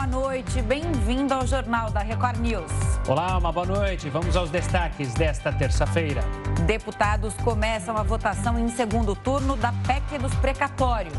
boa 0.00 0.06
noite. 0.06 0.62
Bem-vindo 0.62 1.34
ao 1.34 1.46
Jornal 1.46 1.90
da 1.90 2.00
Record 2.00 2.38
News. 2.38 2.72
Olá, 3.06 3.36
uma 3.36 3.52
boa 3.52 3.66
noite. 3.66 4.08
Vamos 4.08 4.34
aos 4.34 4.48
destaques 4.48 5.12
desta 5.12 5.52
terça-feira. 5.52 6.22
Deputados 6.66 7.34
começam 7.44 7.94
a 7.98 8.02
votação 8.02 8.58
em 8.58 8.68
segundo 8.70 9.14
turno 9.14 9.56
da 9.56 9.74
PEC 9.86 10.18
dos 10.18 10.34
precatórios. 10.36 11.12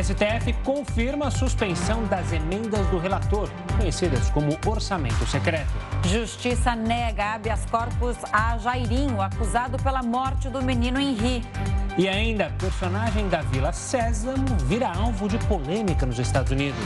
STF 0.00 0.52
confirma 0.64 1.26
a 1.26 1.30
suspensão 1.32 2.04
das 2.04 2.32
emendas 2.32 2.86
do 2.88 2.98
relator, 2.98 3.50
conhecidas 3.76 4.30
como 4.30 4.56
orçamento 4.66 5.26
secreto. 5.26 5.72
Justiça 6.04 6.76
nega 6.76 7.34
habeas 7.34 7.66
corpus 7.66 8.16
a 8.32 8.56
Jairinho, 8.58 9.20
acusado 9.20 9.82
pela 9.82 10.02
morte 10.02 10.48
do 10.48 10.62
menino 10.62 11.00
Henri. 11.00 11.44
E 11.98 12.08
ainda, 12.08 12.50
personagem 12.58 13.28
da 13.28 13.42
Vila 13.42 13.72
Sésamo 13.72 14.46
vira 14.66 14.88
alvo 14.88 15.28
de 15.28 15.38
polêmica 15.38 16.06
nos 16.06 16.18
Estados 16.20 16.52
Unidos. 16.52 16.78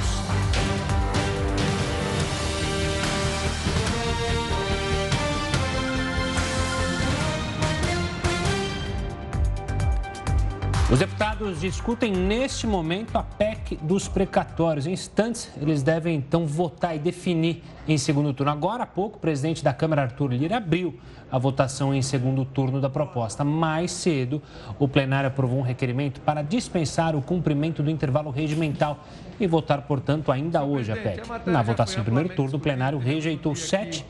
Os 10.88 11.00
deputados 11.00 11.60
discutem 11.60 12.12
neste 12.12 12.64
momento 12.64 13.16
a 13.18 13.22
PEC 13.24 13.76
dos 13.82 14.06
precatórios. 14.06 14.86
Em 14.86 14.92
instantes, 14.92 15.50
eles 15.60 15.82
devem 15.82 16.14
então 16.14 16.46
votar 16.46 16.94
e 16.94 16.98
definir 17.00 17.60
em 17.88 17.98
segundo 17.98 18.32
turno. 18.32 18.52
Agora 18.52 18.84
há 18.84 18.86
pouco, 18.86 19.16
o 19.16 19.20
presidente 19.20 19.64
da 19.64 19.74
Câmara, 19.74 20.02
Arthur 20.02 20.32
Lira, 20.32 20.58
abriu 20.58 20.94
a 21.30 21.38
votação 21.38 21.92
em 21.92 22.00
segundo 22.02 22.44
turno 22.44 22.80
da 22.80 22.88
proposta. 22.88 23.42
Mais 23.42 23.90
cedo, 23.90 24.40
o 24.78 24.86
plenário 24.86 25.26
aprovou 25.26 25.58
um 25.58 25.62
requerimento 25.62 26.20
para 26.20 26.40
dispensar 26.40 27.16
o 27.16 27.20
cumprimento 27.20 27.82
do 27.82 27.90
intervalo 27.90 28.30
regimental 28.30 29.04
e 29.40 29.46
votar, 29.48 29.82
portanto, 29.82 30.30
ainda 30.30 30.62
hoje 30.62 30.92
a 30.92 30.96
PEC. 30.96 31.22
Na 31.46 31.62
votação 31.62 32.00
em 32.00 32.04
primeiro 32.04 32.28
turno, 32.28 32.58
o 32.58 32.60
plenário 32.60 33.00
rejeitou 33.00 33.56
sete 33.56 34.06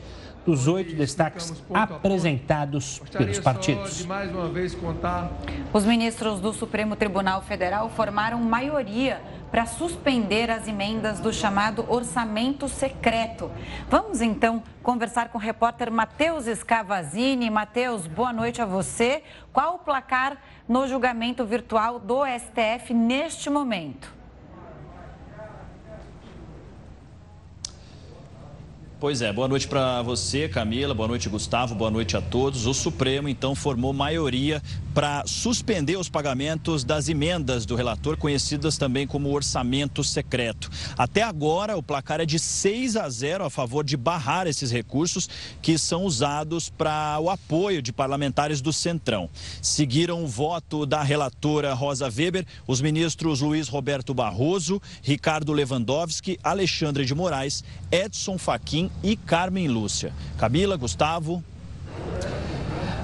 dos 0.47 0.65
oito 0.65 0.95
destaques 0.95 1.53
apresentados 1.73 2.99
pelos 3.11 3.37
partidos. 3.37 4.07
Os 5.73 5.83
ministros 5.83 6.39
do 6.39 6.53
Supremo 6.53 6.95
Tribunal 6.95 7.41
Federal 7.41 7.89
formaram 7.89 8.39
maioria 8.39 9.21
para 9.51 9.65
suspender 9.65 10.49
as 10.49 10.65
emendas 10.65 11.19
do 11.19 11.33
chamado 11.33 11.85
orçamento 11.89 12.69
secreto. 12.69 13.51
Vamos 13.89 14.21
então 14.21 14.63
conversar 14.81 15.27
com 15.29 15.37
o 15.37 15.41
repórter 15.41 15.91
Matheus 15.91 16.47
Escavazini. 16.47 17.49
Matheus, 17.49 18.07
boa 18.07 18.31
noite 18.31 18.61
a 18.61 18.65
você. 18.65 19.23
Qual 19.51 19.75
o 19.75 19.79
placar 19.79 20.37
no 20.65 20.87
julgamento 20.87 21.45
virtual 21.45 21.99
do 21.99 22.21
STF 22.25 22.93
neste 22.93 23.49
momento? 23.49 24.16
Pois 28.99 29.21
é, 29.21 29.31
boa 29.31 29.47
noite 29.47 29.67
para 29.67 30.01
você, 30.01 30.49
Camila, 30.49 30.91
boa 30.91 31.07
noite, 31.07 31.29
Gustavo, 31.29 31.75
boa 31.75 31.91
noite 31.91 32.17
a 32.17 32.21
todos. 32.21 32.65
O 32.65 32.73
Supremo, 32.73 33.29
então, 33.29 33.53
formou 33.53 33.93
maioria 33.93 34.59
para 34.91 35.23
suspender 35.27 35.95
os 35.97 36.09
pagamentos 36.09 36.83
das 36.83 37.07
emendas 37.07 37.63
do 37.63 37.75
relator, 37.75 38.17
conhecidas 38.17 38.75
também 38.75 39.05
como 39.05 39.31
orçamento 39.31 40.03
secreto. 40.03 40.71
Até 40.97 41.21
agora, 41.21 41.77
o 41.77 41.83
placar 41.83 42.19
é 42.21 42.25
de 42.25 42.39
6 42.39 42.95
a 42.95 43.07
0 43.07 43.43
a 43.45 43.49
favor 43.51 43.83
de 43.83 43.95
barrar 43.95 44.47
esses 44.47 44.71
recursos 44.71 45.29
que 45.61 45.77
são 45.77 46.03
usados 46.03 46.67
para 46.67 47.19
o 47.19 47.29
apoio 47.29 47.83
de 47.83 47.93
parlamentares 47.93 48.61
do 48.61 48.73
Centrão. 48.73 49.29
Seguiram 49.61 50.23
o 50.23 50.27
voto 50.27 50.87
da 50.87 51.03
relatora 51.03 51.75
Rosa 51.75 52.07
Weber, 52.07 52.47
os 52.65 52.81
ministros 52.81 53.41
Luiz 53.41 53.67
Roberto 53.67 54.11
Barroso, 54.15 54.81
Ricardo 55.03 55.53
Lewandowski, 55.53 56.39
Alexandre 56.43 57.05
de 57.05 57.13
Moraes, 57.13 57.63
Edson 57.91 58.39
Fachin 58.39 58.86
e 59.03 59.15
Carmen 59.15 59.67
Lúcia. 59.67 60.13
Camila, 60.37 60.75
Gustavo. 60.77 61.43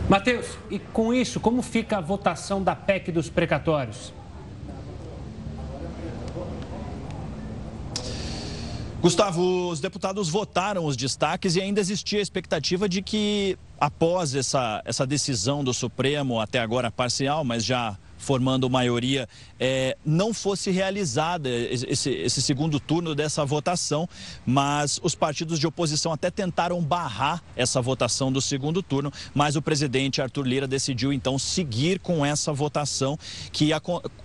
Matheus, 0.09 0.57
e 0.69 0.79
com 0.79 1.13
isso, 1.13 1.39
como 1.39 1.61
fica 1.61 1.97
a 1.97 2.01
votação 2.01 2.61
da 2.61 2.75
PEC 2.75 3.11
dos 3.11 3.29
precatórios? 3.29 4.13
Gustavo, 9.03 9.69
os 9.69 9.81
deputados 9.81 10.29
votaram 10.29 10.85
os 10.85 10.95
destaques 10.95 11.57
e 11.57 11.61
ainda 11.61 11.81
existia 11.81 12.19
a 12.19 12.21
expectativa 12.21 12.87
de 12.87 13.01
que, 13.01 13.57
após 13.77 14.33
essa, 14.33 14.81
essa 14.85 15.05
decisão 15.05 15.61
do 15.61 15.73
Supremo, 15.73 16.39
até 16.39 16.59
agora 16.59 16.89
parcial, 16.89 17.43
mas 17.43 17.65
já 17.65 17.97
formando 18.17 18.69
maioria, 18.69 19.27
é, 19.65 19.95
não 20.05 20.33
fosse 20.33 20.71
realizada 20.71 21.49
esse, 21.49 22.09
esse, 22.09 22.41
segundo 22.41 22.81
turno 22.81 23.15
dessa 23.15 23.45
votação, 23.45 24.09
mas 24.45 24.99
os 25.01 25.15
partidos 25.15 25.57
de 25.57 25.65
oposição 25.65 26.11
até 26.11 26.29
tentaram 26.29 26.81
barrar 26.81 27.41
essa 27.55 27.81
votação 27.81 28.29
do 28.29 28.41
segundo 28.41 28.83
turno, 28.83 29.09
mas 29.33 29.55
o 29.55 29.61
presidente 29.61 30.21
Arthur 30.21 30.45
Lira 30.45 30.67
decidiu 30.67 31.13
então 31.13 31.39
seguir 31.39 31.99
com 31.99 32.25
essa 32.25 32.51
votação 32.51 33.17
que 33.53 33.63
ia 33.67 33.79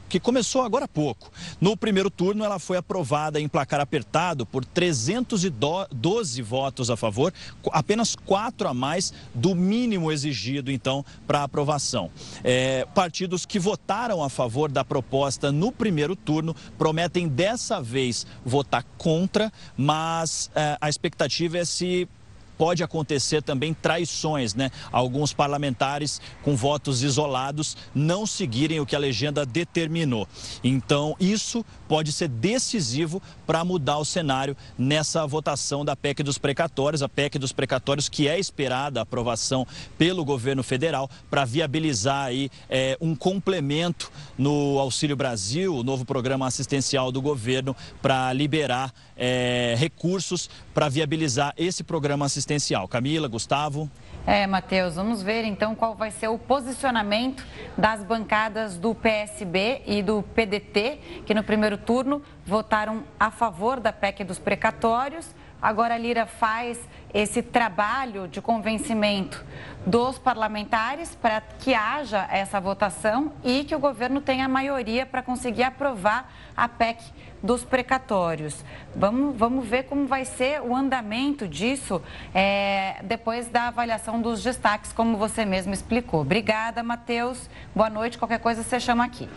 que 0.09 0.19
começou 0.19 0.63
agora 0.63 0.87
há 0.87 0.89
pouco. 0.89 1.31
No 1.61 1.77
primeiro 1.77 2.11
turno, 2.11 2.43
ela 2.43 2.59
foi 2.59 2.79
aprovada 2.79 3.39
em 3.39 3.47
placar 3.47 3.79
apertado 3.79 4.47
por 4.47 4.65
312 4.65 6.41
votos 6.41 6.91
a 6.91 6.97
favor, 6.97 7.33
apenas 7.73 8.17
quatro 8.17 8.67
a 8.69 8.73
mais 8.73 9.13
do 9.35 9.55
mínimo 9.55 10.11
exigido, 10.11 10.73
então, 10.73 11.05
para 11.27 11.43
aprovação. 11.43 12.11
É, 12.43 12.87
partidos 12.95 13.45
que 13.45 13.59
votaram 13.59 14.25
a 14.25 14.31
favor 14.31 14.73
da 14.73 14.83
proposta 14.83 15.28
no 15.53 15.71
primeiro 15.73 16.17
turno 16.17 16.55
prometem 16.79 17.29
dessa 17.29 17.83
vez 17.83 18.27
votar 18.45 18.85
contra, 18.97 19.53
mas 19.77 20.51
é, 20.55 20.77
a 20.81 20.89
expectativa 20.89 21.59
é 21.59 21.65
se 21.65 22.09
pode 22.59 22.83
acontecer 22.83 23.41
também 23.41 23.73
traições, 23.73 24.55
né? 24.55 24.71
Alguns 24.91 25.33
parlamentares 25.33 26.21
com 26.43 26.57
votos 26.57 27.03
isolados 27.03 27.77
não 27.95 28.27
seguirem 28.27 28.81
o 28.81 28.87
que 28.87 28.97
a 28.97 28.99
legenda 28.99 29.47
determinou. 29.47 30.27
Então, 30.63 31.17
isso 31.21 31.65
pode 31.87 32.13
ser 32.13 32.29
decisivo 32.29 33.23
para 33.47 33.65
mudar 33.65 33.99
o 33.99 34.05
cenário 34.05 34.57
nessa 34.77 35.27
votação 35.27 35.85
da 35.85 35.95
PEC 35.95 36.23
dos 36.23 36.37
precatórios, 36.37 37.03
a 37.03 37.09
PEC 37.09 37.39
dos 37.39 37.53
precatórios 37.53 38.09
que 38.09 38.27
é 38.27 38.39
esperada 38.39 39.01
a 39.01 39.05
aprovação 39.05 39.67
pelo 39.97 40.25
governo 40.25 40.63
federal 40.63 41.09
para 41.31 41.45
viabilizar 41.45 42.27
aí 42.27 42.51
é, 42.69 42.99
um 43.01 43.15
complemento 43.15 44.11
no 44.37 44.79
Auxílio 44.79 45.17
Brasil, 45.17 45.75
o 45.75 45.85
novo 45.85 46.05
programa 46.05 46.47
assistencial 46.47 47.13
do 47.13 47.23
governo 47.23 47.75
para 48.03 48.33
liberar 48.33 48.93
é, 49.19 49.75
recursos 49.77 50.49
para 50.73 50.89
viabilizar 50.89 51.53
esse 51.57 51.83
programa 51.83 52.27
assistencial. 52.27 52.87
Camila, 52.87 53.27
Gustavo. 53.27 53.91
É, 54.27 54.47
Matheus, 54.47 54.95
vamos 54.95 55.23
ver 55.23 55.45
então 55.45 55.75
qual 55.75 55.95
vai 55.95 56.11
ser 56.11 56.29
o 56.29 56.39
posicionamento 56.39 57.45
das 57.77 58.05
bancadas 58.05 58.77
do 58.77 58.95
PSB 58.95 59.83
e 59.87 60.03
do 60.03 60.23
PDT, 60.23 61.23
que 61.27 61.35
no 61.35 61.43
primeiro 61.43 61.79
turno 61.79 62.23
votaram 62.47 63.05
a 63.19 63.31
favor 63.31 63.81
da 63.81 63.93
PEC 63.93 64.25
dos 64.25 64.39
precatórios. 64.39 65.35
Agora 65.61 65.95
a 65.95 65.99
Lira 65.99 66.25
faz 66.25 66.79
esse 67.13 67.43
trabalho 67.43 68.29
de 68.29 68.41
convencimento 68.41 69.45
dos 69.85 70.19
parlamentares 70.19 71.17
para 71.17 71.41
que 71.41 71.75
haja 71.75 72.29
essa 72.31 72.61
votação 72.61 73.33
e 73.43 73.65
que 73.65 73.75
o 73.75 73.79
governo 73.79 74.21
tenha 74.21 74.47
maioria 74.47 75.07
para 75.07 75.23
conseguir 75.23 75.65
aprovar 75.65 76.33
a 76.57 76.69
PEC 76.69 77.03
dos 77.43 77.65
precatórios. 77.65 78.65
Vamos, 78.95 79.37
vamos 79.37 79.67
ver 79.67 79.85
como 79.85 80.07
vai 80.07 80.25
ser 80.25 80.61
o 80.61 80.75
andamento 80.75 81.47
disso 81.47 82.03
é, 82.35 82.97
depois 83.05 83.49
da 83.49 83.69
avaliação 83.69 84.21
dos 84.21 84.43
destaques, 84.43 84.93
como 84.93 85.17
você 85.17 85.45
mesmo 85.45 85.73
explicou. 85.73 86.21
Obrigada, 86.21 86.83
Matheus. 86.83 87.49
Boa 87.75 87.91
noite. 87.91 88.19
Qualquer 88.19 88.41
coisa 88.41 88.63
você 88.63 88.81
chama 88.81 89.05
aqui. 89.05 89.29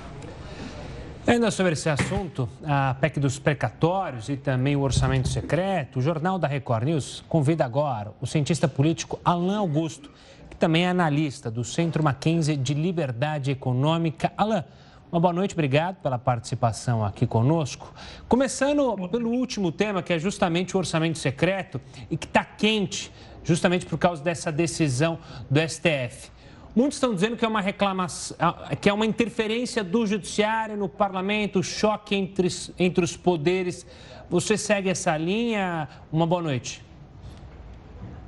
Ainda 1.28 1.51
sobre 1.51 1.73
esse 1.73 1.88
assunto, 1.88 2.50
a 2.66 2.95
PEC 3.00 3.19
dos 3.19 3.38
precatórios 3.38 4.28
e 4.28 4.35
também 4.35 4.75
o 4.75 4.81
orçamento 4.81 5.29
secreto, 5.29 5.99
o 5.99 6.02
Jornal 6.02 6.40
da 6.40 6.47
Record 6.47 6.85
News 6.85 7.23
convida 7.29 7.64
agora 7.64 8.11
o 8.20 8.25
cientista 8.25 8.67
político 8.67 9.20
Alain 9.23 9.55
Augusto, 9.55 10.09
que 10.49 10.55
também 10.55 10.85
é 10.85 10.90
analista 10.90 11.52
do 11.52 11.64
Centro 11.64 12.03
Mackenzie 12.03 12.58
de 12.58 12.73
Liberdade 12.73 13.52
Econômica. 13.52 14.34
Alain, 14.35 14.64
uma 15.11 15.19
boa 15.19 15.34
noite, 15.34 15.53
obrigado 15.53 15.97
pela 15.97 16.17
participação 16.17 17.03
aqui 17.03 17.28
conosco. 17.28 17.93
Começando 18.29 18.96
pelo 19.09 19.29
último 19.29 19.69
tema, 19.69 20.02
que 20.02 20.13
é 20.13 20.17
justamente 20.17 20.75
o 20.75 20.79
orçamento 20.79 21.17
secreto 21.19 21.81
e 22.09 22.16
que 22.16 22.25
está 22.25 22.46
quente, 22.46 23.11
justamente 23.43 23.85
por 23.85 23.97
causa 23.97 24.23
dessa 24.23 24.49
decisão 24.53 25.19
do 25.49 25.59
STF. 25.59 26.31
Muitos 26.73 26.96
estão 26.96 27.13
dizendo 27.13 27.35
que 27.35 27.43
é 27.43 27.47
uma 27.47 27.59
reclamação, 27.59 28.37
que 28.79 28.87
é 28.87 28.93
uma 28.93 29.05
interferência 29.05 29.84
do 29.84 30.08
judiciário 30.08 30.78
no 30.78 30.87
parlamento, 30.87 31.61
choque 31.61 32.16
entre, 32.16 32.47
entre 32.79 33.03
os 33.03 33.17
poderes. 33.17 33.85
Você 34.29 34.58
segue 34.58 34.87
essa 34.87 35.17
linha? 35.17 35.90
Uma 36.09 36.25
boa 36.25 36.41
noite. 36.41 36.81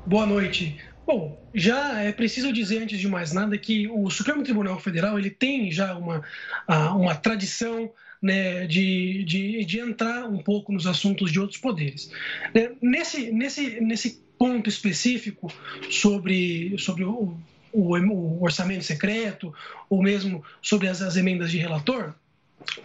Boa 0.06 0.26
noite. 0.26 0.78
Bom, 1.06 1.38
já 1.54 2.02
é 2.02 2.12
preciso 2.12 2.54
dizer 2.54 2.82
antes 2.82 3.00
de 3.00 3.08
mais 3.08 3.34
nada 3.34 3.58
que 3.58 3.88
o 3.88 4.10
Supremo 4.10 4.44
Tribunal 4.44 4.80
Federal 4.80 5.20
ele 5.20 5.30
tem 5.30 5.72
já 5.72 5.96
uma, 5.96 6.24
uma 6.96 7.14
tradição 7.16 7.92
né, 8.22 8.66
de, 8.66 9.24
de, 9.26 9.66
de 9.66 9.80
entrar 9.80 10.26
um 10.30 10.38
pouco 10.38 10.72
nos 10.72 10.88
assuntos 10.88 11.30
de 11.32 11.40
outros 11.40 11.60
poderes. 11.60 12.10
Né, 12.56 12.72
nesse, 12.82 13.32
nesse, 13.32 13.82
nesse 13.82 14.24
ponto 14.40 14.70
específico 14.70 15.52
sobre, 15.90 16.76
sobre 16.78 17.04
o, 17.04 17.38
o, 17.74 17.98
o 17.98 18.44
orçamento 18.44 18.84
secreto, 18.86 19.54
ou 19.90 20.02
mesmo 20.02 20.44
sobre 20.62 20.88
as, 20.88 21.02
as 21.02 21.18
emendas 21.18 21.52
de 21.52 21.58
relator, 21.58 22.16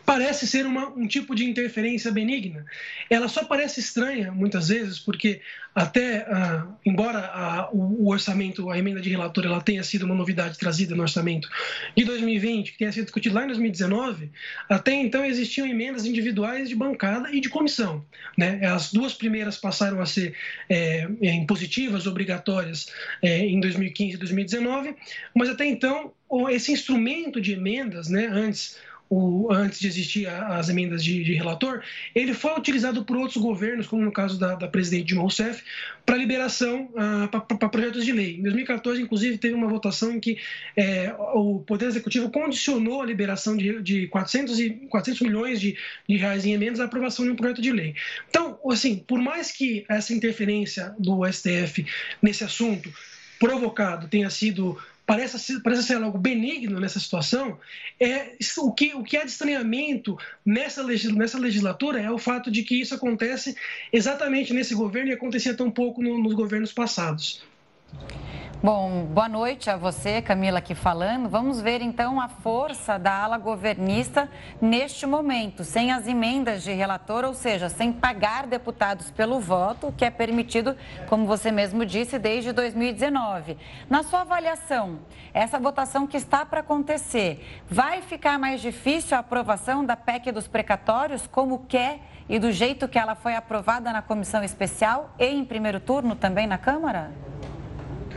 parece 0.04 0.46
ser 0.46 0.66
uma, 0.66 0.88
um 0.88 1.06
tipo 1.06 1.34
de 1.34 1.44
interferência 1.44 2.10
benigna. 2.10 2.64
Ela 3.08 3.28
só 3.28 3.44
parece 3.44 3.80
estranha, 3.80 4.32
muitas 4.32 4.68
vezes, 4.68 4.98
porque 4.98 5.40
até, 5.74 6.26
ah, 6.28 6.66
embora 6.84 7.18
a, 7.18 7.70
o, 7.72 8.04
o, 8.04 8.10
orçamento, 8.10 8.70
a 8.70 8.78
emenda 8.78 9.00
de 9.00 9.10
relator, 9.10 9.44
ela 9.44 9.60
tenha 9.60 9.82
sido 9.82 10.04
uma 10.04 10.14
novidade 10.14 10.58
trazida 10.58 10.94
no 10.94 11.02
orçamento 11.02 11.48
de 11.96 12.04
2020, 12.04 12.72
que 12.72 12.78
tenha 12.78 12.90
sido 12.90 13.04
discutido 13.04 13.34
lá 13.34 13.44
em 13.44 13.48
2019, 13.48 14.30
até 14.68 14.92
então 14.92 15.24
existiam 15.24 15.66
emendas 15.66 16.04
individuais 16.04 16.68
de 16.68 16.74
bancada 16.74 17.30
e 17.30 17.40
de 17.40 17.48
comissão. 17.48 18.04
Né? 18.36 18.66
As 18.66 18.92
duas 18.92 19.14
primeiras 19.14 19.56
passaram 19.56 20.00
a 20.00 20.06
ser 20.06 20.34
é, 20.68 21.06
impositivas, 21.22 22.06
obrigatórias, 22.06 22.88
é, 23.22 23.38
em 23.46 23.60
2015 23.60 24.14
e 24.14 24.18
2019, 24.18 24.96
mas 25.34 25.48
até 25.48 25.64
então 25.64 26.12
esse 26.50 26.72
instrumento 26.72 27.40
de 27.40 27.52
emendas, 27.52 28.08
né, 28.08 28.26
antes 28.26 28.76
o, 29.10 29.48
antes 29.50 29.80
de 29.80 29.86
existir 29.86 30.26
as 30.26 30.68
emendas 30.68 31.02
de, 31.02 31.24
de, 31.24 31.34
relator, 31.34 31.82
ele 32.14 32.34
foi 32.34 32.52
utilizado 32.58 33.04
por 33.04 33.16
outros 33.16 33.36
governos, 33.36 33.86
como 33.86 34.02
no 34.02 34.12
caso 34.12 34.38
da, 34.38 34.54
da 34.54 34.68
presidente 34.68 35.06
Dilma 35.06 35.22
Rousseff, 35.22 35.62
para 36.04 36.16
liberação 36.16 36.90
uh, 36.92 37.28
para 37.28 37.68
projetos 37.68 38.04
de 38.04 38.12
lei. 38.12 38.36
Em 38.36 38.42
2014, 38.42 39.00
inclusive, 39.00 39.38
teve 39.38 39.54
uma 39.54 39.66
votação 39.66 40.12
em 40.12 40.20
que 40.20 40.38
é, 40.76 41.14
o 41.34 41.60
Poder 41.60 41.86
Executivo 41.86 42.30
condicionou 42.30 43.02
a 43.02 43.06
liberação 43.06 43.56
de, 43.56 43.82
de 43.82 44.06
400, 44.08 44.60
e, 44.60 44.70
400 44.70 45.22
milhões 45.22 45.60
de, 45.60 45.76
de 46.08 46.16
reais 46.16 46.44
em 46.44 46.52
emendas 46.52 46.80
à 46.80 46.84
aprovação 46.84 47.24
de 47.24 47.30
um 47.30 47.36
projeto 47.36 47.62
de 47.62 47.72
lei. 47.72 47.94
Então, 48.28 48.58
assim, 48.70 48.96
por 48.96 49.18
mais 49.18 49.50
que 49.50 49.84
essa 49.88 50.12
interferência 50.12 50.94
do 50.98 51.20
STF 51.30 51.86
nesse 52.22 52.44
assunto 52.44 52.92
provocado 53.38 54.08
tenha 54.08 54.28
sido 54.28 54.76
parece, 55.08 55.62
parece 55.62 55.84
ser 55.84 55.96
algo 55.96 56.18
benigno 56.18 56.78
nessa 56.78 57.00
situação, 57.00 57.58
é 57.98 58.36
o 58.58 58.70
que, 58.70 58.94
o 58.94 59.02
que 59.02 59.16
há 59.16 59.24
de 59.24 59.30
estranhamento 59.30 60.18
nessa, 60.44 60.84
nessa 60.84 61.38
legislatura 61.38 61.98
é 61.98 62.10
o 62.10 62.18
fato 62.18 62.50
de 62.50 62.62
que 62.62 62.78
isso 62.78 62.94
acontece 62.94 63.56
exatamente 63.90 64.52
nesse 64.52 64.74
governo 64.74 65.10
e 65.10 65.14
acontecia 65.14 65.54
tão 65.54 65.70
pouco 65.70 66.02
no, 66.02 66.22
nos 66.22 66.34
governos 66.34 66.74
passados. 66.74 67.42
Bom, 68.60 69.04
boa 69.04 69.28
noite 69.28 69.70
a 69.70 69.76
você, 69.76 70.20
Camila, 70.20 70.58
aqui 70.58 70.74
falando. 70.74 71.28
Vamos 71.28 71.60
ver 71.60 71.80
então 71.80 72.20
a 72.20 72.26
força 72.26 72.98
da 72.98 73.22
ala 73.22 73.38
governista 73.38 74.28
neste 74.60 75.06
momento, 75.06 75.62
sem 75.62 75.92
as 75.92 76.08
emendas 76.08 76.64
de 76.64 76.72
relator, 76.72 77.24
ou 77.24 77.34
seja, 77.34 77.68
sem 77.68 77.92
pagar 77.92 78.48
deputados 78.48 79.12
pelo 79.12 79.38
voto, 79.38 79.94
que 79.96 80.04
é 80.04 80.10
permitido, 80.10 80.76
como 81.08 81.24
você 81.24 81.52
mesmo 81.52 81.86
disse, 81.86 82.18
desde 82.18 82.50
2019. 82.50 83.56
Na 83.88 84.02
sua 84.02 84.22
avaliação, 84.22 84.98
essa 85.32 85.60
votação 85.60 86.04
que 86.04 86.16
está 86.16 86.44
para 86.44 86.58
acontecer, 86.58 87.62
vai 87.70 88.02
ficar 88.02 88.40
mais 88.40 88.60
difícil 88.60 89.16
a 89.16 89.20
aprovação 89.20 89.84
da 89.84 89.94
PEC 89.94 90.32
dos 90.32 90.48
precatórios, 90.48 91.28
como 91.28 91.60
quer 91.68 92.00
e 92.28 92.40
do 92.40 92.50
jeito 92.50 92.88
que 92.88 92.98
ela 92.98 93.14
foi 93.14 93.36
aprovada 93.36 93.92
na 93.92 94.02
comissão 94.02 94.42
especial 94.42 95.14
e 95.16 95.26
em 95.26 95.44
primeiro 95.44 95.78
turno 95.78 96.16
também 96.16 96.48
na 96.48 96.58
Câmara? 96.58 97.12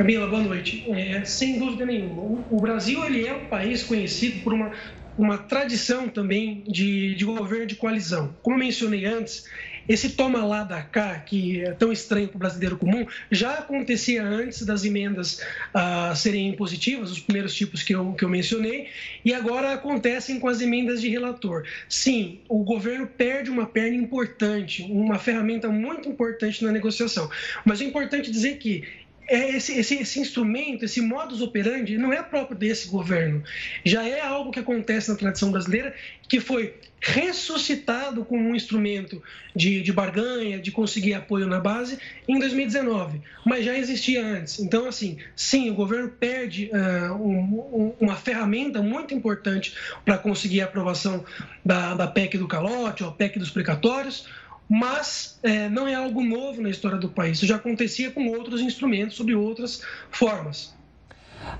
Camila, 0.01 0.25
boa 0.25 0.41
noite. 0.41 0.83
É, 0.89 1.23
sem 1.23 1.59
dúvida 1.59 1.85
nenhuma. 1.85 2.43
O, 2.49 2.59
Brasil 2.59 3.05
ele 3.05 3.27
é 3.27 3.35
um 3.35 3.45
país 3.45 3.83
conhecido 3.83 4.41
por 4.41 4.51
uma, 4.51 4.71
uma 5.15 5.37
tradição 5.37 6.09
também 6.09 6.63
de, 6.67 7.13
de 7.13 7.23
governo 7.23 7.67
de 7.67 7.75
coalizão. 7.75 8.35
Como 8.41 8.57
mencionei 8.57 9.05
antes, 9.05 9.45
esse 9.87 10.09
toma 10.09 10.43
lá 10.43 10.63
da 10.63 10.81
cá, 10.81 11.19
que 11.19 11.61
é 11.61 11.71
tão 11.73 11.91
estranho 11.91 12.27
para 12.27 12.35
o 12.35 12.39
brasileiro 12.39 12.77
comum, 12.77 13.05
já 13.29 13.55
acontecia 13.55 14.23
antes 14.23 14.65
das 14.65 14.85
emendas 14.85 15.39
uh, 15.75 16.15
serem 16.15 16.49
impositivas, 16.49 17.11
os 17.11 17.19
primeiros 17.19 17.53
tipos 17.53 17.83
que 17.83 17.93
eu, 17.93 18.13
que 18.13 18.23
eu 18.23 18.29
mencionei, 18.29 18.87
e 19.23 19.33
agora 19.33 19.73
acontecem 19.73 20.39
com 20.39 20.47
as 20.47 20.61
emendas 20.61 21.01
de 21.01 21.09
relator. 21.09 21.63
Sim, 21.89 22.39
o 22.47 22.63
governo 22.63 23.05
perde 23.05 23.49
uma 23.49 23.65
perna 23.65 23.95
importante, 23.95 24.83
uma 24.83 25.19
ferramenta 25.19 25.67
muito 25.69 26.09
importante 26.09 26.63
na 26.63 26.71
negociação. 26.71 27.29
Mas 27.65 27.81
é 27.81 27.85
importante 27.85 28.31
dizer 28.31 28.57
que 28.57 28.83
esse, 29.27 29.77
esse, 29.77 29.95
esse, 29.95 30.19
instrumento, 30.19 30.85
esse 30.85 31.01
modus 31.01 31.41
operandi, 31.41 31.97
não 31.97 32.11
é 32.11 32.21
próprio 32.21 32.57
desse 32.57 32.87
governo. 32.87 33.43
Já 33.83 34.07
é 34.07 34.21
algo 34.21 34.51
que 34.51 34.59
acontece 34.59 35.09
na 35.09 35.15
tradição 35.15 35.51
brasileira, 35.51 35.93
que 36.27 36.39
foi 36.39 36.73
ressuscitado 37.01 38.23
como 38.23 38.47
um 38.47 38.55
instrumento 38.55 39.21
de, 39.55 39.81
de 39.81 39.91
barganha, 39.91 40.59
de 40.59 40.71
conseguir 40.71 41.15
apoio 41.15 41.47
na 41.47 41.59
base, 41.59 41.97
em 42.27 42.37
2019, 42.37 43.19
mas 43.43 43.65
já 43.65 43.75
existia 43.75 44.23
antes. 44.23 44.59
Então, 44.59 44.87
assim, 44.87 45.17
sim, 45.35 45.71
o 45.71 45.73
governo 45.73 46.09
perde 46.09 46.69
uh, 46.71 47.13
um, 47.15 47.39
um, 47.39 47.93
uma 47.99 48.15
ferramenta 48.15 48.83
muito 48.83 49.15
importante 49.15 49.73
para 50.05 50.17
conseguir 50.17 50.61
a 50.61 50.65
aprovação 50.65 51.25
da, 51.65 51.95
da 51.95 52.07
PEC 52.07 52.37
do 52.37 52.47
calote, 52.47 53.03
ou 53.03 53.09
a 53.09 53.13
PEC 53.13 53.39
dos 53.39 53.49
precatórios, 53.49 54.27
mas 54.73 55.37
é, 55.43 55.67
não 55.67 55.85
é 55.85 55.93
algo 55.93 56.23
novo 56.23 56.61
na 56.61 56.69
história 56.69 56.97
do 56.97 57.09
país. 57.09 57.35
Isso 57.35 57.45
já 57.45 57.57
acontecia 57.57 58.09
com 58.09 58.29
outros 58.29 58.61
instrumentos, 58.61 59.17
sob 59.17 59.35
outras 59.35 59.81
formas. 60.09 60.73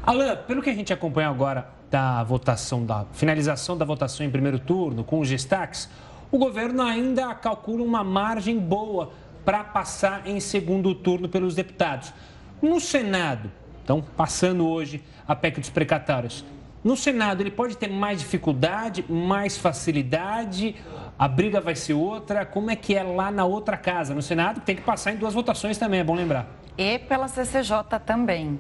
Alan, 0.02 0.38
pelo 0.48 0.62
que 0.62 0.70
a 0.70 0.74
gente 0.74 0.94
acompanha 0.94 1.28
agora 1.28 1.68
da 1.90 2.24
votação, 2.24 2.86
da 2.86 3.06
finalização 3.12 3.78
da 3.78 3.84
votação 3.84 4.26
em 4.26 4.30
primeiro 4.30 4.58
turno, 4.58 5.04
com 5.04 5.20
os 5.20 5.28
destaques, 5.28 5.90
o 6.32 6.38
governo 6.38 6.84
ainda 6.84 7.36
calcula 7.36 7.84
uma 7.84 8.02
margem 8.02 8.58
boa 8.58 9.12
para 9.44 9.62
passar 9.62 10.26
em 10.26 10.40
segundo 10.40 10.96
turno 10.96 11.28
pelos 11.28 11.54
deputados. 11.54 12.14
No 12.62 12.80
Senado, 12.80 13.52
então, 13.84 14.02
passando 14.16 14.66
hoje 14.66 15.04
a 15.28 15.36
PEC 15.36 15.60
dos 15.60 15.70
precatórios, 15.70 16.46
no 16.84 16.96
Senado 16.96 17.42
ele 17.42 17.52
pode 17.52 17.78
ter 17.78 17.90
mais 17.90 18.20
dificuldade, 18.20 19.06
mais 19.08 19.58
facilidade 19.58 20.76
a 21.22 21.28
briga 21.28 21.62
vai 21.62 21.76
ser 21.76 21.94
outra. 21.94 22.44
Como 22.48 22.72
é 22.72 22.76
que 22.76 22.96
é 22.96 23.04
lá 23.04 23.30
na 23.30 23.46
outra 23.46 23.78
casa? 23.78 24.12
No 24.12 24.24
Senado 24.24 24.60
tem 24.62 24.76
que 24.76 24.82
passar 24.82 25.14
em 25.14 25.18
duas 25.18 25.36
votações 25.36 25.78
também, 25.78 26.00
é 26.00 26.04
bom 26.04 26.16
lembrar. 26.16 26.50
E 26.76 26.98
pela 26.98 27.28
CCJ 27.28 28.00
também. 28.04 28.60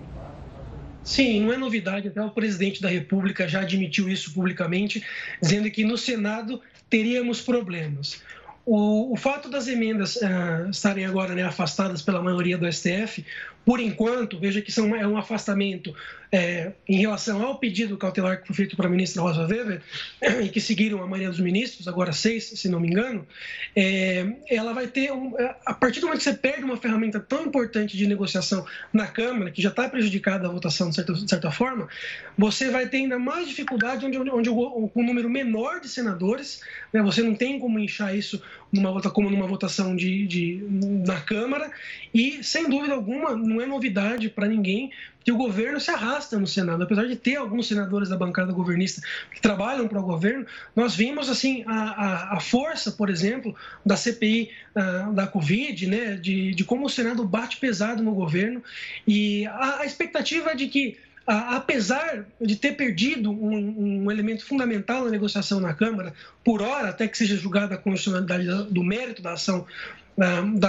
Sim, 1.03 1.41
não 1.41 1.51
é 1.51 1.57
novidade, 1.57 2.09
até 2.09 2.21
o 2.21 2.29
presidente 2.29 2.79
da 2.79 2.87
República 2.87 3.47
já 3.47 3.61
admitiu 3.61 4.07
isso 4.07 4.31
publicamente, 4.31 5.03
dizendo 5.41 5.71
que 5.71 5.83
no 5.83 5.97
Senado 5.97 6.61
teríamos 6.87 7.41
problemas. 7.41 8.21
O, 8.63 9.11
o 9.11 9.15
fato 9.15 9.49
das 9.49 9.67
emendas 9.67 10.17
uh, 10.17 10.69
estarem 10.69 11.03
agora 11.03 11.33
né, 11.33 11.41
afastadas 11.41 12.03
pela 12.03 12.21
maioria 12.21 12.59
do 12.59 12.71
STF, 12.71 13.25
por 13.65 13.79
enquanto, 13.79 14.39
veja 14.39 14.61
que 14.61 14.71
são, 14.71 14.95
é 14.95 15.07
um 15.07 15.17
afastamento 15.17 15.95
é, 16.31 16.71
em 16.87 16.97
relação 16.97 17.41
ao 17.43 17.57
pedido 17.57 17.97
cautelar 17.97 18.41
que 18.41 18.47
foi 18.47 18.55
feito 18.55 18.77
para 18.77 18.87
a 18.87 18.89
ministra 18.89 19.21
Rosa 19.21 19.45
Weber, 19.45 19.81
e 20.43 20.47
que 20.47 20.61
seguiram 20.61 21.03
a 21.03 21.07
maioria 21.07 21.29
dos 21.29 21.41
ministros, 21.41 21.87
agora 21.87 22.13
seis, 22.13 22.45
se 22.45 22.69
não 22.69 22.79
me 22.79 22.87
engano, 22.87 23.27
é, 23.75 24.25
ela 24.49 24.73
vai 24.73 24.87
ter, 24.87 25.11
um, 25.11 25.37
é, 25.37 25.55
a 25.65 25.73
partir 25.73 25.99
do 25.99 26.07
momento 26.07 26.19
que 26.19 26.23
você 26.23 26.33
perde 26.33 26.63
uma 26.63 26.77
ferramenta 26.77 27.19
tão 27.19 27.45
importante 27.45 27.97
de 27.97 28.07
negociação 28.07 28.65
na 28.93 29.07
Câmara, 29.07 29.51
que 29.51 29.61
já 29.61 29.69
está 29.69 29.89
prejudicada 29.89 30.47
a 30.47 30.51
votação 30.51 30.89
de 30.89 30.95
certa, 30.95 31.13
de 31.13 31.29
certa, 31.29 31.51
forma, 31.51 31.89
você 32.37 32.69
vai 32.69 32.87
ter 32.87 32.97
ainda 32.97 33.19
mais 33.19 33.47
dificuldade 33.49 34.05
onde, 34.05 34.17
onde, 34.17 34.49
o, 34.49 34.89
um 34.95 35.03
número 35.03 35.29
menor 35.29 35.81
de 35.81 35.89
senadores, 35.89 36.61
né, 36.93 37.01
você 37.01 37.21
não 37.21 37.35
tem 37.35 37.59
como 37.59 37.77
inchar 37.77 38.15
isso 38.15 38.41
numa, 38.71 39.01
como 39.01 39.29
numa 39.29 39.47
votação 39.47 39.95
de, 39.95 40.25
de, 40.25 40.65
na 41.05 41.19
Câmara, 41.19 41.69
e 42.13 42.41
sem 42.41 42.69
dúvida 42.69 42.93
alguma, 42.93 43.35
não 43.35 43.61
é 43.61 43.65
novidade 43.65 44.29
para 44.29 44.47
ninguém 44.47 44.91
que 45.23 45.31
o 45.31 45.37
governo 45.37 45.79
se 45.79 45.91
arrasta 45.91 46.37
no 46.37 46.47
Senado. 46.47 46.83
Apesar 46.83 47.05
de 47.07 47.15
ter 47.15 47.35
alguns 47.35 47.67
senadores 47.67 48.09
da 48.09 48.17
bancada 48.17 48.51
governista 48.51 49.01
que 49.33 49.41
trabalham 49.41 49.87
para 49.87 49.99
o 49.99 50.03
governo, 50.03 50.45
nós 50.75 50.95
vimos 50.95 51.29
assim 51.29 51.63
a, 51.67 51.73
a, 51.73 52.37
a 52.37 52.39
força, 52.39 52.91
por 52.91 53.09
exemplo, 53.09 53.55
da 53.85 53.95
CPI 53.95 54.49
uh, 54.75 54.79
ah, 54.79 55.11
da 55.13 55.27
Covid, 55.27 55.87
né, 55.87 56.15
de, 56.15 56.53
de 56.53 56.63
como 56.63 56.85
o 56.85 56.89
Senado 56.89 57.23
bate 57.23 57.57
pesado 57.57 58.01
no 58.01 58.13
governo. 58.13 58.63
E 59.07 59.45
a, 59.47 59.81
a 59.81 59.85
expectativa 59.85 60.51
é 60.51 60.55
de 60.55 60.67
que 60.67 60.97
apesar 61.25 62.25
de 62.41 62.55
ter 62.55 62.73
perdido 62.73 63.31
um, 63.31 64.03
um, 64.03 64.11
elemento 64.11 64.43
fundamental 64.43 65.05
na 65.05 65.11
negociação 65.11 65.59
na 65.59 65.73
Câmara, 65.73 66.13
por 66.43 66.61
hora, 66.61 66.89
até 66.89 67.07
que 67.07 67.17
seja 67.17 67.37
julgada 67.37 67.75
a 67.75 67.77
constitucionalidade 67.77 68.73
do 68.73 68.83
mérito 68.83 69.21
da 69.21 69.33
ação 69.33 69.65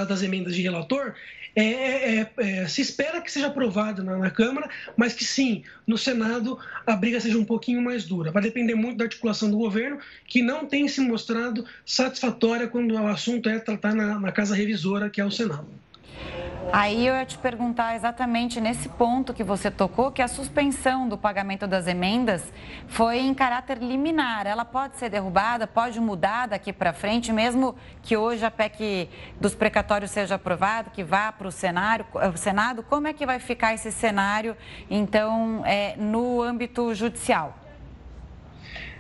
das 0.07 0.23
emendas 0.23 0.55
de 0.55 0.63
relator, 0.63 1.15
é, 1.55 1.63
é, 1.63 2.21
é, 2.21 2.31
é, 2.39 2.69
se 2.69 2.81
espera 2.81 3.21
que 3.21 3.31
seja 3.31 3.49
aprovado 3.49 4.03
na, 4.03 4.17
na, 4.17 4.31
Câmara, 4.31 4.71
mas 4.97 5.13
que 5.13 5.25
sim, 5.25 5.63
no 5.87 5.99
Senado 5.99 6.59
a 6.87 6.97
briga 6.97 7.21
seja 7.21 7.37
um 7.37 7.45
pouquinho 7.45 7.83
mais 7.83 8.05
dura. 8.05 8.31
Vai 8.31 8.43
depender 8.43 8.75
muito 8.75 8.99
da 8.99 9.05
articulação 9.05 9.51
do 9.51 9.59
governo, 9.59 9.99
que 10.27 10.41
não 10.41 10.65
tem 10.65 10.89
se 10.89 11.01
mostrado 11.01 11.67
satisfatória 11.85 12.67
quando 12.67 12.95
o 12.95 13.07
assunto 13.07 13.51
é 13.51 13.59
tratar 13.59 13.95
na, 13.95 14.19
na 14.19 14.33
Casa 14.33 14.55
Revisora, 14.55 15.11
que 15.11 15.21
é 15.21 15.25
o 15.25 15.31
Senado. 15.31 15.69
Aí 16.73 17.07
eu 17.07 17.15
ia 17.15 17.27
te 17.27 17.37
perguntar 17.37 17.95
exatamente 17.97 18.59
nesse 18.59 18.89
ponto 18.89 19.35
que 19.35 19.45
você 19.45 19.71
tocou, 19.71 20.11
que 20.11 20.23
a 20.23 20.29
suspensão 20.29 21.07
do 21.07 21.19
pagamento 21.19 21.67
das 21.67 21.87
emendas 21.87 22.43
foi 22.89 23.19
em 23.19 23.35
caráter 23.35 23.77
liminar. 23.77 24.47
Ela 24.47 24.65
pode 24.65 24.97
ser 24.97 25.11
derrubada, 25.11 25.67
pode 25.67 26.01
mudar 26.01 26.49
daqui 26.49 26.73
para 26.73 26.95
frente, 26.95 27.31
mesmo 27.31 27.77
que 28.01 28.17
hoje 28.17 28.47
a 28.47 28.51
PEC 28.51 29.11
dos 29.39 29.55
precatórios 29.55 30.11
seja 30.11 30.37
aprovada, 30.37 30.89
que 30.89 31.05
vá 31.05 31.31
para 31.31 31.47
o 31.47 31.53
Senado. 31.53 32.83
Como 32.89 33.07
é 33.07 33.13
que 33.13 33.27
vai 33.27 33.39
ficar 33.39 33.75
esse 33.75 33.93
cenário, 33.93 34.57
então, 34.89 35.63
é, 35.67 35.95
no 35.99 36.41
âmbito 36.41 36.95
judicial? 36.95 37.59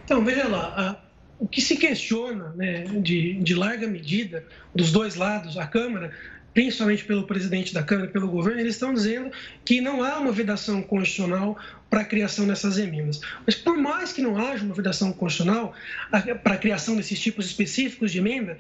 Então, 0.05 0.23
veja 0.23 0.47
lá, 0.47 1.03
o 1.39 1.49
que 1.49 1.61
se 1.63 1.77
questiona 1.77 2.51
né, 2.51 2.85
de, 3.01 3.35
de 3.35 3.55
larga 3.55 3.87
medida 3.87 4.45
dos 4.75 4.93
dois 4.93 5.15
lados, 5.15 5.57
a 5.57 5.67
Câmara, 5.67 6.13
principalmente 6.55 7.05
pelo 7.05 7.27
presidente 7.27 7.73
da 7.73 7.83
Câmara 7.83 8.09
e 8.09 8.13
pelo 8.13 8.29
governo, 8.29 8.61
eles 8.61 8.75
estão 8.75 8.93
dizendo 8.93 9.31
que 9.65 9.81
não 9.81 10.03
há 10.03 10.19
uma 10.19 10.33
vedação 10.33 10.83
constitucional 10.83 11.59
para 11.89 12.01
a 12.01 12.05
criação 12.05 12.47
dessas 12.47 12.79
emendas. 12.79 13.21
Mas 13.47 13.55
por 13.55 13.77
mais 13.77 14.13
que 14.13 14.23
não 14.23 14.37
haja 14.37 14.65
uma 14.65 14.75
vedação 14.75 15.13
constitucional 15.13 15.75
para 16.43 16.55
a 16.55 16.59
criação 16.59 16.97
desses 16.97 17.21
tipos 17.21 17.47
específicos 17.47 18.13
de 18.13 18.19
emenda, 18.19 18.59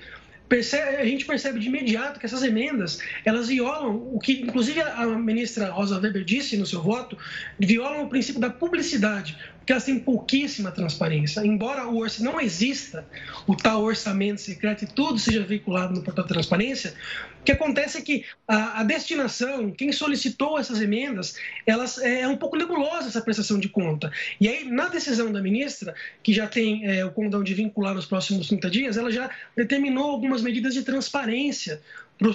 a 0.98 1.04
gente 1.06 1.24
percebe 1.24 1.58
de 1.58 1.68
imediato 1.68 2.20
que 2.20 2.26
essas 2.26 2.42
emendas 2.42 2.98
elas 3.24 3.48
violam 3.48 3.96
o 4.12 4.18
que, 4.18 4.42
inclusive, 4.42 4.82
a 4.82 5.06
ministra 5.06 5.70
Rosa 5.70 5.98
Weber 5.98 6.24
disse 6.24 6.58
no 6.58 6.66
seu 6.66 6.82
voto, 6.82 7.16
violam 7.58 8.04
o 8.04 8.08
princípio 8.08 8.38
da 8.38 8.50
publicidade, 8.50 9.34
porque 9.62 9.72
elas 9.72 9.84
têm 9.84 9.98
pouquíssima 9.98 10.72
transparência. 10.72 11.40
Embora 11.46 11.86
o 11.86 11.98
orçamento 11.98 12.34
não 12.34 12.40
exista, 12.40 13.06
o 13.46 13.54
tal 13.54 13.82
orçamento 13.82 14.40
secreto 14.40 14.82
e 14.82 14.86
tudo 14.88 15.18
seja 15.20 15.44
veiculado 15.44 15.94
no 15.94 16.02
portal 16.02 16.24
de 16.24 16.32
transparência, 16.32 16.94
o 17.40 17.44
que 17.44 17.52
acontece 17.52 17.98
é 17.98 18.00
que 18.00 18.24
a, 18.46 18.80
a 18.80 18.84
destinação, 18.84 19.70
quem 19.70 19.92
solicitou 19.92 20.58
essas 20.58 20.80
emendas, 20.80 21.36
elas 21.64 21.98
é, 21.98 22.22
é, 22.22 22.28
um 22.28 22.36
pouco 22.36 22.56
nebulosa 22.56 23.08
essa 23.08 23.20
prestação 23.20 23.58
de 23.58 23.68
conta. 23.68 24.10
E 24.40 24.48
aí, 24.48 24.64
na 24.68 24.88
decisão 24.88 25.30
da 25.32 25.40
ministra, 25.40 25.94
que 26.24 26.32
já 26.32 26.48
tem 26.48 26.84
é, 26.84 27.04
o 27.04 27.10
condão 27.12 27.42
de 27.42 27.54
vincular 27.54 27.94
nos 27.94 28.06
próximos 28.06 28.48
30 28.48 28.70
dias, 28.70 28.96
ela 28.96 29.12
já 29.12 29.30
determinou 29.56 30.10
algumas 30.10 30.42
medidas 30.42 30.74
de 30.74 30.82
transparência 30.82 31.80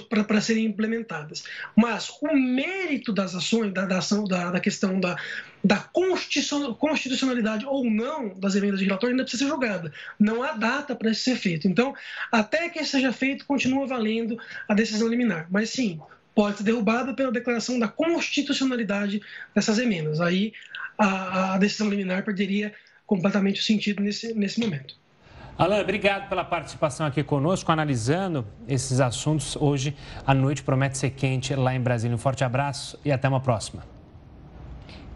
para 0.08 0.40
serem 0.40 0.66
implementadas. 0.66 1.44
Mas 1.76 2.10
o 2.20 2.34
mérito 2.34 3.12
das 3.12 3.34
ações, 3.34 3.72
da, 3.72 3.86
da 3.86 3.98
ação, 3.98 4.24
da, 4.24 4.50
da, 4.50 4.60
questão 4.60 5.00
da, 5.00 5.16
da 5.64 5.78
constitucionalidade 5.78 7.64
ou 7.64 7.84
não 7.84 8.38
das 8.38 8.54
emendas 8.54 8.80
de 8.80 8.84
relatório 8.86 9.14
ainda 9.14 9.24
precisa 9.24 9.44
ser 9.44 9.50
julgada. 9.50 9.92
Não 10.18 10.42
há 10.42 10.52
data 10.52 10.94
para 10.94 11.10
isso 11.10 11.22
ser 11.22 11.36
feito. 11.36 11.66
Então, 11.66 11.94
até 12.30 12.68
que 12.68 12.84
seja 12.84 13.12
feito, 13.12 13.46
continua 13.46 13.86
valendo 13.86 14.38
a 14.68 14.74
decisão 14.74 15.08
liminar. 15.08 15.46
Mas 15.50 15.70
sim, 15.70 16.00
pode 16.34 16.58
ser 16.58 16.64
derrubada 16.64 17.14
pela 17.14 17.32
declaração 17.32 17.78
da 17.78 17.88
constitucionalidade 17.88 19.20
dessas 19.54 19.78
emendas. 19.78 20.20
Aí 20.20 20.52
a, 20.96 21.54
a 21.54 21.58
decisão 21.58 21.88
liminar 21.88 22.24
perderia 22.24 22.74
completamente 23.06 23.60
o 23.60 23.64
sentido 23.64 24.02
nesse, 24.02 24.34
nesse 24.34 24.60
momento. 24.60 24.94
Alain, 25.58 25.80
obrigado 25.80 26.28
pela 26.28 26.44
participação 26.44 27.04
aqui 27.04 27.24
conosco, 27.24 27.72
analisando 27.72 28.46
esses 28.68 29.00
assuntos. 29.00 29.56
Hoje 29.56 29.96
à 30.24 30.32
noite 30.32 30.62
promete 30.62 30.96
ser 30.96 31.10
quente 31.10 31.52
lá 31.56 31.74
em 31.74 31.80
Brasília. 31.80 32.14
Um 32.14 32.18
forte 32.18 32.44
abraço 32.44 32.96
e 33.04 33.10
até 33.10 33.28
uma 33.28 33.40
próxima. 33.40 33.97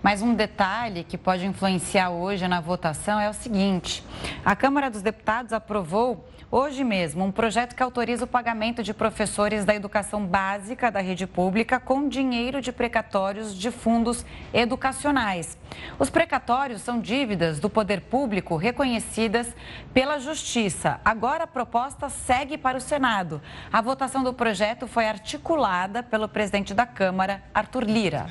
Mas 0.02 0.20
um 0.20 0.34
detalhe 0.34 1.04
que 1.04 1.16
pode 1.16 1.46
influenciar 1.46 2.10
hoje 2.10 2.48
na 2.48 2.60
votação 2.60 3.20
é 3.20 3.30
o 3.30 3.34
seguinte: 3.34 4.04
a 4.44 4.56
Câmara 4.56 4.90
dos 4.90 5.00
Deputados 5.00 5.52
aprovou 5.52 6.28
hoje 6.50 6.82
mesmo 6.84 7.24
um 7.24 7.30
projeto 7.30 7.74
que 7.74 7.82
autoriza 7.82 8.24
o 8.24 8.28
pagamento 8.28 8.82
de 8.82 8.92
professores 8.92 9.64
da 9.64 9.74
educação 9.74 10.26
básica 10.26 10.90
da 10.90 11.00
rede 11.00 11.26
pública 11.26 11.78
com 11.78 12.08
dinheiro 12.08 12.60
de 12.60 12.72
precatórios 12.72 13.54
de 13.54 13.70
fundos 13.70 14.26
educacionais. 14.52 15.56
Os 15.98 16.10
precatórios 16.10 16.82
são 16.82 17.00
dívidas 17.00 17.60
do 17.60 17.70
poder 17.70 18.02
público 18.02 18.56
reconhecidas 18.56 19.54
pela 19.94 20.18
Justiça. 20.18 21.00
Agora 21.04 21.44
a 21.44 21.46
proposta 21.46 22.08
segue 22.08 22.58
para 22.58 22.76
o 22.76 22.80
Senado. 22.80 23.40
A 23.72 23.80
votação 23.80 24.22
do 24.22 24.34
projeto 24.34 24.86
foi 24.86 25.06
articulada 25.08 26.02
pelo 26.02 26.28
presidente 26.28 26.74
da 26.74 26.84
Câmara, 26.84 27.42
Arthur 27.54 27.84
Lira. 27.84 28.26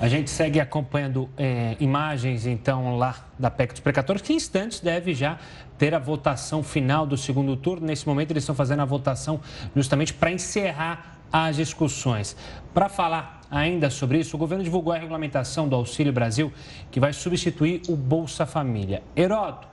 A 0.00 0.08
gente 0.08 0.30
segue 0.30 0.58
acompanhando 0.58 1.28
é, 1.36 1.76
imagens, 1.78 2.46
então, 2.46 2.96
lá 2.96 3.14
da 3.38 3.50
PEC 3.50 3.74
dos 3.74 3.80
precatórios, 3.80 4.26
que 4.26 4.32
em 4.32 4.36
instantes 4.36 4.80
deve 4.80 5.12
já 5.12 5.38
ter 5.76 5.94
a 5.94 5.98
votação 5.98 6.62
final 6.62 7.06
do 7.06 7.18
segundo 7.18 7.54
turno. 7.54 7.86
Nesse 7.86 8.08
momento, 8.08 8.30
eles 8.30 8.42
estão 8.42 8.54
fazendo 8.54 8.80
a 8.80 8.86
votação 8.86 9.40
justamente 9.76 10.14
para 10.14 10.32
encerrar 10.32 11.18
as 11.30 11.56
discussões. 11.56 12.34
Para 12.72 12.88
falar 12.88 13.42
ainda 13.50 13.90
sobre 13.90 14.18
isso, 14.18 14.36
o 14.36 14.38
governo 14.38 14.64
divulgou 14.64 14.94
a 14.94 14.96
regulamentação 14.96 15.68
do 15.68 15.76
Auxílio 15.76 16.14
Brasil, 16.14 16.50
que 16.90 16.98
vai 16.98 17.12
substituir 17.12 17.82
o 17.86 17.94
Bolsa 17.94 18.46
Família. 18.46 19.02
Heroto, 19.14 19.68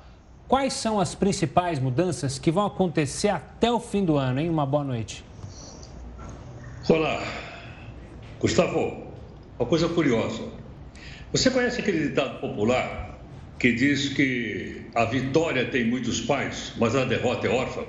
quais 0.46 0.74
são 0.74 1.00
as 1.00 1.16
principais 1.16 1.80
mudanças 1.80 2.38
que 2.38 2.52
vão 2.52 2.66
acontecer 2.66 3.30
até 3.30 3.72
o 3.72 3.80
fim 3.80 4.04
do 4.04 4.18
ano, 4.18 4.42
hein? 4.42 4.50
Uma 4.50 4.66
boa 4.66 4.84
noite. 4.84 5.24
Olá, 6.90 7.24
Gustavo. 8.42 9.07
Uma 9.60 9.68
coisa 9.68 9.88
curiosa. 9.90 10.44
Você 11.32 11.50
conhece 11.50 11.82
aquele 11.82 12.08
ditado 12.08 12.40
popular 12.40 13.18
que 13.60 13.74
diz 13.74 14.10
que 14.10 14.84
a 14.94 15.06
vitória 15.06 15.66
tem 15.66 15.86
muitos 15.86 16.22
pais, 16.22 16.74
mas 16.78 16.96
a 16.96 17.06
derrota 17.06 17.48
é 17.48 17.50
órfã? 17.50 17.84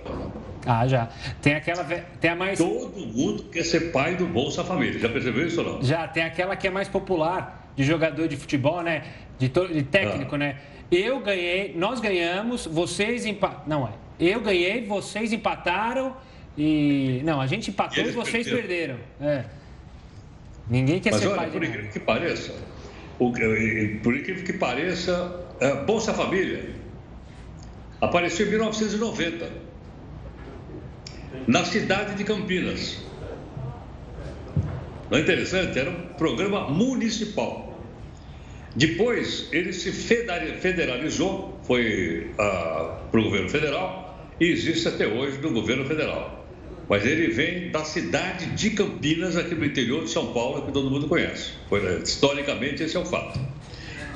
Ah, 0.67 0.87
já. 0.87 1.09
Tem 1.41 1.55
aquela. 1.55 1.85
Tem 2.21 2.31
a 2.31 2.37
mais. 2.37 2.59
Todo 2.59 3.07
mundo 3.07 3.45
quer 3.45 3.65
ser 3.65 3.93
pai 3.93 4.17
do 4.17 4.27
Bolsa 4.27 4.65
Família. 4.65 4.99
Já 4.99 5.09
percebeu 5.09 5.47
isso 5.47 5.61
ou 5.61 5.75
não? 5.75 5.83
Já. 5.83 6.09
Tem 6.09 6.23
aquela 6.23 6.57
que 6.57 6.67
é 6.67 6.71
mais 6.71 6.89
popular, 6.89 7.73
de 7.77 7.85
jogador 7.85 8.27
de 8.29 8.37
futebol, 8.37 8.83
né? 8.83 9.05
De, 9.39 9.49
to... 9.49 9.69
de 9.69 9.83
técnico, 9.83 10.35
ah. 10.35 10.39
né? 10.39 10.57
Eu 10.91 11.21
ganhei, 11.21 11.75
nós 11.77 12.01
ganhamos, 12.01 12.67
vocês 12.67 13.27
empataram. 13.27 13.63
Não, 13.67 13.87
é. 13.87 13.93
Eu 14.19 14.41
ganhei, 14.41 14.85
vocês 14.85 15.33
empataram 15.33 16.17
e. 16.57 17.21
Não, 17.25 17.41
a 17.41 17.47
gente 17.47 17.71
empatou 17.71 18.05
e, 18.05 18.09
e 18.09 18.11
vocês 18.11 18.49
perderam. 18.49 18.97
perderam. 19.19 19.33
É. 19.33 19.58
Ninguém 20.71 21.01
quer 21.01 21.13
Mas 21.13 21.21
ser 21.21 21.29
olha, 21.29 21.37
pai 21.37 21.51
por 21.51 21.65
incrível 21.65 21.91
que 21.91 22.01
pareça, 22.01 22.55
o, 23.19 23.33
por 24.03 24.17
incrível 24.17 24.45
que 24.45 24.53
pareça, 24.53 25.47
é, 25.61 25.75
Bolsa 25.85 26.13
Família 26.13 26.71
apareceu 28.01 28.47
em 28.47 28.51
1990, 28.51 29.51
na 31.47 31.65
cidade 31.65 32.15
de 32.15 32.25
Campinas. 32.25 32.99
Não 35.11 35.17
é 35.17 35.23
interessante? 35.23 35.79
Era 35.79 35.91
um 35.91 36.07
programa 36.19 36.69
municipal. 36.69 37.81
Depois 38.77 39.49
ele 39.51 39.73
se 39.73 39.91
federalizou, 39.91 41.59
foi 41.63 42.31
ah, 42.39 42.99
para 43.11 43.21
o 43.21 43.25
governo 43.25 43.49
federal 43.49 44.29
e 44.39 44.45
existe 44.45 44.87
até 44.87 45.07
hoje 45.07 45.39
no 45.39 45.51
governo 45.51 45.87
federal 45.87 46.38
mas 46.89 47.05
ele 47.05 47.29
vem 47.29 47.71
da 47.71 47.85
cidade 47.85 48.47
de 48.47 48.71
Campinas, 48.71 49.37
aqui 49.37 49.55
no 49.55 49.65
interior 49.65 50.05
de 50.05 50.11
São 50.11 50.33
Paulo, 50.33 50.63
que 50.63 50.73
todo 50.73 50.91
mundo 50.91 51.07
conhece. 51.07 51.53
Né, 51.71 52.01
historicamente, 52.03 52.83
esse 52.83 52.97
é 52.97 53.01
o 53.01 53.05
fato. 53.05 53.39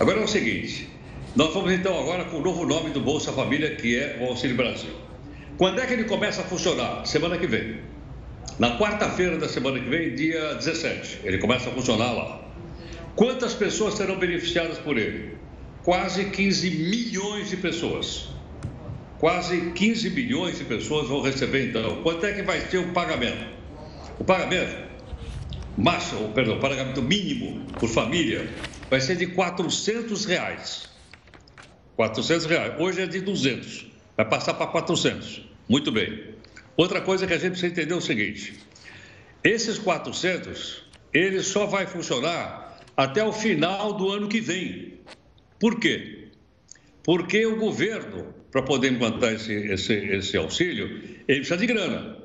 Agora 0.00 0.20
é 0.20 0.24
o 0.24 0.28
seguinte: 0.28 0.88
nós 1.36 1.52
vamos 1.52 1.72
então 1.72 1.98
agora 1.98 2.24
com 2.24 2.38
o 2.38 2.42
novo 2.42 2.64
nome 2.64 2.90
do 2.90 3.00
Bolsa 3.00 3.32
Família, 3.32 3.74
que 3.76 3.96
é 3.96 4.18
o 4.20 4.26
Auxílio 4.28 4.56
Brasil. 4.56 4.90
Quando 5.58 5.80
é 5.80 5.86
que 5.86 5.92
ele 5.92 6.04
começa 6.04 6.40
a 6.40 6.44
funcionar? 6.44 7.06
Semana 7.06 7.36
que 7.36 7.46
vem. 7.46 7.76
Na 8.58 8.78
quarta-feira 8.78 9.38
da 9.38 9.48
semana 9.48 9.78
que 9.78 9.88
vem, 9.88 10.14
dia 10.14 10.54
17, 10.54 11.20
ele 11.24 11.38
começa 11.38 11.68
a 11.68 11.72
funcionar 11.72 12.12
lá. 12.12 12.40
Quantas 13.14 13.52
pessoas 13.54 13.94
serão 13.94 14.18
beneficiadas 14.18 14.78
por 14.78 14.96
ele? 14.96 15.36
Quase 15.82 16.24
15 16.26 16.70
milhões 16.70 17.50
de 17.50 17.56
pessoas. 17.58 18.31
Quase 19.22 19.70
15 19.70 20.10
bilhões 20.10 20.58
de 20.58 20.64
pessoas 20.64 21.06
vão 21.06 21.22
receber 21.22 21.68
então. 21.68 22.02
Quanto 22.02 22.26
é 22.26 22.32
que 22.32 22.42
vai 22.42 22.60
ser 22.62 22.78
o 22.78 22.92
pagamento? 22.92 23.46
O 24.18 24.24
pagamento, 24.24 24.76
máximo, 25.78 26.32
perdão, 26.32 26.56
o 26.56 26.60
pagamento 26.60 27.00
mínimo 27.00 27.64
por 27.78 27.88
família 27.88 28.50
vai 28.90 29.00
ser 29.00 29.14
de 29.14 29.28
400 29.28 30.24
reais. 30.24 30.90
400 31.94 32.46
reais. 32.46 32.80
Hoje 32.80 33.02
é 33.02 33.06
de 33.06 33.20
200. 33.20 33.86
Vai 34.16 34.28
passar 34.28 34.54
para 34.54 34.66
400. 34.66 35.42
Muito 35.68 35.92
bem. 35.92 36.34
Outra 36.76 37.00
coisa 37.00 37.24
que 37.24 37.32
a 37.32 37.38
gente 37.38 37.52
precisa 37.52 37.70
entender 37.70 37.94
é 37.94 37.98
o 37.98 38.00
seguinte: 38.00 38.58
esses 39.44 39.78
400, 39.78 40.82
ele 41.14 41.44
só 41.44 41.64
vai 41.64 41.86
funcionar 41.86 42.76
até 42.96 43.22
o 43.22 43.32
final 43.32 43.92
do 43.92 44.10
ano 44.10 44.26
que 44.26 44.40
vem. 44.40 44.98
Por 45.60 45.78
quê? 45.78 46.26
Porque 47.04 47.46
o 47.46 47.56
governo 47.56 48.41
para 48.52 48.62
poder 48.62 48.92
implantar 48.92 49.32
esse, 49.32 49.52
esse, 49.52 49.94
esse 49.94 50.36
auxílio, 50.36 51.00
ele 51.26 51.40
precisa 51.40 51.56
de 51.56 51.66
grana. 51.66 52.18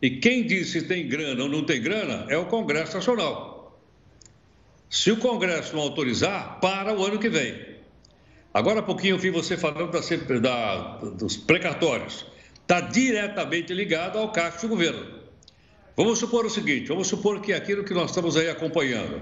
E 0.00 0.10
quem 0.18 0.46
diz 0.46 0.70
se 0.70 0.82
tem 0.82 1.08
grana 1.08 1.42
ou 1.42 1.48
não 1.48 1.64
tem 1.64 1.82
grana 1.82 2.26
é 2.28 2.38
o 2.38 2.46
Congresso 2.46 2.94
Nacional. 2.94 3.80
Se 4.88 5.10
o 5.10 5.16
Congresso 5.16 5.74
não 5.74 5.82
autorizar, 5.82 6.60
para 6.60 6.96
o 6.96 7.04
ano 7.04 7.18
que 7.18 7.28
vem. 7.28 7.74
Agora 8.52 8.78
há 8.78 8.82
pouquinho 8.82 9.14
eu 9.14 9.18
vi 9.18 9.30
você 9.30 9.56
falando 9.56 9.90
da, 9.90 10.38
da, 10.38 10.98
dos 11.10 11.36
precatórios. 11.36 12.24
Está 12.62 12.80
diretamente 12.80 13.74
ligado 13.74 14.16
ao 14.16 14.30
caixa 14.30 14.60
do 14.60 14.68
governo. 14.68 15.24
Vamos 15.96 16.20
supor 16.20 16.46
o 16.46 16.50
seguinte: 16.50 16.86
vamos 16.86 17.08
supor 17.08 17.40
que 17.40 17.52
aquilo 17.52 17.82
que 17.82 17.92
nós 17.92 18.10
estamos 18.10 18.36
aí 18.36 18.48
acompanhando, 18.48 19.20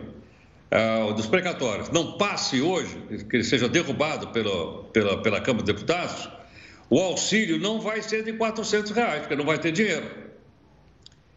uh, 0.71 1.15
dos 1.15 1.27
precatórios, 1.27 1.91
não 1.91 2.19
passe 2.19 2.61
hoje, 2.61 2.97
que 3.29 3.37
ele 3.37 3.45
seja 3.45 3.69
derrubado 3.69 4.29
pelo, 4.29 4.85
pela, 4.93 5.23
pela 5.23 5.41
Câmara 5.41 5.65
de 5.65 5.73
Deputados, 5.73 6.29
o 6.93 7.01
auxílio 7.01 7.59
não 7.59 7.81
vai 7.81 8.03
ser 8.03 8.23
de 8.23 8.33
R$ 8.33 8.39
reais, 8.95 9.21
porque 9.21 9.35
não 9.35 9.47
vai 9.47 9.59
ter 9.59 9.73
dinheiro. 9.73 10.11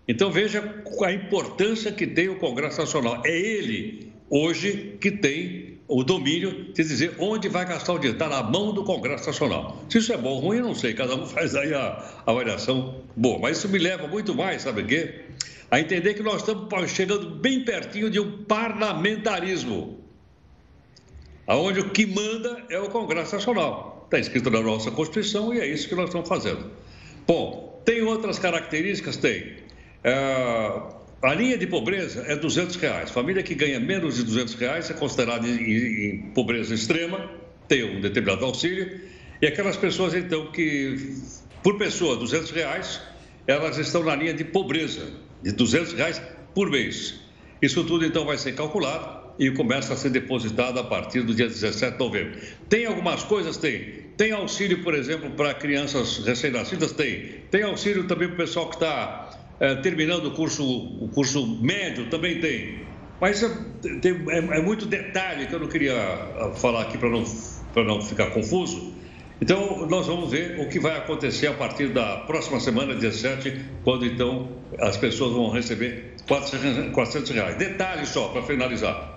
Então 0.05 0.29
veja 0.29 0.83
a 1.01 1.13
importância 1.13 1.93
que 1.93 2.05
tem 2.05 2.27
o 2.27 2.37
Congresso 2.37 2.81
Nacional. 2.81 3.21
É 3.25 3.31
ele, 3.31 4.11
hoje, 4.29 4.97
que 4.99 5.09
tem 5.09 5.79
o 5.87 6.03
domínio 6.03 6.73
de 6.73 6.83
dizer 6.83 7.15
onde 7.19 7.47
vai 7.47 7.65
gastar 7.65 7.93
o 7.93 7.97
dinheiro. 7.97 8.17
Está 8.17 8.27
na 8.27 8.43
mão 8.43 8.73
do 8.73 8.83
Congresso 8.83 9.27
Nacional. 9.27 9.81
Se 9.89 9.99
isso 9.99 10.11
é 10.11 10.17
bom 10.17 10.31
ou 10.31 10.39
ruim, 10.39 10.57
eu 10.57 10.65
não 10.65 10.75
sei. 10.75 10.93
Cada 10.93 11.15
um 11.15 11.23
faz 11.25 11.55
aí 11.55 11.73
a 11.73 12.03
avaliação 12.25 13.03
boa. 13.15 13.39
Mas 13.39 13.59
isso 13.59 13.69
me 13.69 13.79
leva 13.79 14.09
muito 14.09 14.35
mais, 14.35 14.63
sabe 14.63 14.81
o 14.81 14.85
quê? 14.85 15.21
A 15.71 15.79
entender 15.79 16.15
que 16.15 16.21
nós 16.21 16.41
estamos 16.41 16.91
chegando 16.91 17.29
bem 17.29 17.63
pertinho 17.63 18.09
de 18.09 18.19
um 18.19 18.43
parlamentarismo. 18.43 20.03
Onde 21.47 21.79
o 21.79 21.91
que 21.91 22.05
manda 22.05 22.61
é 22.69 22.77
o 22.77 22.89
Congresso 22.89 23.35
Nacional. 23.35 23.94
Está 24.15 24.27
escrito 24.27 24.49
na 24.49 24.61
nossa 24.61 24.89
Constituição 24.91 25.53
e 25.53 25.59
é 25.59 25.67
isso 25.67 25.89
que 25.89 25.95
nós 25.95 26.05
estamos 26.05 26.29
fazendo. 26.29 26.71
Bom, 27.27 27.81
tem 27.83 28.01
outras 28.01 28.39
características? 28.39 29.17
Tem. 29.17 29.57
É, 30.05 30.13
a 31.21 31.33
linha 31.33 31.57
de 31.57 31.67
pobreza 31.67 32.23
é 32.25 32.33
200 32.33 32.77
reais. 32.77 33.11
Família 33.11 33.43
que 33.43 33.53
ganha 33.53 33.77
menos 33.77 34.15
de 34.15 34.23
200 34.23 34.53
reais 34.53 34.89
é 34.89 34.93
considerada 34.93 35.45
em, 35.45 35.51
em 35.51 36.21
pobreza 36.33 36.73
extrema, 36.73 37.29
tem 37.67 37.83
um 37.83 37.99
determinado 37.99 38.45
auxílio. 38.45 39.01
E 39.41 39.47
aquelas 39.47 39.75
pessoas, 39.75 40.13
então, 40.13 40.49
que 40.49 41.17
por 41.61 41.77
pessoa 41.77 42.15
200 42.15 42.51
reais, 42.51 43.01
elas 43.45 43.77
estão 43.77 44.01
na 44.01 44.15
linha 44.15 44.33
de 44.33 44.45
pobreza, 44.45 45.11
de 45.43 45.51
200 45.51 45.91
reais 45.91 46.21
por 46.53 46.69
mês. 46.69 47.19
Isso 47.61 47.83
tudo, 47.83 48.05
então, 48.05 48.25
vai 48.25 48.37
ser 48.37 48.55
calculado 48.55 49.24
e 49.37 49.51
começa 49.51 49.93
a 49.93 49.97
ser 49.97 50.09
depositado 50.09 50.79
a 50.79 50.83
partir 50.83 51.21
do 51.21 51.33
dia 51.33 51.47
17 51.47 51.93
de 51.93 51.99
novembro. 51.99 52.39
Tem 52.69 52.85
algumas 52.85 53.23
coisas? 53.23 53.57
Tem. 53.57 54.05
Tem 54.17 54.31
auxílio, 54.31 54.81
por 54.81 54.93
exemplo, 54.93 55.29
para 55.31 55.53
crianças 55.53 56.19
recém-nascidas? 56.25 56.93
Tem. 56.93 57.41
Tem 57.51 57.63
auxílio 57.63 58.05
também 58.05 58.27
para 58.29 58.35
o 58.35 58.37
pessoal 58.37 58.69
que 58.69 58.75
está 58.75 59.29
é, 59.59 59.75
terminando 59.75 60.27
o 60.27 60.31
curso, 60.31 60.63
o 60.65 61.09
curso 61.13 61.45
médio, 61.61 62.09
também 62.09 62.39
tem. 62.39 62.85
Mas 63.19 63.43
é, 63.43 63.47
é, 63.47 64.57
é 64.57 64.61
muito 64.61 64.85
detalhe 64.85 65.47
que 65.47 65.53
eu 65.53 65.59
não 65.59 65.67
queria 65.67 65.95
ah, 65.95 66.51
falar 66.55 66.83
aqui 66.83 66.97
para 66.97 67.09
não, 67.09 67.23
não 67.75 68.01
ficar 68.01 68.27
confuso. 68.31 68.93
Então, 69.41 69.85
nós 69.87 70.07
vamos 70.07 70.31
ver 70.31 70.61
o 70.61 70.69
que 70.69 70.79
vai 70.79 70.97
acontecer 70.97 71.47
a 71.47 71.53
partir 71.53 71.89
da 71.89 72.17
próxima 72.19 72.59
semana, 72.59 72.93
17, 72.93 73.65
quando 73.83 74.05
então 74.05 74.49
as 74.79 74.95
pessoas 74.95 75.33
vão 75.33 75.49
receber 75.49 76.15
400 76.25 77.29
reais. 77.31 77.57
Detalhe 77.57 78.05
só, 78.05 78.29
para 78.29 78.43
finalizar. 78.43 79.14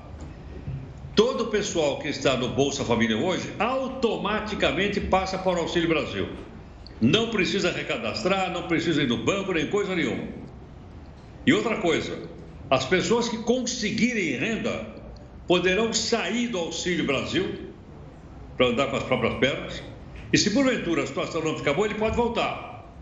Todo 1.19 1.43
o 1.43 1.47
pessoal 1.49 1.99
que 1.99 2.07
está 2.07 2.37
no 2.37 2.51
Bolsa 2.51 2.85
Família 2.85 3.17
hoje 3.17 3.53
automaticamente 3.59 5.01
passa 5.01 5.37
para 5.37 5.59
o 5.59 5.63
Auxílio 5.63 5.89
Brasil. 5.89 6.29
Não 7.01 7.31
precisa 7.31 7.73
recadastrar, 7.73 8.53
não 8.53 8.69
precisa 8.69 9.03
ir 9.03 9.09
no 9.09 9.25
banco, 9.25 9.53
nem 9.53 9.67
coisa 9.67 9.97
nenhuma. 9.97 10.29
E 11.45 11.53
outra 11.53 11.79
coisa, 11.79 12.17
as 12.71 12.85
pessoas 12.85 13.29
que 13.29 13.39
conseguirem 13.39 14.39
renda 14.39 14.87
poderão 15.49 15.93
sair 15.93 16.47
do 16.47 16.59
Auxílio 16.59 17.05
Brasil 17.05 17.53
para 18.57 18.69
andar 18.69 18.87
com 18.87 18.99
as 18.99 19.03
próprias 19.03 19.35
pernas. 19.41 19.83
E 20.33 20.39
se 20.39 20.51
porventura 20.51 21.03
a 21.03 21.07
situação 21.09 21.43
não 21.43 21.59
ficar 21.59 21.73
boa, 21.75 21.89
ele 21.89 21.97
pode 21.97 22.15
voltar. 22.15 22.95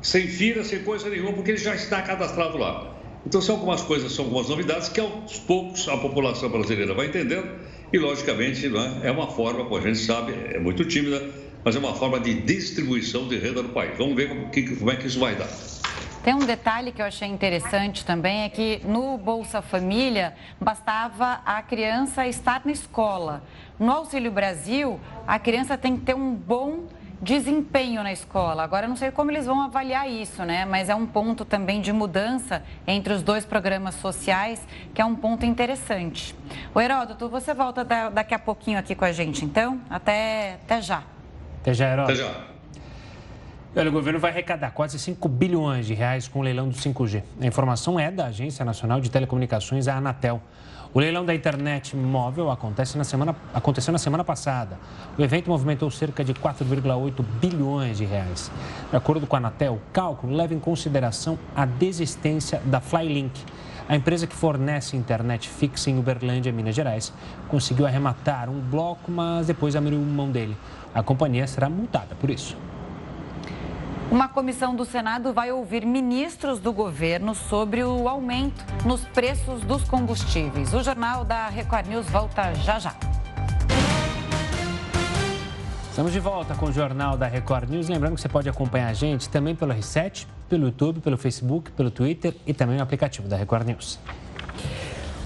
Sem 0.00 0.28
fila, 0.28 0.62
sem 0.62 0.84
coisa 0.84 1.10
nenhuma, 1.10 1.32
porque 1.32 1.50
ele 1.50 1.58
já 1.58 1.74
está 1.74 2.02
cadastrado 2.02 2.56
lá. 2.56 2.97
Então, 3.26 3.40
são 3.40 3.56
algumas 3.56 3.82
coisas, 3.82 4.12
são 4.12 4.26
algumas 4.26 4.48
novidades 4.48 4.88
que 4.88 5.00
aos 5.00 5.38
poucos 5.40 5.88
a 5.88 5.96
população 5.96 6.48
brasileira 6.48 6.94
vai 6.94 7.06
entendendo 7.06 7.48
e, 7.92 7.98
logicamente, 7.98 8.68
não 8.68 9.02
é, 9.02 9.10
uma 9.10 9.28
forma, 9.28 9.64
como 9.64 9.76
a 9.76 9.80
gente 9.80 9.98
sabe, 9.98 10.32
é 10.52 10.58
muito 10.58 10.84
tímida, 10.84 11.28
mas 11.64 11.74
é 11.74 11.78
uma 11.78 11.94
forma 11.94 12.20
de 12.20 12.34
distribuição 12.34 13.26
de 13.28 13.36
renda 13.36 13.62
no 13.62 13.70
país. 13.70 13.96
Vamos 13.98 14.14
ver 14.14 14.28
como, 14.28 14.50
como 14.78 14.90
é 14.90 14.96
que 14.96 15.06
isso 15.06 15.18
vai 15.18 15.34
dar. 15.34 15.48
Tem 16.22 16.34
um 16.34 16.40
detalhe 16.40 16.92
que 16.92 17.00
eu 17.00 17.06
achei 17.06 17.28
interessante 17.28 18.04
também, 18.04 18.42
é 18.42 18.48
que 18.48 18.80
no 18.84 19.16
Bolsa 19.16 19.62
Família 19.62 20.34
bastava 20.60 21.40
a 21.44 21.62
criança 21.62 22.26
estar 22.26 22.62
na 22.64 22.72
escola. 22.72 23.42
No 23.78 23.90
Auxílio 23.90 24.30
Brasil, 24.30 25.00
a 25.26 25.38
criança 25.38 25.78
tem 25.78 25.96
que 25.96 26.04
ter 26.04 26.14
um 26.14 26.34
bom 26.34 26.86
desempenho 27.20 28.02
na 28.02 28.12
escola. 28.12 28.62
Agora, 28.62 28.86
eu 28.86 28.88
não 28.88 28.96
sei 28.96 29.10
como 29.10 29.30
eles 29.30 29.46
vão 29.46 29.60
avaliar 29.60 30.08
isso, 30.08 30.44
né? 30.44 30.64
Mas 30.64 30.88
é 30.88 30.94
um 30.94 31.06
ponto 31.06 31.44
também 31.44 31.80
de 31.80 31.92
mudança 31.92 32.62
entre 32.86 33.12
os 33.12 33.22
dois 33.22 33.44
programas 33.44 33.94
sociais, 33.96 34.66
que 34.94 35.00
é 35.00 35.04
um 35.04 35.14
ponto 35.14 35.44
interessante. 35.44 36.34
O 36.74 36.80
Heródoto, 36.80 37.28
você 37.28 37.52
volta 37.52 37.84
daqui 37.84 38.34
a 38.34 38.38
pouquinho 38.38 38.78
aqui 38.78 38.94
com 38.94 39.04
a 39.04 39.12
gente, 39.12 39.44
então? 39.44 39.80
Até, 39.90 40.58
até 40.64 40.80
já. 40.80 41.02
Até 41.60 41.74
já, 41.74 41.90
Herói. 41.90 42.04
Até 42.04 42.14
já. 42.14 42.57
Olha, 43.78 43.90
o 43.90 43.92
governo 43.92 44.18
vai 44.18 44.32
arrecadar 44.32 44.72
quase 44.72 44.98
5 44.98 45.28
bilhões 45.28 45.86
de 45.86 45.94
reais 45.94 46.26
com 46.26 46.40
o 46.40 46.42
leilão 46.42 46.68
do 46.68 46.74
5G. 46.74 47.22
A 47.40 47.46
informação 47.46 47.96
é 47.96 48.10
da 48.10 48.26
Agência 48.26 48.64
Nacional 48.64 49.00
de 49.00 49.08
Telecomunicações, 49.08 49.86
a 49.86 49.94
Anatel. 49.94 50.42
O 50.92 50.98
leilão 50.98 51.24
da 51.24 51.32
internet 51.32 51.94
móvel 51.94 52.50
acontece 52.50 52.98
na 52.98 53.04
semana, 53.04 53.36
aconteceu 53.54 53.92
na 53.92 53.98
semana 53.98 54.24
passada. 54.24 54.76
O 55.16 55.22
evento 55.22 55.48
movimentou 55.48 55.88
cerca 55.92 56.24
de 56.24 56.34
4,8 56.34 57.22
bilhões 57.40 57.98
de 57.98 58.04
reais. 58.04 58.50
De 58.90 58.96
acordo 58.96 59.28
com 59.28 59.36
a 59.36 59.38
Anatel, 59.38 59.74
o 59.74 59.92
cálculo 59.92 60.34
leva 60.34 60.52
em 60.52 60.58
consideração 60.58 61.38
a 61.54 61.64
desistência 61.64 62.60
da 62.64 62.80
Flylink. 62.80 63.44
A 63.88 63.94
empresa 63.94 64.26
que 64.26 64.34
fornece 64.34 64.96
internet 64.96 65.48
fixa 65.48 65.88
em 65.88 66.00
Uberlândia, 66.00 66.50
Minas 66.50 66.74
Gerais, 66.74 67.12
conseguiu 67.46 67.86
arrematar 67.86 68.50
um 68.50 68.58
bloco, 68.58 69.08
mas 69.08 69.46
depois 69.46 69.76
abriu 69.76 70.00
mão 70.00 70.32
dele. 70.32 70.56
A 70.92 71.00
companhia 71.00 71.46
será 71.46 71.70
multada 71.70 72.16
por 72.16 72.28
isso. 72.28 72.56
Uma 74.10 74.26
comissão 74.26 74.74
do 74.74 74.86
Senado 74.86 75.34
vai 75.34 75.52
ouvir 75.52 75.84
ministros 75.84 76.58
do 76.60 76.72
governo 76.72 77.34
sobre 77.34 77.84
o 77.84 78.08
aumento 78.08 78.64
nos 78.86 79.04
preços 79.04 79.60
dos 79.60 79.84
combustíveis. 79.84 80.72
O 80.72 80.82
jornal 80.82 81.26
da 81.26 81.48
Record 81.48 81.88
News 81.88 82.08
volta 82.08 82.54
já 82.54 82.78
já. 82.78 82.96
Estamos 85.90 86.10
de 86.10 86.20
volta 86.20 86.54
com 86.54 86.66
o 86.66 86.72
Jornal 86.72 87.18
da 87.18 87.26
Record 87.26 87.68
News. 87.68 87.88
Lembrando 87.88 88.14
que 88.14 88.22
você 88.22 88.30
pode 88.30 88.48
acompanhar 88.48 88.88
a 88.88 88.94
gente 88.94 89.28
também 89.28 89.54
pelo 89.54 89.74
R7, 89.74 90.26
pelo 90.48 90.66
YouTube, 90.66 91.00
pelo 91.00 91.18
Facebook, 91.18 91.70
pelo 91.72 91.90
Twitter 91.90 92.34
e 92.46 92.54
também 92.54 92.78
no 92.78 92.82
aplicativo 92.82 93.28
da 93.28 93.36
Record 93.36 93.66
News. 93.66 93.98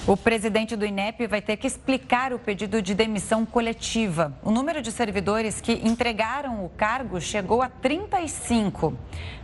O 0.05 0.17
presidente 0.17 0.75
do 0.75 0.85
INEP 0.85 1.29
vai 1.29 1.41
ter 1.41 1.57
que 1.57 1.65
explicar 1.65 2.33
o 2.33 2.39
pedido 2.39 2.83
de 2.83 2.93
demissão 2.93 3.47
coletiva. 3.47 4.37
O 4.43 4.51
número 4.51 4.83
de 4.83 4.91
servidores 4.91 5.61
que 5.61 5.75
entregaram 5.75 6.65
o 6.65 6.69
cargo 6.69 7.21
chegou 7.21 7.63
a 7.63 7.69
35. 7.69 8.99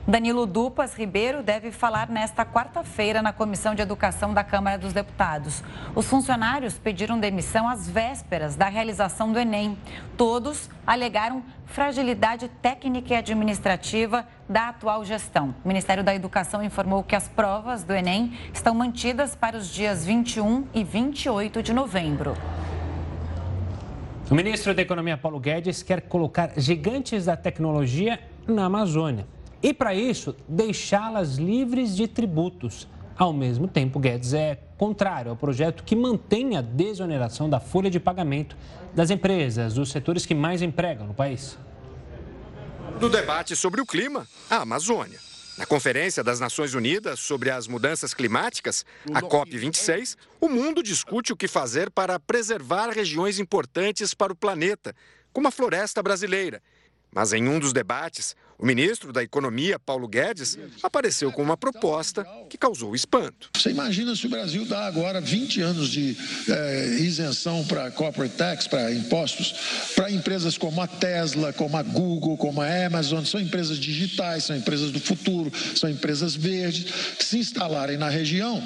Danilo 0.08 0.46
Dupas 0.46 0.94
Ribeiro 0.94 1.42
deve 1.42 1.70
falar 1.70 2.08
nesta 2.08 2.42
quarta-feira 2.42 3.20
na 3.20 3.30
Comissão 3.30 3.74
de 3.74 3.82
Educação 3.82 4.32
da 4.32 4.42
Câmara 4.42 4.78
dos 4.78 4.94
Deputados. 4.94 5.62
Os 5.94 6.06
funcionários 6.06 6.78
pediram 6.78 7.20
demissão 7.20 7.68
às 7.68 7.86
vésperas 7.86 8.56
da 8.56 8.68
realização 8.70 9.30
do 9.30 9.38
Enem. 9.38 9.76
Todos 10.16 10.70
alegaram 10.86 11.42
fragilidade 11.66 12.48
técnica 12.62 13.12
e 13.12 13.16
administrativa 13.18 14.26
da 14.48 14.70
atual 14.70 15.04
gestão. 15.04 15.54
O 15.62 15.68
Ministério 15.68 16.02
da 16.02 16.14
Educação 16.14 16.64
informou 16.64 17.04
que 17.04 17.14
as 17.14 17.28
provas 17.28 17.84
do 17.84 17.92
Enem 17.92 18.32
estão 18.54 18.74
mantidas 18.74 19.36
para 19.36 19.58
os 19.58 19.68
dias 19.68 20.06
21 20.06 20.68
e 20.72 20.84
28 20.84 21.62
de 21.62 21.74
novembro. 21.74 22.34
O 24.30 24.34
ministro 24.34 24.72
da 24.72 24.80
Economia, 24.80 25.18
Paulo 25.18 25.38
Guedes, 25.38 25.82
quer 25.82 26.00
colocar 26.00 26.52
gigantes 26.56 27.26
da 27.26 27.36
tecnologia 27.36 28.18
na 28.46 28.64
Amazônia 28.64 29.26
e, 29.62 29.74
para 29.74 29.94
isso, 29.94 30.36
deixá-las 30.48 31.36
livres 31.36 31.96
de 31.96 32.06
tributos. 32.06 32.88
Ao 33.16 33.32
mesmo 33.32 33.66
tempo, 33.66 33.98
Guedes 33.98 34.32
é 34.32 34.60
contrário 34.76 35.30
ao 35.32 35.36
projeto 35.36 35.82
que 35.82 35.96
mantém 35.96 36.56
a 36.56 36.60
desoneração 36.60 37.50
da 37.50 37.58
folha 37.58 37.90
de 37.90 37.98
pagamento 37.98 38.56
das 38.94 39.10
empresas, 39.10 39.74
dos 39.74 39.90
setores 39.90 40.24
que 40.24 40.34
mais 40.34 40.62
empregam 40.62 41.06
no 41.06 41.14
país. 41.14 41.58
No 43.00 43.08
debate 43.08 43.56
sobre 43.56 43.80
o 43.80 43.86
clima, 43.86 44.26
a 44.48 44.62
Amazônia. 44.62 45.18
Na 45.58 45.66
Conferência 45.66 46.22
das 46.22 46.38
Nações 46.38 46.74
Unidas 46.74 47.18
sobre 47.18 47.50
as 47.50 47.66
Mudanças 47.66 48.14
Climáticas, 48.14 48.86
a 49.12 49.20
COP26, 49.20 50.16
o 50.40 50.48
mundo 50.48 50.80
discute 50.84 51.32
o 51.32 51.36
que 51.36 51.48
fazer 51.48 51.90
para 51.90 52.20
preservar 52.20 52.90
regiões 52.90 53.40
importantes 53.40 54.14
para 54.14 54.32
o 54.32 54.36
planeta, 54.36 54.94
como 55.32 55.48
a 55.48 55.50
floresta 55.50 56.00
brasileira. 56.00 56.62
Mas 57.12 57.32
em 57.32 57.48
um 57.48 57.58
dos 57.58 57.72
debates, 57.72 58.36
O 58.60 58.66
ministro 58.66 59.12
da 59.12 59.22
Economia, 59.22 59.78
Paulo 59.78 60.08
Guedes, 60.08 60.58
apareceu 60.82 61.30
com 61.30 61.40
uma 61.40 61.56
proposta 61.56 62.26
que 62.50 62.58
causou 62.58 62.92
espanto. 62.92 63.50
Você 63.56 63.70
imagina 63.70 64.16
se 64.16 64.26
o 64.26 64.28
Brasil 64.28 64.64
dá 64.64 64.84
agora 64.84 65.20
20 65.20 65.60
anos 65.60 65.88
de 65.88 66.16
é, 66.48 66.96
isenção 66.98 67.64
para 67.66 67.88
corporate 67.92 68.34
tax, 68.34 68.66
para 68.66 68.92
impostos, 68.92 69.92
para 69.94 70.10
empresas 70.10 70.58
como 70.58 70.80
a 70.80 70.88
Tesla, 70.88 71.52
como 71.52 71.76
a 71.76 71.84
Google, 71.84 72.36
como 72.36 72.60
a 72.60 72.86
Amazon, 72.86 73.24
são 73.24 73.40
empresas 73.40 73.78
digitais, 73.78 74.42
são 74.42 74.56
empresas 74.56 74.90
do 74.90 74.98
futuro, 74.98 75.52
são 75.76 75.88
empresas 75.88 76.34
verdes, 76.34 76.92
se 77.20 77.38
instalarem 77.38 77.96
na 77.96 78.08
região 78.08 78.60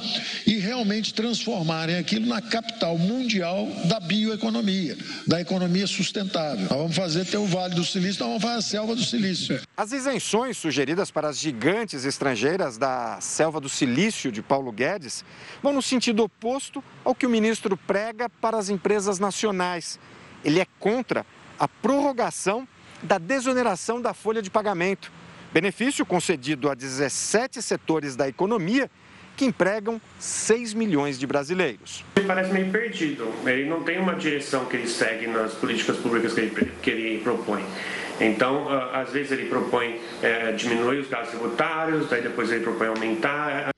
e 0.47 0.55
realmente 0.55 1.13
transformarem 1.13 1.97
aquilo 1.97 2.25
na 2.25 2.41
capital 2.41 2.97
mundial 2.97 3.69
da 3.85 4.01
bioeconomia, 4.01 4.97
da 5.27 5.39
economia 5.39 5.87
sustentável. 5.87 6.63
Nós 6.63 6.79
vamos 6.79 6.97
fazer 6.97 7.27
ter 7.27 7.37
o 7.37 7.47
Vale 7.47 7.75
do 7.75 7.85
Silício, 7.85 8.21
nós 8.21 8.29
vamos 8.29 8.43
fazer 8.43 8.57
a 8.57 8.63
selva 8.63 8.95
do 8.95 9.05
Silício. 9.05 9.61
As 9.83 9.91
isenções 9.91 10.57
sugeridas 10.57 11.11
para 11.11 11.29
as 11.29 11.37
gigantes 11.37 12.05
estrangeiras 12.05 12.79
da 12.79 13.21
selva 13.21 13.59
do 13.59 13.69
silício 13.69 14.31
de 14.31 14.41
Paulo 14.41 14.71
Guedes 14.71 15.25
vão 15.61 15.73
no 15.73 15.83
sentido 15.83 16.23
oposto 16.23 16.85
ao 17.05 17.17
que 17.17 17.27
o 17.27 17.29
ministro 17.29 17.77
prega 17.77 18.29
para 18.29 18.57
as 18.57 18.69
empresas 18.69 19.19
nacionais. 19.19 19.99
Ele 20.45 20.61
é 20.61 20.67
contra 20.79 21.27
a 21.59 21.67
prorrogação 21.67 22.69
da 23.03 23.19
desoneração 23.19 24.01
da 24.01 24.15
folha 24.15 24.41
de 24.41 24.53
pagamento, 24.53 25.11
benefício 25.53 26.07
concedido 26.07 26.71
a 26.71 26.75
17 26.75 27.61
setores 27.61 28.15
da 28.15 28.29
economia 28.29 28.89
que 29.37 29.45
empregam 29.45 30.01
6 30.19 30.75
milhões 30.75 31.19
de 31.19 31.27
brasileiros. 31.27 32.05
Ele 32.17 32.27
parece 32.27 32.53
meio 32.53 32.71
perdido. 32.71 33.33
Ele 33.45 33.69
não 33.69 33.83
tem 33.83 33.99
uma 33.99 34.15
direção 34.15 34.67
que 34.67 34.77
ele 34.77 34.89
segue 34.89 35.27
nas 35.27 35.55
políticas 35.55 35.97
públicas 35.97 36.35
que 36.35 36.41
ele, 36.41 36.73
que 36.83 36.91
ele 36.91 37.21
propõe. 37.23 37.65
Então, 38.21 38.69
às 38.93 39.11
vezes 39.11 39.33
ele 39.33 39.49
propõe 39.49 40.01
é, 40.23 40.53
diminuir 40.53 41.01
os 41.01 41.09
gastos 41.09 41.31
tributários, 41.31 42.09
daí 42.09 42.23
depois 42.23 42.51
ele 42.51 42.63
propõe 42.63 42.89
aumentar. 42.89 43.71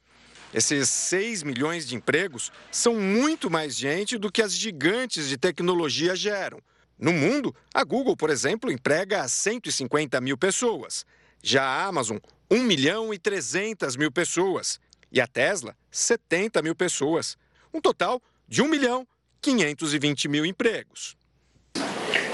Esses 0.52 0.88
6 0.88 1.42
milhões 1.42 1.86
de 1.86 1.96
empregos 1.96 2.52
são 2.70 2.94
muito 2.94 3.50
mais 3.50 3.74
gente 3.74 4.18
do 4.18 4.30
que 4.30 4.42
as 4.42 4.52
gigantes 4.52 5.28
de 5.28 5.36
tecnologia 5.36 6.14
geram. 6.14 6.60
No 6.98 7.12
mundo, 7.12 7.54
a 7.72 7.82
Google, 7.82 8.16
por 8.16 8.30
exemplo, 8.30 8.70
emprega 8.70 9.26
150 9.26 10.20
mil 10.20 10.38
pessoas. 10.38 11.04
Já 11.42 11.64
a 11.64 11.86
Amazon, 11.86 12.18
1 12.50 12.62
milhão 12.62 13.12
e 13.12 13.18
300 13.18 13.96
mil 13.96 14.12
pessoas. 14.12 14.80
E 15.10 15.20
a 15.20 15.26
Tesla, 15.26 15.76
70 15.90 16.62
mil 16.62 16.74
pessoas. 16.74 17.36
Um 17.72 17.80
total 17.80 18.20
de 18.48 18.62
1 18.62 18.68
milhão 18.68 19.06
520 19.40 20.28
mil 20.28 20.46
empregos. 20.46 21.16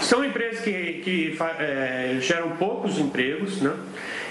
São 0.00 0.24
empresas 0.24 0.60
que, 0.64 1.02
que 1.04 1.38
é, 1.58 2.18
geram 2.20 2.56
poucos 2.56 2.98
empregos, 2.98 3.60
né? 3.60 3.76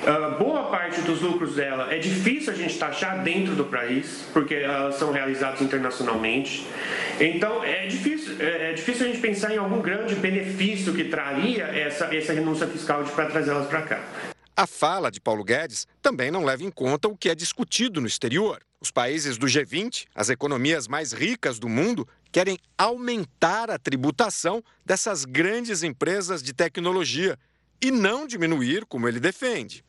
Uh, 0.02 0.38
boa 0.40 0.70
parte 0.70 1.02
dos 1.02 1.22
lucros 1.22 1.56
dela 1.56 1.94
é 1.94 1.98
difícil 1.98 2.54
a 2.54 2.56
gente 2.56 2.78
taxar 2.78 3.22
dentro 3.22 3.54
do 3.54 3.66
país, 3.66 4.26
porque 4.32 4.56
elas 4.56 4.96
são 4.96 5.12
realizadas 5.12 5.62
internacionalmente. 5.62 6.66
Então 7.20 7.64
é 7.64 7.86
difícil, 7.86 8.38
é, 8.40 8.72
é 8.72 8.74
difícil 8.74 9.06
a 9.06 9.10
gente 9.10 9.22
pensar 9.22 9.54
em 9.54 9.58
algum 9.58 9.82
grande 9.82 10.16
benefício 10.16 10.94
que 10.94 11.06
traria 11.06 11.66
essa, 11.66 12.16
essa 12.16 12.34
renúncia 12.34 12.66
fiscal 12.66 13.04
para 13.04 13.26
trazê-las 13.26 13.68
para 13.68 13.82
cá. 13.82 14.04
A 14.60 14.68
fala 14.68 15.10
de 15.10 15.22
Paulo 15.22 15.42
Guedes 15.42 15.88
também 16.02 16.30
não 16.30 16.44
leva 16.44 16.66
em 16.66 16.70
conta 16.70 17.08
o 17.08 17.16
que 17.16 17.30
é 17.30 17.34
discutido 17.34 18.02
no 18.02 18.08
exterior. 18.08 18.62
Os 18.82 18.92
países 18.92 19.38
do 19.38 19.48
G20, 19.48 20.06
as 20.14 20.28
economias 20.28 20.86
mais 20.86 21.14
ricas 21.14 21.60
do 21.60 21.70
mundo, 21.70 22.06
querem 22.30 22.60
aumentar 22.78 23.70
a 23.70 23.80
tributação 23.80 24.62
dessas 24.86 25.24
grandes 25.24 25.82
empresas 25.82 26.44
de 26.44 26.52
tecnologia 26.52 27.40
e 27.82 27.90
não 27.90 28.28
diminuir, 28.28 28.86
como 28.86 29.08
ele 29.08 29.22
defende. 29.22 29.82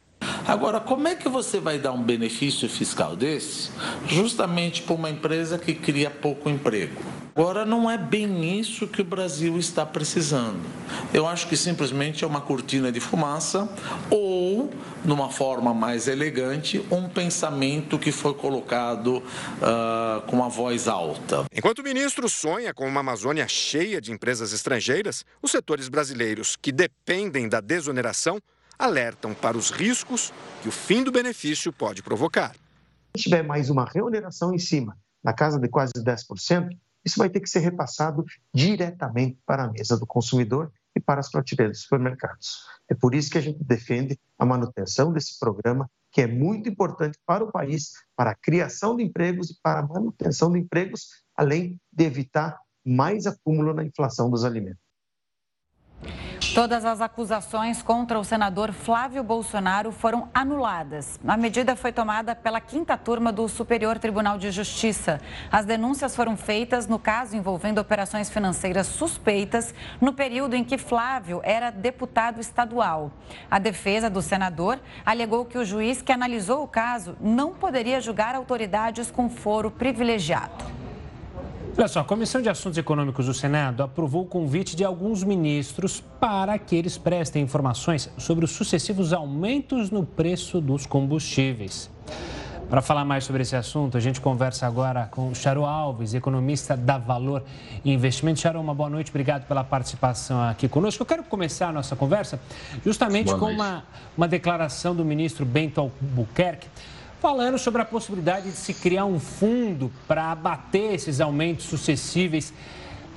Agora, 0.47 0.81
como 0.81 1.07
é 1.07 1.15
que 1.15 1.29
você 1.29 1.61
vai 1.61 1.79
dar 1.79 1.93
um 1.93 2.03
benefício 2.03 2.69
fiscal 2.69 3.15
desse 3.15 3.71
justamente 4.09 4.83
para 4.83 4.95
uma 4.95 5.09
empresa 5.09 5.57
que 5.57 5.73
cria 5.73 6.11
pouco 6.11 6.51
emprego? 6.51 7.01
Agora, 7.37 7.65
não 7.65 7.89
é 7.89 7.97
bem 7.97 8.59
isso 8.59 8.89
que 8.89 9.01
o 9.01 9.05
Brasil 9.05 9.57
está 9.57 9.87
precisando. 9.87 10.59
Eu 11.15 11.27
acho 11.27 11.47
que 11.47 11.57
simplesmente 11.57 12.25
é 12.25 12.27
uma 12.27 12.41
cortina 12.41 12.91
de 12.91 12.99
fumaça 12.99 13.69
ou, 14.11 14.69
numa 15.05 15.31
forma 15.31 15.73
mais 15.73 16.09
elegante, 16.09 16.85
um 16.91 17.09
pensamento 17.09 17.97
que 17.97 18.11
foi 18.11 18.35
colocado 18.35 19.19
uh, 19.19 20.21
com 20.27 20.37
uma 20.37 20.49
voz 20.49 20.89
alta. 20.89 21.45
Enquanto 21.55 21.79
o 21.79 21.85
ministro 21.85 22.29
sonha 22.29 22.75
com 22.75 22.89
uma 22.89 23.01
Amazônia 23.01 23.47
cheia 23.47 24.01
de 24.01 24.11
empresas 24.11 24.53
estrangeiras, 24.53 25.25
os 25.41 25.53
setores 25.53 25.89
brasileiros 25.89 26.57
que 26.61 26.73
dependem 26.73 27.49
da 27.49 27.61
desoneração 27.61 28.41
alertam 28.81 29.35
para 29.35 29.59
os 29.59 29.71
riscos 29.71 30.33
que 30.63 30.69
o 30.69 30.73
fim 30.73 31.05
do 31.05 31.13
benefício 31.13 31.71
pode 31.71 32.03
provocar. 32.03 32.57
Se 33.15 33.25
tiver 33.25 33.43
mais 33.43 33.69
uma 33.69 33.85
reoneração 33.85 34.55
em 34.55 34.59
cima, 34.59 34.97
na 35.23 35.35
casa 35.35 35.61
de 35.61 35.69
quase 35.69 35.93
10%, 35.93 36.71
isso 37.05 37.19
vai 37.19 37.29
ter 37.29 37.41
que 37.41 37.51
ser 37.51 37.59
repassado 37.61 38.25
diretamente 38.55 39.39
para 39.45 39.65
a 39.65 39.71
mesa 39.71 39.99
do 39.99 40.07
consumidor 40.07 40.73
e 40.97 41.01
para 41.01 41.21
as 41.21 41.31
prateleiras 41.31 41.77
dos 41.77 41.83
supermercados. 41.83 42.65
É 42.89 42.95
por 42.95 43.15
isso 43.15 43.31
que 43.31 43.39
a 43.39 43.43
gente 43.43 43.63
defende 43.63 44.19
a 44.39 44.47
manutenção 44.47 45.13
desse 45.13 45.39
programa, 45.39 45.89
que 46.11 46.23
é 46.23 46.27
muito 46.27 46.69
importante 46.69 47.19
para 47.27 47.45
o 47.45 47.53
país, 47.53 47.93
para 48.17 48.31
a 48.31 48.35
criação 48.35 48.97
de 48.97 49.05
empregos 49.05 49.51
e 49.51 49.61
para 49.63 49.81
a 49.81 49.87
manutenção 49.87 50.51
de 50.51 50.59
empregos, 50.59 51.23
além 51.37 51.79
de 51.93 52.05
evitar 52.05 52.59
mais 52.85 53.27
acúmulo 53.27 53.75
na 53.75 53.85
inflação 53.85 54.31
dos 54.31 54.45
alimentos. 54.45 54.90
Todas 56.55 56.85
as 56.85 57.01
acusações 57.01 57.81
contra 57.81 58.19
o 58.19 58.25
senador 58.25 58.73
Flávio 58.73 59.23
Bolsonaro 59.23 59.93
foram 59.93 60.29
anuladas. 60.35 61.19
A 61.25 61.37
medida 61.37 61.77
foi 61.77 61.93
tomada 61.93 62.35
pela 62.35 62.61
quinta 62.61 62.97
turma 62.97 63.31
do 63.31 63.49
Superior 63.49 64.01
Tribunal 64.01 64.37
de 64.37 64.51
Justiça. 64.51 65.21
As 65.51 65.65
denúncias 65.65 66.17
foram 66.17 66.37
feitas 66.37 66.89
no 66.89 66.99
caso 66.99 67.37
envolvendo 67.37 67.79
operações 67.79 68.29
financeiras 68.29 68.89
suspeitas 68.89 69.73
no 70.01 70.13
período 70.13 70.57
em 70.57 70.65
que 70.65 70.77
Flávio 70.77 71.41
era 71.45 71.71
deputado 71.71 72.41
estadual. 72.41 73.13
A 73.49 73.61
defesa 73.61 74.11
do 74.11 74.21
senador 74.21 74.81
alegou 75.07 75.45
que 75.45 75.57
o 75.57 75.65
juiz 75.65 76.03
que 76.03 76.11
analisou 76.11 76.65
o 76.65 76.69
caso 76.69 77.17
não 77.21 77.53
poderia 77.55 78.01
julgar 78.01 78.35
autoridades 78.35 79.09
com 79.09 79.31
foro 79.31 79.71
privilegiado. 79.71 80.80
Olha 81.77 81.89
só, 81.89 82.01
a 82.01 82.05
Comissão 82.05 82.43
de 82.43 82.49
Assuntos 82.49 82.77
Econômicos 82.77 83.27
do 83.27 83.33
Senado 83.33 83.83
aprovou 83.83 84.23
o 84.23 84.27
convite 84.27 84.77
de 84.77 84.85
alguns 84.85 85.23
ministros 85.23 86.03
para 86.21 86.59
que 86.59 86.77
eles 86.77 86.99
prestem 86.99 87.43
informações 87.43 88.11
sobre 88.19 88.45
os 88.45 88.51
sucessivos 88.51 89.13
aumentos 89.13 89.91
no 89.91 90.05
preço 90.05 90.61
dos 90.61 90.85
combustíveis. 90.85 91.91
Para 92.69 92.83
falar 92.83 93.05
mais 93.05 93.25
sobre 93.25 93.43
esse 93.43 93.57
assunto, 93.57 93.97
a 93.97 94.01
gente 94.01 94.21
conversa 94.21 94.67
agora 94.67 95.09
com 95.11 95.35
Charo 95.35 95.65
Alves, 95.65 96.13
economista 96.13 96.77
da 96.77 96.99
Valor 96.99 97.43
Investimento. 97.85 98.41
Charo, 98.41 98.61
uma 98.61 98.75
boa 98.75 98.91
noite, 98.91 99.11
obrigado 99.11 99.47
pela 99.47 99.65
participação 99.65 100.41
aqui 100.43 100.69
conosco. 100.69 101.03
Eu 101.03 101.07
quero 101.07 101.25
começar 101.25 101.69
a 101.69 101.73
nossa 101.73 101.97
conversa 101.97 102.39
justamente 102.85 103.35
com 103.35 103.47
uma, 103.47 103.85
uma 104.17 104.29
declaração 104.29 104.95
do 104.95 105.05
ministro 105.05 105.45
Bento 105.47 105.81
Albuquerque 105.81 106.69
falando 107.21 107.59
sobre 107.59 107.83
a 107.83 107.85
possibilidade 107.85 108.51
de 108.51 108.57
se 108.57 108.73
criar 108.73 109.05
um 109.05 109.21
fundo 109.21 109.93
para 110.09 110.33
abater 110.33 110.95
esses 110.95 111.21
aumentos 111.21 111.67
sucessíveis. 111.67 112.53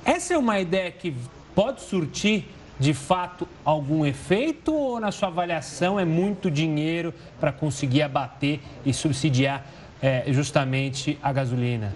Essa 0.04 0.34
é 0.34 0.38
uma 0.38 0.60
ideia 0.60 0.90
que 0.90 1.14
pode 1.54 1.80
surtir 1.80 2.44
de 2.78 2.92
fato 2.92 3.48
algum 3.64 4.04
efeito 4.04 4.74
ou 4.74 5.00
na 5.00 5.10
sua 5.10 5.28
avaliação 5.28 5.98
é 5.98 6.04
muito 6.04 6.50
dinheiro 6.50 7.14
para 7.40 7.50
conseguir 7.50 8.02
abater 8.02 8.60
e 8.84 8.92
subsidiar 8.92 9.66
é, 10.02 10.24
justamente 10.28 11.18
a 11.22 11.32
gasolina? 11.32 11.94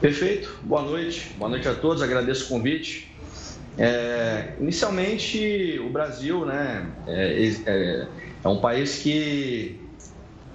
Perfeito, 0.00 0.60
boa 0.62 0.82
noite, 0.82 1.32
boa 1.36 1.50
noite 1.50 1.66
a 1.66 1.74
todos, 1.74 2.00
agradeço 2.00 2.44
o 2.44 2.48
convite. 2.48 3.10
É, 3.76 4.52
inicialmente, 4.60 5.80
o 5.84 5.90
Brasil 5.90 6.44
né, 6.46 6.86
é, 7.08 8.06
é 8.48 8.50
um 8.50 8.60
país 8.60 9.00
que 9.02 9.78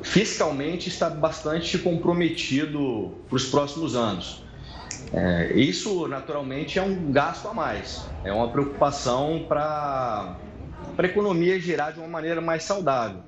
fiscalmente 0.02 0.90
está 0.90 1.10
bastante 1.10 1.78
comprometido 1.78 3.16
para 3.30 3.36
os 3.36 3.46
próximos 3.46 3.96
anos. 3.96 4.44
É, 5.14 5.54
isso, 5.54 6.08
naturalmente, 6.08 6.80
é 6.80 6.82
um 6.82 7.12
gasto 7.12 7.48
a 7.48 7.54
mais, 7.54 8.04
é 8.24 8.34
uma 8.34 8.50
preocupação 8.50 9.46
para 9.48 10.36
a 10.98 11.06
economia 11.06 11.60
girar 11.60 11.94
de 11.94 12.00
uma 12.00 12.08
maneira 12.08 12.42
mais 12.42 12.64
saudável. 12.64 13.22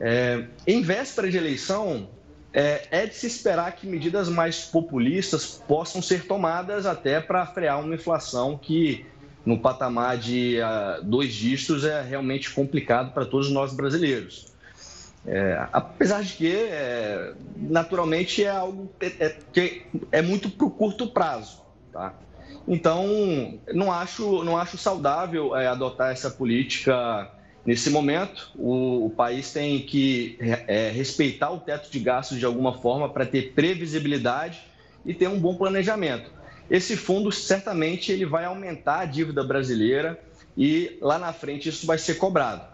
É, 0.00 0.44
em 0.66 0.82
véspera 0.82 1.30
de 1.30 1.36
eleição, 1.36 2.08
é, 2.52 2.82
é, 2.90 3.06
de 3.06 3.14
se 3.14 3.28
esperar 3.28 3.72
que 3.76 3.86
medidas 3.86 4.28
mais 4.28 4.64
populistas 4.64 5.62
possam 5.68 6.02
ser 6.02 6.26
tomadas 6.26 6.84
até 6.84 7.20
para 7.20 7.46
frear 7.46 7.80
uma 7.80 7.94
inflação 7.94 8.58
que 8.58 9.06
no 9.44 9.58
patamar 9.58 10.16
de 10.16 10.58
uh, 10.58 11.02
dois 11.04 11.32
dígitos 11.32 11.84
é 11.84 12.02
realmente 12.02 12.50
complicado 12.50 13.12
para 13.12 13.24
todos 13.24 13.50
nós 13.50 13.74
brasileiros. 13.74 14.52
É, 15.26 15.66
apesar 15.72 16.22
de 16.22 16.34
que, 16.34 16.54
é, 16.54 17.32
naturalmente, 17.56 18.44
é 18.44 18.50
algo 18.50 18.90
é, 19.00 19.34
que 19.52 19.82
é 20.12 20.20
muito 20.20 20.50
para 20.50 20.66
o 20.66 20.70
curto 20.70 21.06
prazo. 21.06 21.62
Tá? 21.90 22.14
Então, 22.68 23.58
não 23.72 23.90
acho, 23.90 24.44
não 24.44 24.56
acho 24.56 24.76
saudável 24.76 25.56
é, 25.56 25.66
adotar 25.66 26.12
essa 26.12 26.30
política 26.30 27.30
Nesse 27.64 27.88
momento, 27.88 28.50
o, 28.56 29.06
o 29.06 29.10
país 29.10 29.50
tem 29.50 29.80
que 29.80 30.36
é, 30.38 30.90
respeitar 30.90 31.50
o 31.50 31.58
teto 31.58 31.90
de 31.90 31.98
gastos 31.98 32.38
de 32.38 32.44
alguma 32.44 32.74
forma 32.74 33.08
para 33.08 33.24
ter 33.24 33.52
previsibilidade 33.54 34.60
e 35.04 35.14
ter 35.14 35.28
um 35.28 35.38
bom 35.38 35.54
planejamento. 35.54 36.30
Esse 36.70 36.96
fundo 36.96 37.30
certamente 37.30 38.10
ele 38.10 38.24
vai 38.24 38.44
aumentar 38.44 39.00
a 39.00 39.04
dívida 39.04 39.44
brasileira 39.44 40.18
e 40.56 40.98
lá 41.00 41.18
na 41.18 41.32
frente 41.32 41.68
isso 41.68 41.86
vai 41.86 41.98
ser 41.98 42.14
cobrado. 42.14 42.73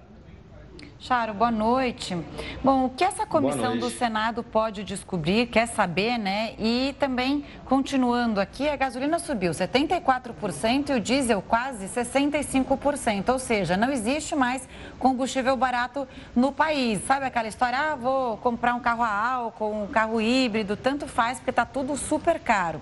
Charo, 1.02 1.32
boa 1.32 1.50
noite. 1.50 2.14
Bom, 2.62 2.84
o 2.84 2.90
que 2.90 3.02
essa 3.02 3.24
comissão 3.24 3.78
do 3.78 3.88
Senado 3.88 4.42
pode 4.42 4.84
descobrir, 4.84 5.46
quer 5.46 5.64
saber, 5.64 6.18
né? 6.18 6.52
E 6.58 6.94
também, 6.98 7.42
continuando 7.64 8.38
aqui, 8.38 8.68
a 8.68 8.76
gasolina 8.76 9.18
subiu 9.18 9.50
74% 9.50 10.90
e 10.90 10.92
o 10.92 11.00
diesel 11.00 11.40
quase 11.40 11.86
65%. 11.86 13.30
Ou 13.30 13.38
seja, 13.38 13.78
não 13.78 13.90
existe 13.90 14.36
mais 14.36 14.68
combustível 14.98 15.56
barato 15.56 16.06
no 16.36 16.52
país. 16.52 17.02
Sabe 17.06 17.24
aquela 17.24 17.48
história? 17.48 17.78
Ah, 17.78 17.96
vou 17.96 18.36
comprar 18.36 18.74
um 18.74 18.80
carro 18.80 19.02
a 19.02 19.08
álcool, 19.08 19.84
um 19.84 19.86
carro 19.86 20.20
híbrido, 20.20 20.76
tanto 20.76 21.06
faz, 21.06 21.38
porque 21.38 21.48
está 21.48 21.64
tudo 21.64 21.96
super 21.96 22.38
caro. 22.38 22.78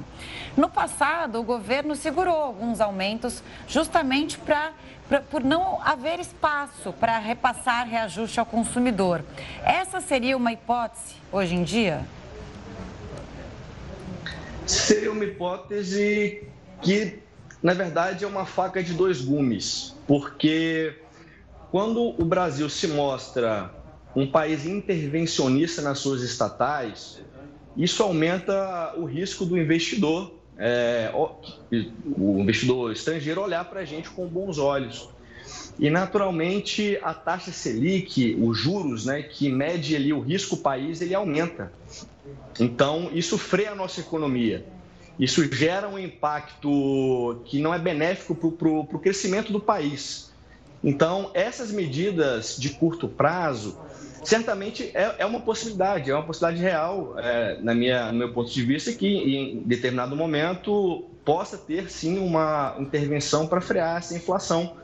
No 0.57 0.69
passado, 0.69 1.39
o 1.39 1.45
governo 1.45 1.95
segurou 1.95 2.35
alguns 2.35 2.81
aumentos 2.81 3.45
justamente 3.69 4.37
para 4.39 4.73
por 5.31 5.43
não 5.43 5.81
haver 5.83 6.21
espaço 6.21 6.93
para 6.93 7.19
repassar 7.19 7.89
reajuste 7.89 8.39
ao 8.39 8.47
consumidor. 8.47 9.25
Essa 9.65 10.01
seria 10.01 10.37
uma 10.37 10.53
hipótese 10.53 11.15
hoje 11.33 11.55
em 11.55 11.65
dia? 11.65 12.05
Seria 14.67 15.11
uma 15.11 15.25
hipótese 15.25 16.47
que, 16.83 17.21
na 17.63 17.73
verdade, 17.73 18.25
é 18.25 18.27
uma 18.27 18.45
faca 18.45 18.83
de 18.83 18.93
dois 18.93 19.23
gumes, 19.23 19.97
porque 20.07 20.95
quando 21.71 22.15
o 22.21 22.25
Brasil 22.25 22.69
se 22.69 22.87
mostra 22.87 23.73
um 24.15 24.31
país 24.31 24.67
intervencionista 24.67 25.81
nas 25.81 25.99
suas 25.99 26.23
estatais, 26.23 27.21
isso 27.77 28.03
aumenta 28.03 28.95
o 28.97 29.05
risco 29.05 29.47
do 29.47 29.57
investidor 29.57 30.38
é, 30.59 31.11
o 31.15 32.41
investidor 32.41 32.93
estrangeiro 32.93 33.41
olhar 33.41 33.65
para 33.65 33.81
a 33.81 33.85
gente 33.85 34.11
com 34.11 34.27
bons 34.27 34.59
olhos. 34.59 35.09
E, 35.79 35.89
naturalmente, 35.89 36.99
a 37.03 37.15
taxa 37.15 37.53
Selic, 37.53 38.37
os 38.41 38.59
juros, 38.59 39.07
né, 39.07 39.23
que 39.23 39.49
mede 39.49 39.95
ali 39.95 40.13
o 40.13 40.21
risco 40.21 40.57
país, 40.57 41.01
ele 41.01 41.15
aumenta. 41.15 41.73
Então, 42.59 43.11
isso 43.13 43.39
freia 43.39 43.71
a 43.71 43.75
nossa 43.77 44.01
economia. 44.01 44.67
Isso 45.19 45.45
gera 45.53 45.89
um 45.89 45.99
impacto 45.99 47.41
que 47.45 47.61
não 47.61 47.73
é 47.73 47.79
benéfico 47.79 48.35
para 48.53 48.69
o 48.69 48.99
crescimento 48.99 49.53
do 49.53 49.61
país. 49.61 50.33
Então, 50.83 51.31
essas 51.35 51.73
medidas 51.73 52.57
de 52.59 52.71
curto 52.71 53.09
prazo, 53.09 53.79
certamente 54.29 54.91
é, 54.93 55.15
é 55.21 55.25
uma 55.25 55.41
possibilidade, 55.41 56.11
é 56.11 56.15
uma 56.15 56.23
possibilidade 56.23 56.63
real, 56.63 57.15
é, 57.19 57.57
na 57.63 57.75
minha, 57.75 58.13
no 58.13 58.19
meu 58.19 58.33
ponto 58.35 58.51
de 58.51 58.63
vista, 58.63 58.93
que 58.93 59.07
em 59.07 59.61
determinado 59.61 60.15
momento 60.15 61.07
possa 61.25 61.57
ter 61.57 61.91
sim 61.91 62.19
uma 62.19 62.77
intervenção 62.79 63.47
para 63.47 63.59
frear 63.63 63.97
essa 63.97 64.15
inflação. 64.15 64.77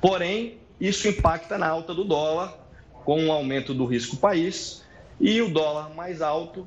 Porém, 0.00 0.58
isso 0.80 1.06
impacta 1.06 1.56
na 1.56 1.68
alta 1.68 1.94
do 1.94 2.02
dólar, 2.02 2.58
com 3.04 3.20
o 3.20 3.26
um 3.26 3.32
aumento 3.32 3.72
do 3.72 3.86
risco 3.86 4.16
país, 4.16 4.82
e 5.20 5.40
o 5.40 5.48
dólar 5.48 5.94
mais 5.94 6.20
alto 6.20 6.66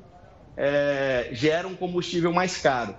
é, 0.56 1.28
gera 1.32 1.68
um 1.68 1.76
combustível 1.76 2.32
mais 2.32 2.56
caro. 2.56 2.94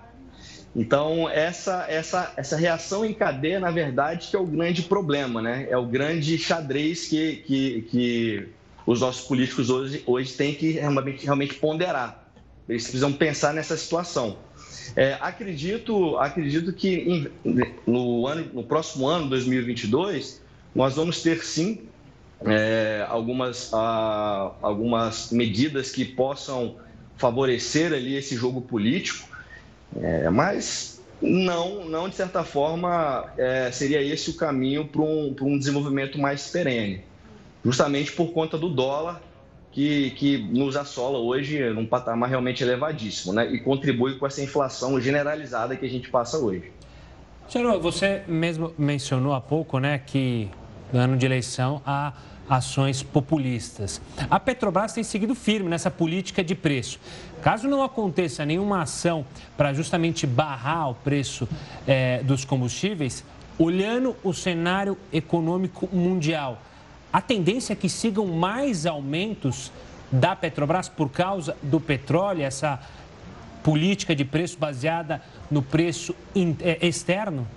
Então, 0.76 1.28
essa, 1.28 1.88
essa, 1.90 2.34
essa 2.38 2.56
reação 2.56 3.04
em 3.04 3.16
cadeia, 3.16 3.60
na 3.60 3.72
verdade, 3.72 4.28
que 4.28 4.36
é 4.36 4.40
o 4.40 4.46
grande 4.46 4.84
problema, 4.84 5.42
né? 5.42 5.66
É 5.72 5.78
o 5.78 5.88
grande 5.88 6.38
xadrez 6.38 7.08
que, 7.08 7.38
que, 7.38 7.82
que 7.90 8.50
os 8.88 9.02
nossos 9.02 9.28
políticos 9.28 9.70
hoje, 9.70 10.02
hoje 10.08 10.32
têm 10.32 10.56
que 10.56 10.72
realmente, 10.72 11.26
realmente 11.26 11.54
ponderar. 11.56 12.26
Eles 12.70 12.84
precisam 12.84 13.12
pensar 13.12 13.54
nessa 13.54 13.76
situação. 13.76 14.38
É, 14.96 15.18
acredito, 15.20 16.18
acredito 16.18 16.72
que 16.72 16.96
em, 16.96 17.28
no, 17.86 18.26
ano, 18.26 18.50
no 18.54 18.64
próximo 18.64 19.06
ano, 19.06 19.28
2022, 19.30 20.42
nós 20.74 20.96
vamos 20.96 21.22
ter 21.22 21.44
sim 21.44 21.82
é, 22.46 23.06
algumas, 23.10 23.74
a, 23.74 24.54
algumas 24.62 25.32
medidas 25.32 25.92
que 25.92 26.06
possam 26.06 26.78
favorecer 27.18 27.92
ali 27.92 28.16
esse 28.16 28.36
jogo 28.38 28.62
político, 28.62 29.28
é, 30.02 30.30
mas 30.30 31.02
não, 31.22 31.84
não 31.84 32.08
de 32.08 32.16
certa 32.16 32.44
forma 32.46 33.34
é, 33.38 33.70
seria 33.70 34.02
esse 34.02 34.30
o 34.30 34.36
caminho 34.36 34.86
para 34.86 35.02
um, 35.02 35.36
um 35.42 35.58
desenvolvimento 35.58 36.18
mais 36.18 36.48
perene 36.48 37.04
justamente 37.68 38.14
por 38.14 38.32
conta 38.32 38.58
do 38.58 38.70
dólar 38.70 39.22
que, 39.74 40.12
que 40.12 40.38
nos 40.38 40.78
assola 40.78 41.20
hoje 41.20 41.70
num 41.72 41.86
patamar 41.86 42.30
realmente 42.30 42.64
elevadíssimo, 42.64 43.34
né? 43.34 43.46
E 43.52 43.60
contribui 43.60 44.18
com 44.18 44.26
essa 44.26 44.42
inflação 44.42 44.98
generalizada 45.02 45.76
que 45.76 45.86
a 45.86 45.90
gente 45.90 46.10
passa 46.10 46.38
hoje. 46.38 46.72
Senhor, 47.50 47.78
você 47.82 48.24
mesmo 48.26 48.74
mencionou 48.78 49.34
há 49.34 49.42
pouco, 49.42 49.80
né, 49.80 50.00
que 50.00 50.50
no 50.94 51.00
ano 51.00 51.18
de 51.18 51.26
eleição 51.26 51.82
há 51.86 52.14
ações 52.50 53.04
populistas. 53.04 54.00
A 54.30 54.40
Petrobras 54.40 54.94
tem 54.94 55.04
seguido 55.04 55.36
firme 55.36 55.70
nessa 55.70 55.92
política 55.92 56.42
de 56.42 56.56
preço. 56.56 56.98
Caso 57.42 57.68
não 57.68 57.84
aconteça 57.84 58.46
nenhuma 58.46 58.82
ação 58.82 59.26
para 59.58 59.74
justamente 59.74 60.26
barrar 60.26 60.92
o 60.92 60.94
preço 60.94 61.50
é, 61.86 62.24
dos 62.24 62.46
combustíveis, 62.46 63.26
olhando 63.60 64.16
o 64.24 64.34
cenário 64.34 64.98
econômico 65.12 65.90
mundial, 65.92 66.62
a 67.18 67.22
tendência 67.22 67.74
é 67.74 67.76
que 67.76 67.90
sigam 67.90 68.28
mais 68.28 68.86
aumentos 68.86 69.72
da 70.12 70.36
Petrobras 70.36 70.88
por 70.88 71.10
causa 71.10 71.58
do 71.64 71.80
petróleo, 71.80 72.44
essa 72.44 72.80
política 73.64 74.16
de 74.16 74.24
preço 74.24 74.56
baseada 74.60 75.20
no 75.50 75.64
preço 75.64 76.16
é, 76.62 76.86
externo? 76.86 77.48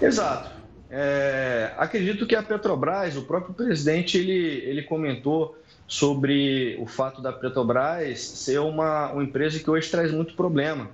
Exato. 0.00 0.52
É, 0.88 1.72
acredito 1.76 2.24
que 2.24 2.36
a 2.36 2.42
Petrobras, 2.44 3.16
o 3.16 3.22
próprio 3.22 3.52
presidente, 3.52 4.16
ele, 4.16 4.62
ele 4.64 4.82
comentou 4.82 5.60
sobre 5.88 6.76
o 6.78 6.86
fato 6.86 7.20
da 7.20 7.32
Petrobras 7.32 8.20
ser 8.20 8.60
uma, 8.60 9.10
uma 9.10 9.24
empresa 9.24 9.58
que 9.58 9.68
hoje 9.68 9.90
traz 9.90 10.12
muito 10.12 10.34
problema. 10.34 10.88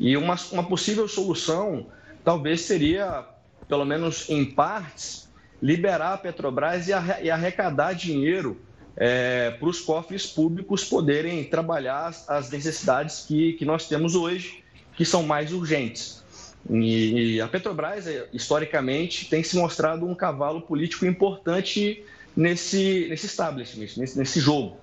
E 0.00 0.16
uma, 0.16 0.34
uma 0.50 0.64
possível 0.66 1.06
solução 1.06 1.88
talvez 2.24 2.62
seria 2.62 3.36
pelo 3.68 3.84
menos 3.84 4.28
em 4.30 4.44
partes, 4.44 5.25
liberar 5.62 6.14
a 6.14 6.18
Petrobras 6.18 6.88
e 6.88 6.92
arrecadar 7.30 7.94
dinheiro 7.94 8.60
é, 8.96 9.50
para 9.50 9.68
os 9.68 9.80
cofres 9.80 10.26
públicos 10.26 10.84
poderem 10.84 11.44
trabalhar 11.44 12.14
as 12.28 12.50
necessidades 12.50 13.24
que, 13.26 13.52
que 13.54 13.64
nós 13.64 13.88
temos 13.88 14.14
hoje, 14.14 14.62
que 14.96 15.04
são 15.04 15.22
mais 15.22 15.52
urgentes. 15.52 16.24
E, 16.68 17.40
a 17.40 17.46
Petrobras, 17.46 18.06
é, 18.06 18.26
historicamente, 18.32 19.28
tem 19.28 19.42
se 19.42 19.56
mostrado 19.56 20.06
um 20.06 20.14
cavalo 20.14 20.62
político 20.62 21.06
importante 21.06 22.04
nesse, 22.34 23.06
nesse 23.08 23.26
establishment, 23.26 23.88
nesse, 23.96 24.18
nesse 24.18 24.40
jogo. 24.40 24.76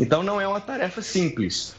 Então, 0.00 0.22
não 0.22 0.40
é 0.40 0.48
uma 0.48 0.60
tarefa 0.60 1.02
simples. 1.02 1.74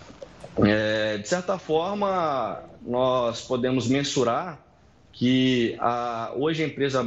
É, 0.58 1.18
de 1.18 1.28
certa 1.28 1.58
forma, 1.58 2.62
nós 2.82 3.42
podemos 3.42 3.88
mensurar 3.88 4.60
que 5.12 5.76
a, 5.80 6.32
hoje 6.36 6.64
a 6.64 6.68
empresa, 6.68 7.04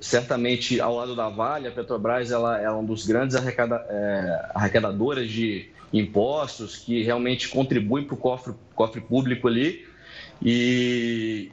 certamente 0.00 0.80
ao 0.80 0.94
lado 0.94 1.14
da 1.16 1.28
Vale, 1.28 1.68
a 1.68 1.70
Petrobras 1.70 2.30
ela 2.30 2.60
é 2.60 2.70
um 2.70 2.84
dos 2.84 3.06
grandes 3.06 3.36
arrecada, 3.36 3.84
é, 3.88 4.50
arrecadadoras 4.54 5.30
de 5.30 5.70
impostos, 5.92 6.76
que 6.76 7.02
realmente 7.02 7.48
contribui 7.48 8.04
para 8.04 8.14
o 8.14 8.16
cofre, 8.16 8.54
cofre 8.74 9.00
público 9.00 9.48
ali. 9.48 9.86
E 10.42 11.50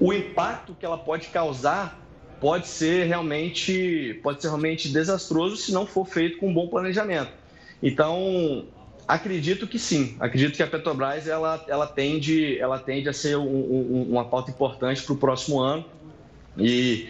o 0.00 0.12
impacto 0.12 0.74
que 0.74 0.86
ela 0.86 0.98
pode 0.98 1.28
causar 1.28 2.00
pode 2.40 2.66
ser 2.66 3.06
realmente 3.06 4.18
pode 4.22 4.42
ser 4.42 4.48
realmente 4.48 4.88
desastroso 4.88 5.56
se 5.56 5.72
não 5.72 5.86
for 5.86 6.06
feito 6.06 6.38
com 6.38 6.48
um 6.48 6.54
bom 6.54 6.68
planejamento. 6.68 7.30
Então, 7.82 8.66
Acredito 9.06 9.66
que 9.66 9.78
sim. 9.78 10.16
Acredito 10.18 10.56
que 10.56 10.62
a 10.62 10.66
Petrobras 10.66 11.28
ela, 11.28 11.62
ela, 11.68 11.86
tende, 11.86 12.58
ela 12.58 12.78
tende 12.78 13.06
a 13.06 13.12
ser 13.12 13.36
um, 13.36 13.42
um, 13.42 14.06
uma 14.10 14.24
pauta 14.24 14.50
importante 14.50 15.02
para 15.02 15.12
o 15.12 15.16
próximo 15.18 15.60
ano 15.60 15.84
e, 16.58 17.08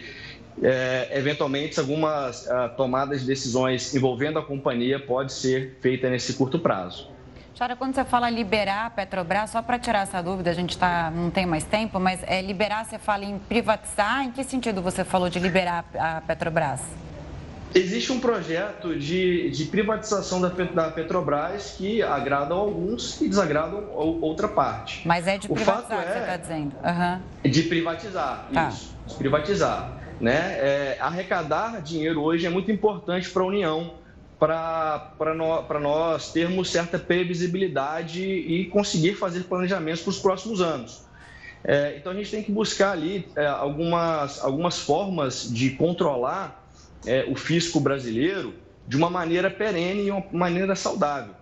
é, 0.61 1.09
eventualmente, 1.13 1.79
algumas 1.79 2.45
uh, 2.45 2.69
tomadas 2.75 3.21
de 3.21 3.27
decisões 3.27 3.93
envolvendo 3.93 4.39
a 4.39 4.43
companhia 4.43 4.99
pode 4.99 5.33
ser 5.33 5.77
feita 5.81 6.09
nesse 6.09 6.33
curto 6.33 6.59
prazo. 6.59 7.09
Chara, 7.53 7.75
quando 7.75 7.95
você 7.95 8.03
fala 8.03 8.29
liberar 8.29 8.87
a 8.87 8.89
Petrobras, 8.89 9.49
só 9.49 9.61
para 9.61 9.79
tirar 9.79 10.01
essa 10.01 10.21
dúvida, 10.21 10.51
a 10.51 10.53
gente 10.53 10.77
tá, 10.77 11.09
não 11.09 11.29
tem 11.29 11.45
mais 11.45 11.63
tempo, 11.63 11.99
mas 12.01 12.21
é 12.23 12.41
liberar, 12.41 12.83
você 12.83 12.99
fala 12.99 13.23
em 13.23 13.39
privatizar, 13.39 14.23
em 14.25 14.31
que 14.31 14.43
sentido 14.43 14.81
você 14.81 15.05
falou 15.05 15.29
de 15.29 15.39
liberar 15.39 15.85
a 15.97 16.19
Petrobras? 16.19 16.81
Existe 17.75 18.09
um 18.13 18.21
projeto 18.21 18.97
de, 18.97 19.49
de 19.49 19.65
privatização 19.65 20.39
da, 20.39 20.47
da 20.47 20.89
Petrobras 20.91 21.75
que 21.77 22.01
agrada 22.01 22.53
alguns 22.53 23.19
e 23.19 23.27
desagrada 23.27 23.75
outra 23.75 24.47
parte. 24.47 25.05
Mas 25.05 25.27
é 25.27 25.37
de 25.37 25.49
privatizar, 25.49 25.99
é, 25.99 26.13
você 26.13 26.19
está 26.19 26.37
dizendo? 26.37 26.75
Uhum. 26.81 27.51
De 27.51 27.63
privatizar, 27.63 28.47
tá. 28.53 28.69
isso. 28.69 28.95
De 29.05 29.15
privatizar. 29.15 29.91
Né? 30.21 30.53
É, 30.57 30.97
arrecadar 31.01 31.81
dinheiro 31.81 32.21
hoje 32.21 32.45
é 32.45 32.49
muito 32.49 32.71
importante 32.71 33.29
para 33.29 33.43
a 33.43 33.45
União, 33.45 33.95
para 34.39 35.35
no, 35.35 35.79
nós 35.81 36.31
termos 36.31 36.71
certa 36.71 36.97
previsibilidade 36.97 38.23
e 38.23 38.67
conseguir 38.67 39.15
fazer 39.15 39.41
planejamentos 39.43 40.01
para 40.01 40.11
os 40.11 40.19
próximos 40.19 40.61
anos. 40.61 41.03
É, 41.61 41.97
então 41.97 42.13
a 42.13 42.15
gente 42.15 42.31
tem 42.31 42.41
que 42.41 42.53
buscar 42.53 42.93
ali 42.93 43.27
é, 43.35 43.45
algumas, 43.45 44.41
algumas 44.41 44.79
formas 44.79 45.53
de 45.53 45.71
controlar 45.71 46.64
é, 47.05 47.25
o 47.27 47.35
fisco 47.35 47.79
brasileiro 47.79 48.53
de 48.87 48.95
uma 48.97 49.09
maneira 49.09 49.49
perene 49.49 50.07
e 50.07 50.11
uma 50.11 50.23
maneira 50.31 50.75
saudável. 50.75 51.33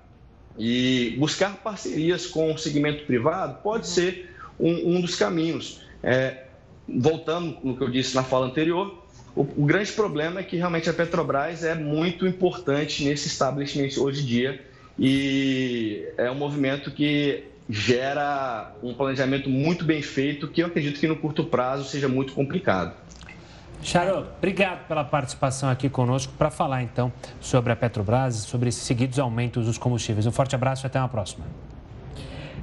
E 0.57 1.15
buscar 1.17 1.55
parcerias 1.57 2.27
com 2.27 2.53
o 2.53 2.57
segmento 2.57 3.05
privado 3.05 3.61
pode 3.63 3.87
ser 3.87 4.29
um, 4.59 4.95
um 4.95 5.01
dos 5.01 5.15
caminhos. 5.15 5.81
É, 6.01 6.43
voltando 6.87 7.57
no 7.63 7.75
que 7.75 7.83
eu 7.83 7.89
disse 7.89 8.15
na 8.15 8.23
fala 8.23 8.45
anterior, 8.45 9.03
o, 9.35 9.41
o, 9.41 9.65
grande 9.65 9.91
problema 9.91 10.41
é 10.41 10.43
que 10.43 10.57
realmente 10.57 10.89
a 10.89 10.93
Petrobras 10.93 11.63
é 11.63 11.73
muito 11.73 12.27
importante 12.27 13.03
nesse 13.03 13.27
estabelecimento 13.27 14.03
hoje 14.03 14.21
em 14.21 14.25
dia 14.25 14.61
e 14.99 16.07
é 16.17 16.29
um 16.29 16.35
movimento 16.35 16.91
que 16.91 17.45
gera 17.69 18.75
um 18.83 18.93
planejamento 18.93 19.49
muito 19.49 19.85
bem 19.85 20.01
feito 20.01 20.47
que 20.47 20.61
eu 20.61 20.67
acredito 20.67 20.99
que 20.99 21.07
no 21.07 21.15
curto 21.15 21.45
prazo 21.45 21.89
seja 21.89 22.07
muito 22.07 22.33
complicado. 22.33 22.93
Charo, 23.83 24.27
obrigado 24.37 24.87
pela 24.87 25.03
participação 25.03 25.69
aqui 25.69 25.89
conosco 25.89 26.33
para 26.37 26.49
falar 26.49 26.81
então 26.83 27.11
sobre 27.41 27.71
a 27.73 27.75
Petrobras 27.75 28.35
sobre 28.35 28.69
esses 28.69 28.83
seguidos 28.83 29.19
aumentos 29.19 29.65
dos 29.65 29.77
combustíveis. 29.77 30.25
Um 30.25 30.31
forte 30.31 30.55
abraço 30.55 30.85
e 30.85 30.87
até 30.87 30.99
uma 30.99 31.09
próxima. 31.09 31.45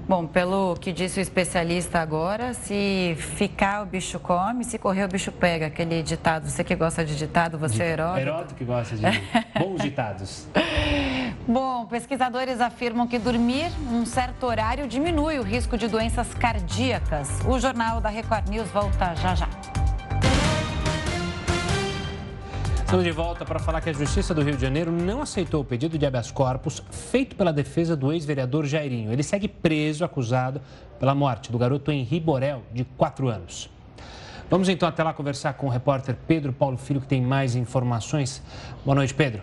Bom, 0.09 0.26
pelo 0.26 0.74
que 0.80 0.92
disse 0.92 1.20
o 1.20 1.22
especialista 1.22 2.00
agora, 2.00 2.52
se 2.52 3.14
ficar 3.16 3.83
o 3.83 3.87
bicho 3.87 4.18
come, 4.18 4.64
se 4.64 4.76
correr 4.76 5.04
o 5.04 5.09
bicho 5.09 5.30
pega, 5.30 5.66
aquele 5.66 6.02
ditado. 6.02 6.48
Você 6.48 6.64
que 6.64 6.74
gosta 6.74 7.04
de 7.04 7.14
ditado, 7.16 7.56
você 7.56 7.83
é 7.83 7.90
Heródoto? 7.90 8.18
Heródoto 8.18 8.54
que 8.56 8.64
gosta 8.64 8.96
de 8.96 9.02
bons 9.56 9.83
ditados. 9.83 10.48
Bom, 11.46 11.87
pesquisadores 11.87 12.61
afirmam 12.61 13.06
que 13.06 13.20
dormir 13.20 13.70
um 13.88 14.04
certo 14.04 14.46
horário 14.46 14.88
diminui 14.88 15.38
o 15.38 15.42
risco 15.42 15.78
de 15.78 15.87
doenças 15.87 16.35
cardíacas. 16.35 17.28
O 17.46 17.61
Jornal 17.61 18.00
da 18.00 18.09
Record 18.09 18.48
News 18.48 18.68
volta 18.70 19.14
já 19.14 19.37
já. 19.37 19.48
Estamos 22.90 23.05
de 23.05 23.12
volta 23.12 23.44
para 23.44 23.61
falar 23.61 23.81
que 23.81 23.88
a 23.88 23.92
Justiça 23.92 24.35
do 24.35 24.42
Rio 24.42 24.57
de 24.57 24.62
Janeiro 24.62 24.90
não 24.90 25.22
aceitou 25.22 25.61
o 25.61 25.64
pedido 25.64 25.96
de 25.96 26.05
habeas 26.05 26.33
corpus 26.33 26.83
feito 26.90 27.37
pela 27.37 27.53
defesa 27.53 27.94
do 27.94 28.12
ex-vereador 28.12 28.66
Jairinho. 28.66 29.12
Ele 29.12 29.22
segue 29.22 29.46
preso, 29.46 30.05
acusado 30.05 30.61
pela 30.98 31.14
morte 31.14 31.53
do 31.53 31.57
garoto 31.57 31.92
Henri 31.92 32.18
Borel, 32.18 32.64
de 32.74 32.83
4 32.98 33.29
anos. 33.29 33.70
Vamos 34.50 34.68
então 34.68 34.88
até 34.88 35.05
lá 35.05 35.12
conversar 35.12 35.53
com 35.53 35.68
o 35.68 35.70
repórter 35.70 36.16
Pedro 36.26 36.53
Paulo 36.53 36.76
Filho, 36.76 37.00
que 37.00 37.07
tem 37.07 37.22
mais 37.22 37.55
informações. 37.55 38.42
Boa 38.85 38.96
noite, 38.96 39.14
Pedro. 39.14 39.40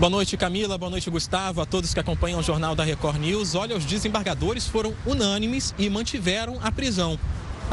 Boa 0.00 0.10
noite, 0.10 0.36
Camila. 0.36 0.76
Boa 0.76 0.90
noite, 0.90 1.08
Gustavo. 1.10 1.60
A 1.60 1.64
todos 1.64 1.94
que 1.94 2.00
acompanham 2.00 2.40
o 2.40 2.42
Jornal 2.42 2.74
da 2.74 2.82
Record 2.82 3.20
News. 3.20 3.54
Olha, 3.54 3.76
os 3.76 3.84
desembargadores 3.84 4.66
foram 4.66 4.92
unânimes 5.06 5.72
e 5.78 5.88
mantiveram 5.88 6.58
a 6.60 6.72
prisão. 6.72 7.16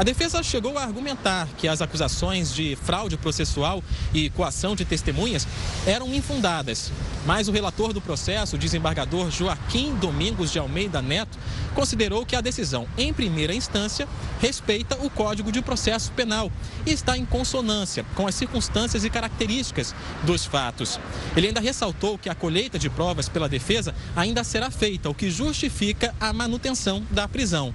A 0.00 0.02
defesa 0.02 0.42
chegou 0.42 0.78
a 0.78 0.82
argumentar 0.82 1.46
que 1.58 1.68
as 1.68 1.82
acusações 1.82 2.54
de 2.54 2.74
fraude 2.74 3.18
processual 3.18 3.84
e 4.14 4.30
coação 4.30 4.74
de 4.74 4.82
testemunhas 4.82 5.46
eram 5.86 6.14
infundadas. 6.14 6.90
Mas 7.26 7.48
o 7.48 7.52
relator 7.52 7.92
do 7.92 8.00
processo, 8.00 8.56
o 8.56 8.58
desembargador 8.58 9.30
Joaquim 9.30 9.94
Domingos 9.96 10.50
de 10.50 10.58
Almeida 10.58 11.02
Neto, 11.02 11.36
considerou 11.74 12.24
que 12.24 12.34
a 12.34 12.40
decisão, 12.40 12.88
em 12.96 13.12
primeira 13.12 13.54
instância, 13.54 14.08
respeita 14.40 14.96
o 15.04 15.10
Código 15.10 15.52
de 15.52 15.60
Processo 15.60 16.10
Penal 16.12 16.50
e 16.86 16.92
está 16.92 17.18
em 17.18 17.26
consonância 17.26 18.02
com 18.14 18.26
as 18.26 18.34
circunstâncias 18.34 19.04
e 19.04 19.10
características 19.10 19.94
dos 20.22 20.46
fatos. 20.46 20.98
Ele 21.36 21.48
ainda 21.48 21.60
ressaltou 21.60 22.16
que 22.16 22.30
a 22.30 22.34
colheita 22.34 22.78
de 22.78 22.88
provas 22.88 23.28
pela 23.28 23.50
defesa 23.50 23.94
ainda 24.16 24.42
será 24.44 24.70
feita, 24.70 25.10
o 25.10 25.14
que 25.14 25.30
justifica 25.30 26.14
a 26.18 26.32
manutenção 26.32 27.02
da 27.10 27.28
prisão. 27.28 27.74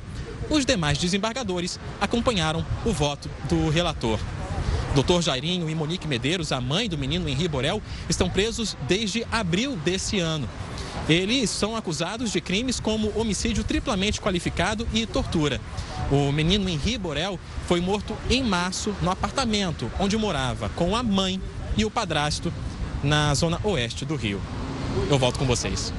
Os 0.49 0.65
demais 0.65 0.97
desembargadores 0.97 1.79
acompanharam 1.99 2.65
o 2.85 2.91
voto 2.91 3.29
do 3.49 3.69
relator. 3.69 4.19
Doutor 4.93 5.21
Jairinho 5.21 5.69
e 5.69 5.75
Monique 5.75 6.07
Medeiros, 6.07 6.51
a 6.51 6.61
mãe 6.61 6.87
do 6.87 6.97
menino 6.97 7.27
Henri 7.27 7.47
Borel, 7.47 7.81
estão 8.07 8.29
presos 8.29 8.77
desde 8.87 9.25
abril 9.31 9.75
desse 9.77 10.19
ano. 10.19 10.47
Eles 11.09 11.49
são 11.49 11.75
acusados 11.75 12.31
de 12.31 12.39
crimes 12.39 12.79
como 12.79 13.11
homicídio 13.19 13.63
triplamente 13.63 14.21
qualificado 14.21 14.87
e 14.93 15.05
tortura. 15.05 15.59
O 16.09 16.31
menino 16.31 16.69
Henri 16.69 16.97
Borel 16.97 17.39
foi 17.67 17.81
morto 17.81 18.15
em 18.29 18.43
março 18.43 18.95
no 19.01 19.11
apartamento 19.11 19.91
onde 19.99 20.17
morava 20.17 20.69
com 20.69 20.95
a 20.95 21.03
mãe 21.03 21.41
e 21.75 21.83
o 21.83 21.91
padrasto 21.91 22.53
na 23.03 23.33
zona 23.33 23.59
oeste 23.63 24.05
do 24.05 24.15
Rio. 24.15 24.41
Eu 25.09 25.19
volto 25.19 25.37
com 25.37 25.45
vocês. 25.45 25.93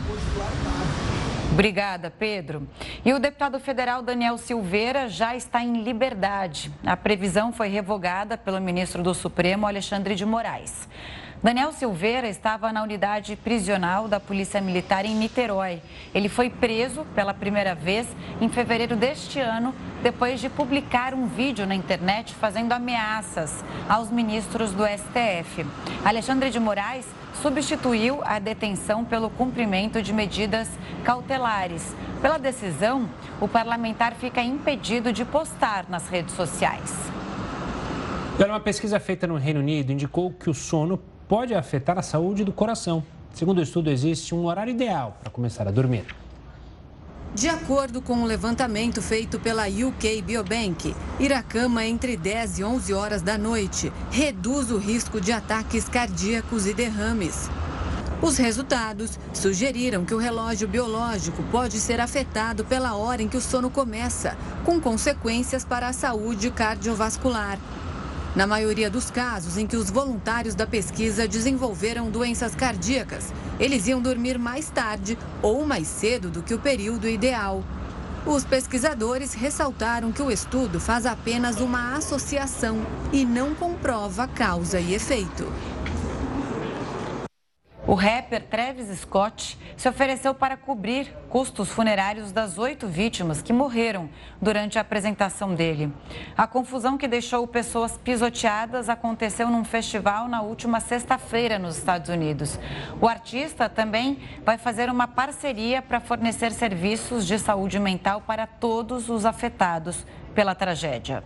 Obrigada, 1.57 2.11
Pedro. 2.11 2.69
E 3.03 3.15
o 3.15 3.19
deputado 3.19 3.59
federal 3.59 4.03
Daniel 4.03 4.37
Silveira 4.37 5.09
já 5.09 5.35
está 5.35 5.65
em 5.65 5.83
liberdade. 5.83 6.71
A 6.85 6.95
previsão 6.99 7.51
foi 7.51 7.69
revogada 7.69 8.37
pelo 8.37 8.61
ministro 8.61 9.03
do 9.03 9.15
Supremo, 9.15 9.67
Alexandre 9.67 10.15
de 10.15 10.27
Moraes. 10.27 10.87
Daniel 11.47 11.71
Silveira 11.71 12.27
estava 12.27 12.73
na 12.73 12.83
unidade 12.83 13.37
prisional 13.37 14.09
da 14.09 14.19
Polícia 14.19 14.61
Militar 14.61 15.05
em 15.05 15.15
Niterói. 15.15 15.81
Ele 16.13 16.29
foi 16.29 16.51
preso 16.51 17.07
pela 17.15 17.33
primeira 17.33 17.73
vez 17.73 18.05
em 18.41 18.49
fevereiro 18.49 18.97
deste 18.97 19.39
ano, 19.39 19.73
depois 20.03 20.41
de 20.41 20.49
publicar 20.49 21.15
um 21.15 21.29
vídeo 21.29 21.65
na 21.65 21.77
internet 21.77 22.35
fazendo 22.35 22.73
ameaças 22.73 23.65
aos 23.89 24.11
ministros 24.11 24.73
do 24.73 24.83
STF. 24.85 25.65
Alexandre 26.05 26.51
de 26.51 26.59
Moraes 26.59 27.07
substituiu 27.41 28.21
a 28.25 28.41
detenção 28.41 29.05
pelo 29.05 29.31
cumprimento 29.31 30.03
de 30.03 30.13
medidas 30.13 30.69
cautelares. 31.05 31.95
Pela 32.21 32.39
decisão, 32.39 33.09
o 33.41 33.47
parlamentar 33.47 34.15
fica 34.17 34.43
impedido 34.43 35.13
de 35.13 35.25
postar 35.25 35.87
nas 35.89 36.09
redes 36.09 36.35
sociais. 36.35 36.93
Uma 38.37 38.59
pesquisa 38.59 38.99
feita 38.99 39.29
no 39.29 39.37
Reino 39.37 39.61
Unido 39.61 39.93
indicou 39.93 40.33
que 40.33 40.51
o 40.51 40.55
sono 40.55 41.01
pode 41.29 41.55
afetar 41.55 41.99
a 41.99 42.03
saúde 42.03 42.45
do 42.45 42.53
coração. 42.53 43.03
Segundo 43.35 43.59
o 43.59 43.63
estudo, 43.63 43.91
existe 43.91 44.35
um 44.35 44.47
horário 44.47 44.71
ideal 44.71 45.17
para 45.21 45.31
começar 45.31 45.67
a 45.69 45.71
dormir. 45.71 46.07
De 47.35 47.51
acordo 47.51 48.01
com 48.01 48.15
um 48.15 48.25
levantamento 48.25 49.03
feito 49.03 49.39
pela 49.39 49.67
UK 49.67 50.23
Biobank, 50.23 50.95
ir 51.21 51.33
à 51.35 51.43
cama 51.43 51.85
entre 51.85 52.17
10 52.17 52.61
e 52.61 52.65
11 52.65 52.95
horas 52.95 53.21
da 53.21 53.37
noite 53.37 53.93
reduz 54.11 54.71
o 54.71 54.79
risco 54.79 55.21
de 55.21 55.33
ataques 55.33 55.87
cardíacos 55.87 56.67
e 56.67 56.73
derrames. 56.73 57.51
Os 58.23 58.39
resultados 58.39 59.19
sugeriram 59.35 60.03
que 60.03 60.15
o 60.15 60.19
relógio 60.19 60.67
biológico 60.67 61.43
pode 61.53 61.79
ser 61.79 62.01
afetado 62.01 62.65
pela 62.65 62.97
hora 62.97 63.23
em 63.23 63.29
que 63.29 63.37
o 63.37 63.41
sono 63.43 63.69
começa, 63.69 64.35
com 64.65 64.81
consequências 64.81 65.63
para 65.63 65.89
a 65.89 65.93
saúde 65.93 66.51
cardiovascular. 66.51 67.59
Na 68.37 68.47
maioria 68.47 68.91
dos 68.91 69.11
casos 69.11 69.57
em 69.57 69.67
que 69.67 69.79
os 69.79 69.89
voluntários 69.89 70.55
da 70.55 70.67
pesquisa 70.67 71.27
desenvolveram 71.27 72.11
doenças 72.11 72.55
cardíacas, 72.55 73.33
eles 73.59 73.87
iam 73.87 73.99
dormir 73.99 74.39
mais 74.39 74.69
tarde 74.69 75.17
ou 75.41 75.65
mais 75.65 75.89
cedo 75.89 76.29
do 76.29 76.43
que 76.43 76.53
o 76.53 76.59
período 76.59 77.09
ideal. 77.09 77.65
Os 78.27 78.45
pesquisadores 78.45 79.33
ressaltaram 79.33 80.13
que 80.13 80.21
o 80.21 80.31
estudo 80.31 80.79
faz 80.79 81.07
apenas 81.07 81.61
uma 81.61 81.97
associação 81.97 82.87
e 83.11 83.25
não 83.25 83.55
comprova 83.55 84.29
causa 84.29 84.79
e 84.79 84.93
efeito. 84.93 85.51
O 87.89 87.95
rapper 87.95 88.43
Travis 88.43 88.89
Scott 88.99 89.57
se 89.77 89.89
ofereceu 89.89 90.35
para 90.35 90.57
cobrir 90.57 91.07
custos 91.29 91.69
funerários 91.69 92.33
das 92.33 92.59
oito 92.59 92.89
vítimas 92.89 93.41
que 93.41 93.53
morreram 93.53 94.11
durante 94.43 94.77
a 94.77 94.81
apresentação 94.81 95.55
dele. 95.55 95.93
A 96.37 96.49
confusão 96.49 96.99
que 96.99 97.07
deixou 97.07 97.47
pessoas 97.47 97.97
pisoteadas 97.97 98.89
aconteceu 98.89 99.49
num 99.49 99.65
festival 99.65 100.27
na 100.27 100.43
última 100.43 100.81
sexta-feira 100.81 101.61
nos 101.61 101.79
Estados 101.79 102.09
Unidos. 102.09 102.59
O 103.01 103.07
artista 103.07 103.69
também 103.69 104.19
vai 104.45 104.59
fazer 104.59 104.91
uma 104.91 105.07
parceria 105.07 105.81
para 105.81 106.01
fornecer 106.01 106.51
serviços 106.51 107.25
de 107.25 107.39
saúde 107.39 107.79
mental 107.79 108.21
para 108.21 108.49
todos 108.49 109.09
os 109.09 109.25
afetados 109.25 110.05
pela 110.35 110.57
tragédia. 110.57 111.23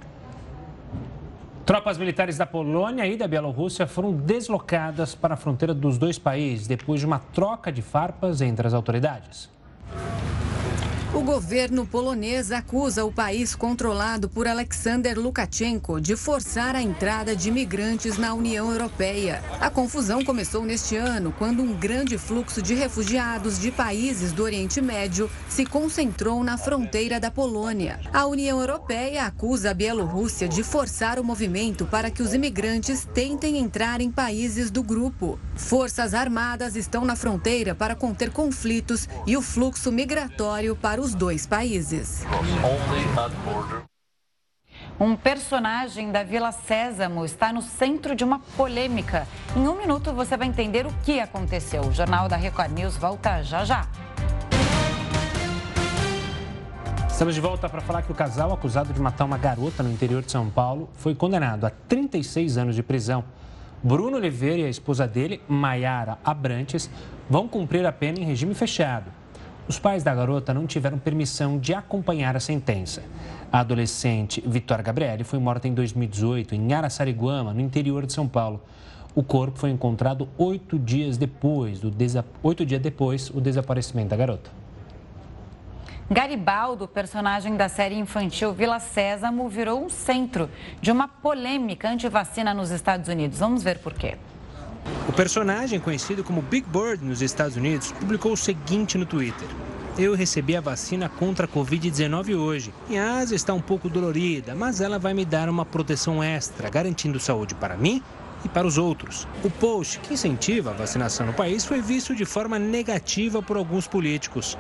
Tropas 1.70 1.96
militares 1.96 2.36
da 2.36 2.44
Polônia 2.44 3.06
e 3.06 3.16
da 3.16 3.28
Bielorrússia 3.28 3.86
foram 3.86 4.12
deslocadas 4.12 5.14
para 5.14 5.34
a 5.34 5.36
fronteira 5.36 5.72
dos 5.72 5.98
dois 5.98 6.18
países 6.18 6.66
depois 6.66 6.98
de 6.98 7.06
uma 7.06 7.20
troca 7.20 7.70
de 7.70 7.80
farpas 7.80 8.40
entre 8.40 8.66
as 8.66 8.74
autoridades. 8.74 9.48
O 11.12 11.22
governo 11.22 11.84
polonês 11.84 12.52
acusa 12.52 13.04
o 13.04 13.10
país 13.10 13.52
controlado 13.56 14.28
por 14.28 14.46
Alexander 14.46 15.18
Lukashenko 15.18 16.00
de 16.00 16.14
forçar 16.14 16.76
a 16.76 16.82
entrada 16.82 17.34
de 17.34 17.48
imigrantes 17.48 18.16
na 18.16 18.32
União 18.32 18.70
Europeia. 18.70 19.42
A 19.60 19.68
confusão 19.68 20.24
começou 20.24 20.64
neste 20.64 20.96
ano, 20.96 21.34
quando 21.36 21.64
um 21.64 21.74
grande 21.74 22.16
fluxo 22.16 22.62
de 22.62 22.74
refugiados 22.74 23.58
de 23.58 23.72
países 23.72 24.30
do 24.30 24.44
Oriente 24.44 24.80
Médio 24.80 25.28
se 25.48 25.66
concentrou 25.66 26.44
na 26.44 26.56
fronteira 26.56 27.18
da 27.18 27.28
Polônia. 27.28 27.98
A 28.12 28.26
União 28.26 28.60
Europeia 28.60 29.24
acusa 29.24 29.72
a 29.72 29.74
Bielorrússia 29.74 30.48
de 30.48 30.62
forçar 30.62 31.18
o 31.18 31.24
movimento 31.24 31.86
para 31.86 32.08
que 32.08 32.22
os 32.22 32.32
imigrantes 32.34 33.04
tentem 33.12 33.58
entrar 33.58 34.00
em 34.00 34.12
países 34.12 34.70
do 34.70 34.80
grupo. 34.80 35.40
Forças 35.56 36.14
armadas 36.14 36.76
estão 36.76 37.04
na 37.04 37.16
fronteira 37.16 37.74
para 37.74 37.96
conter 37.96 38.30
conflitos 38.30 39.08
e 39.26 39.36
o 39.36 39.42
fluxo 39.42 39.90
migratório 39.90 40.76
para 40.76 40.99
os 41.00 41.14
dois 41.14 41.46
países. 41.46 42.24
Um 44.98 45.16
personagem 45.16 46.12
da 46.12 46.22
Vila 46.22 46.52
Sésamo 46.52 47.24
está 47.24 47.50
no 47.52 47.62
centro 47.62 48.14
de 48.14 48.22
uma 48.22 48.38
polêmica. 48.38 49.26
Em 49.56 49.66
um 49.66 49.78
minuto 49.78 50.12
você 50.12 50.36
vai 50.36 50.46
entender 50.46 50.86
o 50.86 50.92
que 51.02 51.18
aconteceu. 51.18 51.82
O 51.86 51.92
Jornal 51.92 52.28
da 52.28 52.36
Record 52.36 52.72
News 52.72 52.98
volta 52.98 53.42
já 53.42 53.64
já. 53.64 53.88
Estamos 57.08 57.34
de 57.34 57.40
volta 57.40 57.66
para 57.68 57.80
falar 57.80 58.02
que 58.02 58.12
o 58.12 58.14
casal 58.14 58.52
acusado 58.52 58.92
de 58.92 59.00
matar 59.00 59.24
uma 59.24 59.38
garota 59.38 59.82
no 59.82 59.90
interior 59.90 60.22
de 60.22 60.30
São 60.30 60.50
Paulo 60.50 60.90
foi 60.94 61.14
condenado 61.14 61.64
a 61.64 61.70
36 61.70 62.58
anos 62.58 62.74
de 62.74 62.82
prisão. 62.82 63.24
Bruno 63.82 64.18
Oliveira 64.18 64.60
e 64.60 64.64
a 64.66 64.68
esposa 64.68 65.08
dele, 65.08 65.40
Maiara 65.48 66.18
Abrantes, 66.22 66.90
vão 67.28 67.48
cumprir 67.48 67.86
a 67.86 67.92
pena 67.92 68.20
em 68.20 68.24
regime 68.24 68.54
fechado. 68.54 69.19
Os 69.70 69.78
pais 69.78 70.02
da 70.02 70.12
garota 70.12 70.52
não 70.52 70.66
tiveram 70.66 70.98
permissão 70.98 71.56
de 71.56 71.72
acompanhar 71.72 72.34
a 72.34 72.40
sentença. 72.40 73.04
A 73.52 73.60
adolescente 73.60 74.42
Vitória 74.44 74.82
Gabriele 74.82 75.22
foi 75.22 75.38
morta 75.38 75.68
em 75.68 75.72
2018 75.72 76.56
em 76.56 76.72
Araçariguama, 76.72 77.54
no 77.54 77.60
interior 77.60 78.04
de 78.04 78.12
São 78.12 78.26
Paulo. 78.26 78.60
O 79.14 79.22
corpo 79.22 79.60
foi 79.60 79.70
encontrado 79.70 80.28
oito 80.36 80.76
dias 80.76 81.16
depois 81.16 81.78
do 81.78 81.88
desa... 81.88 82.24
oito 82.42 82.66
dias 82.66 82.82
depois 82.82 83.30
o 83.30 83.40
desaparecimento 83.40 84.08
da 84.08 84.16
garota. 84.16 84.50
Garibaldo, 86.10 86.88
personagem 86.88 87.56
da 87.56 87.68
série 87.68 87.94
infantil 87.94 88.52
Vila 88.52 88.80
Sésamo, 88.80 89.48
virou 89.48 89.84
um 89.84 89.88
centro 89.88 90.50
de 90.82 90.90
uma 90.90 91.06
polêmica 91.06 91.88
anti-vacina 91.88 92.52
nos 92.52 92.72
Estados 92.72 93.08
Unidos. 93.08 93.38
Vamos 93.38 93.62
ver 93.62 93.78
por 93.78 93.94
quê. 93.94 94.16
O 95.08 95.12
personagem, 95.12 95.80
conhecido 95.80 96.22
como 96.22 96.42
Big 96.42 96.66
Bird 96.68 97.04
nos 97.04 97.20
Estados 97.20 97.56
Unidos, 97.56 97.92
publicou 97.92 98.32
o 98.32 98.36
seguinte 98.36 98.96
no 98.96 99.04
Twitter. 99.04 99.48
Eu 99.98 100.14
recebi 100.14 100.56
a 100.56 100.60
vacina 100.60 101.08
contra 101.08 101.46
a 101.46 101.48
Covid-19 101.48 102.36
hoje. 102.38 102.72
Minha 102.88 103.18
asa 103.18 103.34
está 103.34 103.52
um 103.52 103.60
pouco 103.60 103.88
dolorida, 103.88 104.54
mas 104.54 104.80
ela 104.80 104.98
vai 104.98 105.12
me 105.12 105.24
dar 105.24 105.48
uma 105.48 105.64
proteção 105.64 106.22
extra, 106.22 106.70
garantindo 106.70 107.18
saúde 107.18 107.54
para 107.54 107.76
mim 107.76 108.02
e 108.44 108.48
para 108.48 108.66
os 108.66 108.78
outros. 108.78 109.26
O 109.44 109.50
post 109.50 109.98
que 110.00 110.14
incentiva 110.14 110.70
a 110.70 110.74
vacinação 110.74 111.26
no 111.26 111.32
país 111.32 111.64
foi 111.64 111.82
visto 111.82 112.14
de 112.14 112.24
forma 112.24 112.58
negativa 112.58 113.42
por 113.42 113.56
alguns 113.56 113.86
políticos. 113.86 114.56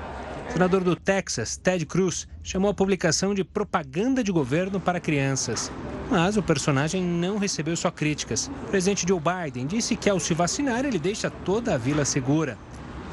O 0.50 0.52
senador 0.52 0.82
do 0.82 0.96
Texas, 0.96 1.56
Ted 1.56 1.86
Cruz, 1.86 2.26
chamou 2.42 2.72
a 2.72 2.74
publicação 2.74 3.32
de 3.32 3.44
propaganda 3.44 4.22
de 4.22 4.32
governo 4.32 4.80
para 4.80 4.98
crianças. 4.98 5.70
Mas 6.10 6.36
o 6.36 6.42
personagem 6.42 7.00
não 7.00 7.38
recebeu 7.38 7.76
só 7.76 7.88
críticas. 7.88 8.50
O 8.66 8.68
presidente 8.68 9.06
Joe 9.08 9.20
Biden 9.20 9.64
disse 9.64 9.94
que 9.94 10.10
ao 10.10 10.18
se 10.18 10.34
vacinar 10.34 10.84
ele 10.84 10.98
deixa 10.98 11.30
toda 11.30 11.74
a 11.74 11.78
vila 11.78 12.04
segura. 12.04 12.58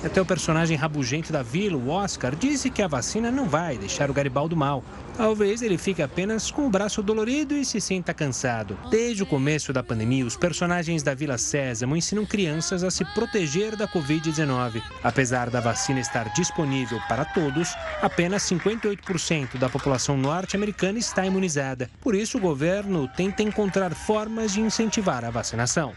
Até 0.03 0.19
o 0.19 0.25
personagem 0.25 0.75
rabugento 0.75 1.31
da 1.31 1.43
vila, 1.43 1.77
o 1.77 1.89
Oscar, 1.89 2.35
disse 2.35 2.71
que 2.71 2.81
a 2.81 2.87
vacina 2.87 3.31
não 3.31 3.47
vai 3.47 3.77
deixar 3.77 4.09
o 4.09 4.13
Garibaldo 4.13 4.55
mal. 4.55 4.83
Talvez 5.17 5.63
ele 5.63 5.79
fique 5.79 6.03
apenas 6.03 6.51
com 6.51 6.67
o 6.67 6.69
braço 6.69 7.01
dolorido 7.01 7.55
e 7.55 7.65
se 7.65 7.81
sinta 7.81 8.13
cansado. 8.13 8.77
Desde 8.91 9.23
o 9.23 9.25
começo 9.25 9.73
da 9.73 9.81
pandemia, 9.81 10.23
os 10.23 10.37
personagens 10.37 11.01
da 11.01 11.15
Vila 11.15 11.39
Sésamo 11.39 11.97
ensinam 11.97 12.23
crianças 12.23 12.83
a 12.83 12.91
se 12.91 13.03
proteger 13.15 13.75
da 13.75 13.87
Covid-19. 13.87 14.79
Apesar 15.03 15.49
da 15.49 15.59
vacina 15.59 15.99
estar 15.99 16.31
disponível 16.35 16.99
para 17.09 17.25
todos, 17.25 17.73
apenas 17.99 18.43
58% 18.43 19.57
da 19.57 19.67
população 19.67 20.15
norte-americana 20.15 20.99
está 20.99 21.25
imunizada. 21.25 21.89
Por 21.99 22.13
isso, 22.13 22.37
o 22.37 22.41
governo 22.41 23.09
tenta 23.17 23.41
encontrar 23.41 23.95
formas 23.95 24.53
de 24.53 24.61
incentivar 24.61 25.25
a 25.25 25.31
vacinação. 25.31 25.93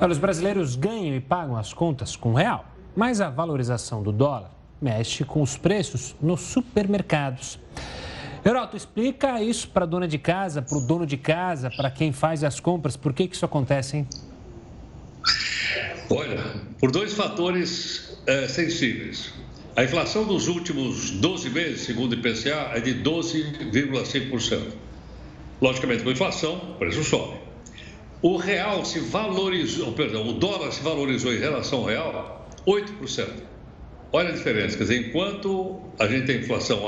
Olha, 0.00 0.10
os 0.10 0.18
brasileiros 0.18 0.74
ganham 0.74 1.14
e 1.14 1.20
pagam 1.20 1.56
as 1.56 1.72
contas 1.72 2.16
com 2.16 2.34
real, 2.34 2.64
mas 2.96 3.20
a 3.20 3.30
valorização 3.30 4.02
do 4.02 4.10
dólar 4.10 4.59
mexe 4.80 5.24
com 5.24 5.42
os 5.42 5.56
preços 5.56 6.14
nos 6.20 6.40
supermercados. 6.40 7.58
Heroto, 8.44 8.76
explica 8.76 9.42
isso 9.42 9.68
para 9.68 9.84
a 9.84 9.86
dona 9.86 10.08
de 10.08 10.18
casa, 10.18 10.62
para 10.62 10.78
o 10.78 10.80
dono 10.80 11.04
de 11.04 11.16
casa, 11.16 11.70
para 11.70 11.90
quem 11.90 12.10
faz 12.12 12.42
as 12.42 12.58
compras. 12.58 12.96
Por 12.96 13.12
que, 13.12 13.28
que 13.28 13.36
isso 13.36 13.44
acontece, 13.44 13.98
hein? 13.98 14.08
Olha, 16.08 16.38
por 16.78 16.90
dois 16.90 17.12
fatores 17.12 18.18
é, 18.26 18.48
sensíveis. 18.48 19.32
A 19.76 19.84
inflação 19.84 20.24
dos 20.24 20.48
últimos 20.48 21.10
12 21.10 21.50
meses, 21.50 21.82
segundo 21.82 22.12
o 22.12 22.14
IPCA, 22.14 22.72
é 22.74 22.80
de 22.80 22.94
12,5%. 23.02 24.60
Logicamente, 25.60 26.02
com 26.02 26.08
a 26.08 26.12
inflação, 26.12 26.56
o 26.56 26.74
preço 26.76 27.04
sobe. 27.04 27.38
O 28.22 28.36
real 28.36 28.84
se 28.84 29.00
valorizou, 29.00 29.92
perdão, 29.92 30.28
o 30.28 30.32
dólar 30.32 30.72
se 30.72 30.82
valorizou 30.82 31.32
em 31.32 31.38
relação 31.38 31.80
ao 31.80 31.84
real 31.86 32.48
8%. 32.66 33.49
Olha 34.12 34.30
a 34.30 34.32
diferença, 34.32 34.76
quer 34.76 34.82
dizer, 34.84 35.08
enquanto 35.08 35.80
a 35.98 36.06
gente 36.06 36.26
tem 36.26 36.40
inflação 36.40 36.80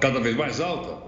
cada 0.00 0.18
vez 0.18 0.34
mais 0.36 0.60
alta, 0.60 0.98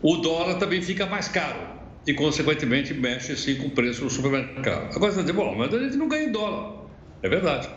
o 0.00 0.16
dólar 0.18 0.58
também 0.58 0.80
fica 0.80 1.06
mais 1.06 1.26
caro 1.26 1.58
e, 2.06 2.14
consequentemente, 2.14 2.94
mexe 2.94 3.36
sim 3.36 3.56
com 3.56 3.66
o 3.66 3.70
preço 3.70 4.04
no 4.04 4.10
supermercado. 4.10 4.94
Agora 4.94 5.10
você 5.10 5.16
vai 5.16 5.24
dizer, 5.24 5.32
bom, 5.32 5.54
mas 5.56 5.74
a 5.74 5.78
gente 5.78 5.96
não 5.96 6.08
ganha 6.08 6.28
em 6.28 6.32
dólar. 6.32 6.84
É 7.20 7.28
verdade. 7.28 7.68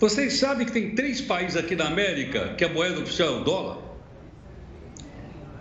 Vocês 0.00 0.34
sabem 0.34 0.66
que 0.66 0.72
tem 0.72 0.96
três 0.96 1.20
países 1.20 1.56
aqui 1.56 1.76
na 1.76 1.86
América 1.86 2.54
que 2.56 2.64
a 2.64 2.68
moeda 2.68 3.00
oficial 3.00 3.28
é 3.28 3.40
o 3.40 3.44
dólar? 3.44 3.78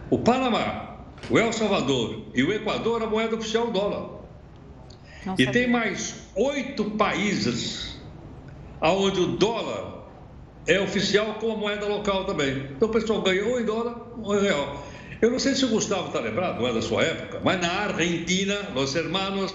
O 0.09 0.17
Panamá, 0.17 1.05
o 1.29 1.37
El 1.37 1.53
Salvador 1.53 2.25
e 2.33 2.43
o 2.43 2.51
Equador, 2.51 3.03
a 3.03 3.05
moeda 3.07 3.35
oficial 3.35 3.65
é 3.65 3.69
o 3.69 3.71
dólar. 3.71 4.09
Não 5.25 5.35
e 5.37 5.45
tem 5.47 5.69
mais 5.69 6.27
oito 6.35 6.91
países 6.91 7.99
onde 8.81 9.19
o 9.19 9.27
dólar 9.37 9.92
é 10.67 10.79
oficial 10.79 11.35
com 11.35 11.51
a 11.51 11.55
moeda 11.55 11.85
local 11.85 12.25
também. 12.25 12.69
Então 12.75 12.89
o 12.89 12.91
pessoal 12.91 13.21
ganha 13.21 13.45
ou 13.45 13.59
em 13.59 13.65
dólar 13.65 13.95
ou 14.21 14.37
em 14.37 14.41
real. 14.41 14.85
Eu 15.21 15.31
não 15.31 15.39
sei 15.39 15.55
se 15.55 15.63
o 15.65 15.69
Gustavo 15.69 16.07
está 16.07 16.19
lembrado, 16.19 16.59
não 16.59 16.67
é 16.67 16.73
da 16.73 16.81
sua 16.81 17.03
época, 17.03 17.41
mas 17.43 17.61
na 17.61 17.71
Argentina, 17.71 18.55
os 18.75 18.93
hermanos, 18.95 19.53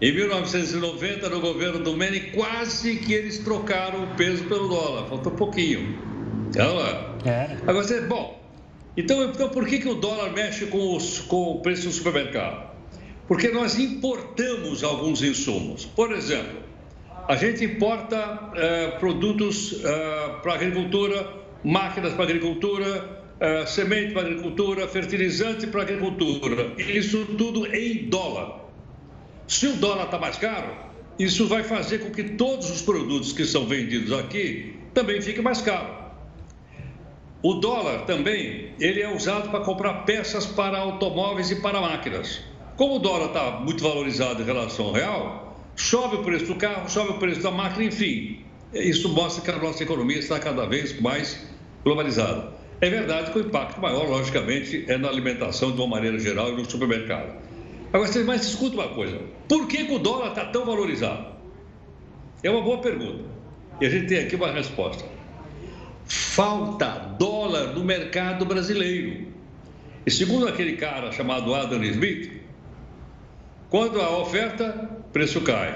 em 0.00 0.14
1990, 0.14 1.28
no 1.28 1.40
governo 1.40 1.80
do 1.80 1.94
Menem, 1.94 2.30
quase 2.30 2.96
que 2.96 3.12
eles 3.12 3.38
trocaram 3.38 4.04
o 4.04 4.06
peso 4.16 4.44
pelo 4.44 4.68
dólar. 4.68 5.08
Faltou 5.08 5.32
um 5.32 5.36
pouquinho. 5.36 5.98
Então, 6.48 6.80
é. 7.24 7.58
Agora, 7.66 7.86
você, 7.86 8.00
bom, 8.02 8.40
então, 8.96 9.24
então 9.24 9.48
por 9.50 9.66
que, 9.66 9.78
que 9.78 9.88
o 9.88 9.94
dólar 9.94 10.32
mexe 10.32 10.66
com, 10.66 10.96
os, 10.96 11.20
com 11.20 11.52
o 11.52 11.60
preço 11.60 11.88
do 11.88 11.92
supermercado? 11.92 12.76
porque 13.28 13.48
nós 13.48 13.78
importamos 13.78 14.84
alguns 14.84 15.22
insumos. 15.22 15.84
Por 15.84 16.12
exemplo, 16.12 16.60
a 17.28 17.34
gente 17.34 17.64
importa 17.64 18.50
eh, 18.54 18.96
produtos 19.00 19.80
eh, 19.84 20.30
para 20.42 20.54
agricultura, 20.54 21.28
máquinas 21.64 22.12
para 22.12 22.24
agricultura, 22.24 23.22
eh, 23.40 23.66
semente 23.66 24.12
para 24.12 24.22
agricultura, 24.22 24.86
fertilizante 24.86 25.66
para 25.66 25.82
agricultura. 25.82 26.72
Isso 26.78 27.24
tudo 27.36 27.66
em 27.74 28.08
dólar. 28.08 28.64
Se 29.48 29.66
o 29.66 29.76
dólar 29.76 30.04
está 30.04 30.18
mais 30.18 30.36
caro, 30.36 30.72
isso 31.18 31.46
vai 31.48 31.64
fazer 31.64 31.98
com 31.98 32.10
que 32.10 32.22
todos 32.22 32.70
os 32.70 32.82
produtos 32.82 33.32
que 33.32 33.44
são 33.44 33.66
vendidos 33.66 34.12
aqui 34.12 34.76
também 34.94 35.20
fiquem 35.20 35.42
mais 35.42 35.60
caros. 35.60 35.96
O 37.42 37.54
dólar 37.54 38.06
também 38.06 38.72
ele 38.78 39.02
é 39.02 39.12
usado 39.12 39.50
para 39.50 39.60
comprar 39.60 40.04
peças 40.04 40.46
para 40.46 40.78
automóveis 40.78 41.50
e 41.50 41.56
para 41.56 41.80
máquinas. 41.80 42.40
Como 42.76 42.96
o 42.96 42.98
dólar 42.98 43.28
está 43.28 43.50
muito 43.60 43.82
valorizado 43.82 44.42
em 44.42 44.44
relação 44.44 44.86
ao 44.86 44.92
real, 44.92 45.45
sobe 45.76 46.16
o 46.16 46.22
preço 46.24 46.46
do 46.46 46.56
carro, 46.56 46.88
sobe 46.88 47.10
o 47.10 47.18
preço 47.18 47.42
da 47.42 47.50
máquina, 47.50 47.84
enfim. 47.84 48.40
Isso 48.72 49.08
mostra 49.10 49.42
que 49.42 49.50
a 49.50 49.62
nossa 49.62 49.82
economia 49.82 50.18
está 50.18 50.38
cada 50.40 50.66
vez 50.66 51.00
mais 51.00 51.46
globalizada. 51.84 52.52
É 52.80 52.90
verdade 52.90 53.30
que 53.30 53.38
o 53.38 53.42
impacto 53.42 53.80
maior, 53.80 54.08
logicamente, 54.08 54.84
é 54.88 54.98
na 54.98 55.08
alimentação 55.08 55.72
de 55.72 55.80
uma 55.80 55.86
maneira 55.86 56.18
geral 56.18 56.50
e 56.50 56.56
no 56.56 56.70
supermercado. 56.70 57.36
Agora, 57.92 58.10
vocês 58.10 58.26
mais 58.26 58.44
escuta 58.44 58.74
uma 58.74 58.88
coisa: 58.88 59.20
por 59.48 59.66
que, 59.66 59.84
que 59.84 59.94
o 59.94 59.98
dólar 59.98 60.28
está 60.28 60.44
tão 60.46 60.64
valorizado? 60.66 61.36
É 62.42 62.50
uma 62.50 62.60
boa 62.60 62.78
pergunta. 62.78 63.24
E 63.80 63.86
a 63.86 63.90
gente 63.90 64.06
tem 64.06 64.18
aqui 64.18 64.36
uma 64.36 64.50
resposta. 64.50 65.04
Falta 66.04 67.14
dólar 67.18 67.74
no 67.74 67.84
mercado 67.84 68.44
brasileiro. 68.44 69.26
E 70.04 70.10
segundo 70.10 70.46
aquele 70.46 70.76
cara 70.76 71.10
chamado 71.12 71.54
Adam 71.54 71.82
Smith, 71.82 72.30
quando 73.70 74.00
há 74.00 74.18
oferta, 74.18 74.88
preço 75.16 75.40
cai. 75.40 75.72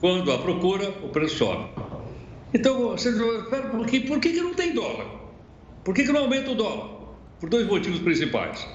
Quando 0.00 0.32
há 0.32 0.38
procura, 0.38 0.88
o 1.04 1.10
preço 1.10 1.36
sobe. 1.36 1.70
Então, 2.52 2.88
você 2.88 3.10
espera 3.10 3.68
por 3.68 3.86
que, 3.86 4.00
por 4.00 4.18
que, 4.18 4.32
que 4.32 4.40
não 4.40 4.52
tem 4.52 4.74
dólar? 4.74 5.06
Por 5.84 5.94
que, 5.94 6.02
que 6.02 6.10
não 6.10 6.22
aumenta 6.22 6.50
o 6.50 6.56
dólar? 6.56 6.90
Por 7.38 7.48
dois 7.48 7.68
motivos 7.68 8.00
principais. 8.00 8.66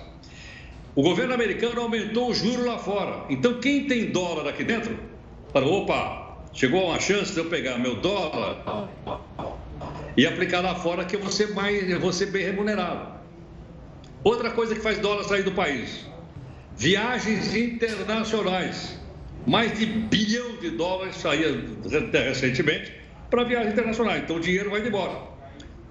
O 0.96 1.02
governo 1.02 1.34
americano 1.34 1.82
aumentou 1.82 2.30
o 2.30 2.34
juro 2.34 2.66
lá 2.66 2.78
fora. 2.78 3.26
Então, 3.30 3.60
quem 3.60 3.88
tem 3.88 4.10
dólar 4.12 4.48
aqui 4.48 4.64
dentro, 4.64 4.98
falou, 5.52 5.82
opa, 5.82 6.38
chegou 6.54 6.86
uma 6.86 7.00
chance 7.02 7.34
de 7.34 7.40
eu 7.40 7.50
pegar 7.50 7.78
meu 7.78 7.98
dólar 7.98 8.88
e 10.16 10.26
aplicar 10.26 10.62
lá 10.62 10.76
fora 10.76 11.04
que 11.04 11.18
eu 11.18 11.20
vou 11.20 11.30
ser, 11.30 11.54
mais, 11.54 11.90
eu 11.90 12.00
vou 12.00 12.14
ser 12.14 12.28
bem 12.28 12.46
remunerado. 12.46 13.20
Outra 14.24 14.50
coisa 14.50 14.74
que 14.74 14.80
faz 14.80 14.98
dólar 14.98 15.26
sair 15.26 15.44
do 15.44 15.52
país, 15.52 16.06
viagens 16.78 17.54
internacionais. 17.54 19.04
Mais 19.46 19.78
de 19.78 19.86
bilhão 19.86 20.58
de 20.58 20.72
dólares 20.72 21.18
saía 21.18 21.48
recentemente 22.12 22.92
para 23.30 23.44
viagem 23.44 23.72
internacional. 23.72 24.18
Então, 24.18 24.38
o 24.38 24.40
dinheiro 24.40 24.72
vai 24.72 24.86
embora. 24.86 25.18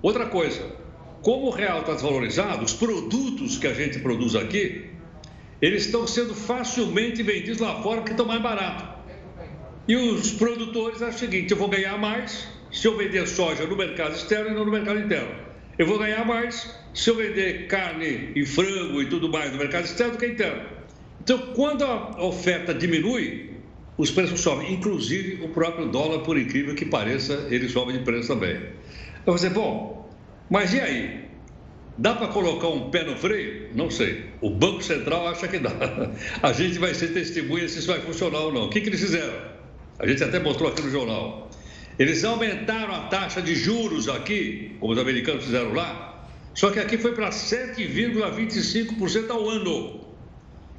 Outra 0.03 0.27
coisa, 0.27 0.63
como 1.23 1.47
o 1.47 1.51
real 1.51 1.81
está 1.81 1.93
desvalorizado, 1.93 2.65
os 2.65 2.75
produtos 2.75 3.57
que 3.57 3.67
a 3.67 3.75
gente 3.75 4.01
produz 4.01 4.35
aqui 4.35 4.95
eles 5.65 5.87
estão 5.87 6.07
sendo 6.07 6.35
facilmente 6.35 7.23
vendidos 7.23 7.59
lá 7.59 7.81
fora 7.83 8.03
porque 8.03 8.11
estão 8.11 8.27
mais 8.27 8.43
baratos. 8.43 8.87
E 9.89 9.97
os 9.97 10.33
produtores 10.33 11.01
acham 11.01 11.17
o 11.17 11.19
seguinte: 11.19 11.53
eu 11.53 11.57
vou 11.57 11.69
ganhar 11.69 11.97
mais 11.97 12.47
se 12.71 12.87
eu 12.87 12.97
vender 12.99 13.27
soja 13.27 13.65
no 13.67 13.75
mercado 13.75 14.15
externo 14.15 14.51
e 14.51 14.55
não 14.55 14.67
no 14.67 14.71
mercado 14.71 14.99
interno. 15.01 15.35
Eu 15.79 15.87
vou 15.87 15.99
ganhar 15.99 16.25
mais 16.27 16.79
se 16.93 17.09
eu 17.09 17.17
vender 17.17 17.67
carne 17.67 18.33
e 18.37 18.45
frango 18.45 19.01
e 19.01 19.07
tudo 19.07 19.29
mais 19.31 19.53
no 19.53 19.59
mercado 19.59 19.85
externo 19.85 20.13
do 20.13 20.19
que 20.19 20.27
interno. 20.27 20.74
Então, 21.25 21.39
quando 21.55 21.83
a 21.85 22.23
oferta 22.23 22.75
diminui, 22.75 23.55
os 23.97 24.11
preços 24.11 24.41
sobem. 24.41 24.75
Inclusive, 24.75 25.43
o 25.43 25.49
próprio 25.49 25.89
dólar, 25.89 26.19
por 26.21 26.39
incrível 26.39 26.75
que 26.75 26.85
pareça, 26.85 27.47
ele 27.51 27.67
sobe 27.69 27.95
de 27.95 28.01
preço 28.01 28.29
também. 28.29 28.57
Eu 28.57 28.73
vou 29.25 29.37
dizer, 29.37 29.49
bom, 29.51 30.07
mas 30.51 30.75
e 30.75 30.81
aí? 30.81 31.25
Dá 31.97 32.15
para 32.15 32.29
colocar 32.29 32.69
um 32.69 32.91
pé 32.91 33.05
no 33.05 33.17
freio? 33.17 33.71
Não 33.75 33.89
sei. 33.89 34.27
O 34.43 34.51
Banco 34.51 34.83
Central 34.83 35.29
acha 35.29 35.49
que 35.49 35.59
dá. 35.59 35.71
A 36.43 36.53
gente 36.53 36.79
vai 36.79 36.93
ser 36.93 37.15
testemunha 37.15 37.67
se 37.69 37.79
isso 37.79 37.87
vai 37.87 38.01
funcionar 38.01 38.41
ou 38.41 38.53
não. 38.53 38.67
O 38.67 38.69
que, 38.69 38.83
que 38.83 38.91
eles 38.91 39.01
fizeram? 39.01 39.33
A 39.99 40.07
gente 40.07 40.23
até 40.23 40.39
mostrou 40.39 40.69
aqui 40.69 40.83
no 40.83 40.91
jornal. 40.91 41.49
Eles 41.99 42.23
aumentaram 42.25 42.93
a 42.93 43.07
taxa 43.07 43.41
de 43.41 43.55
juros 43.55 44.07
aqui, 44.09 44.77
como 44.79 44.93
os 44.93 44.99
americanos 44.99 45.45
fizeram 45.45 45.73
lá, 45.73 46.29
só 46.53 46.71
que 46.71 46.79
aqui 46.79 46.99
foi 46.99 47.15
para 47.15 47.31
7,25% 47.31 49.31
ao 49.31 49.49
ano. 49.49 50.04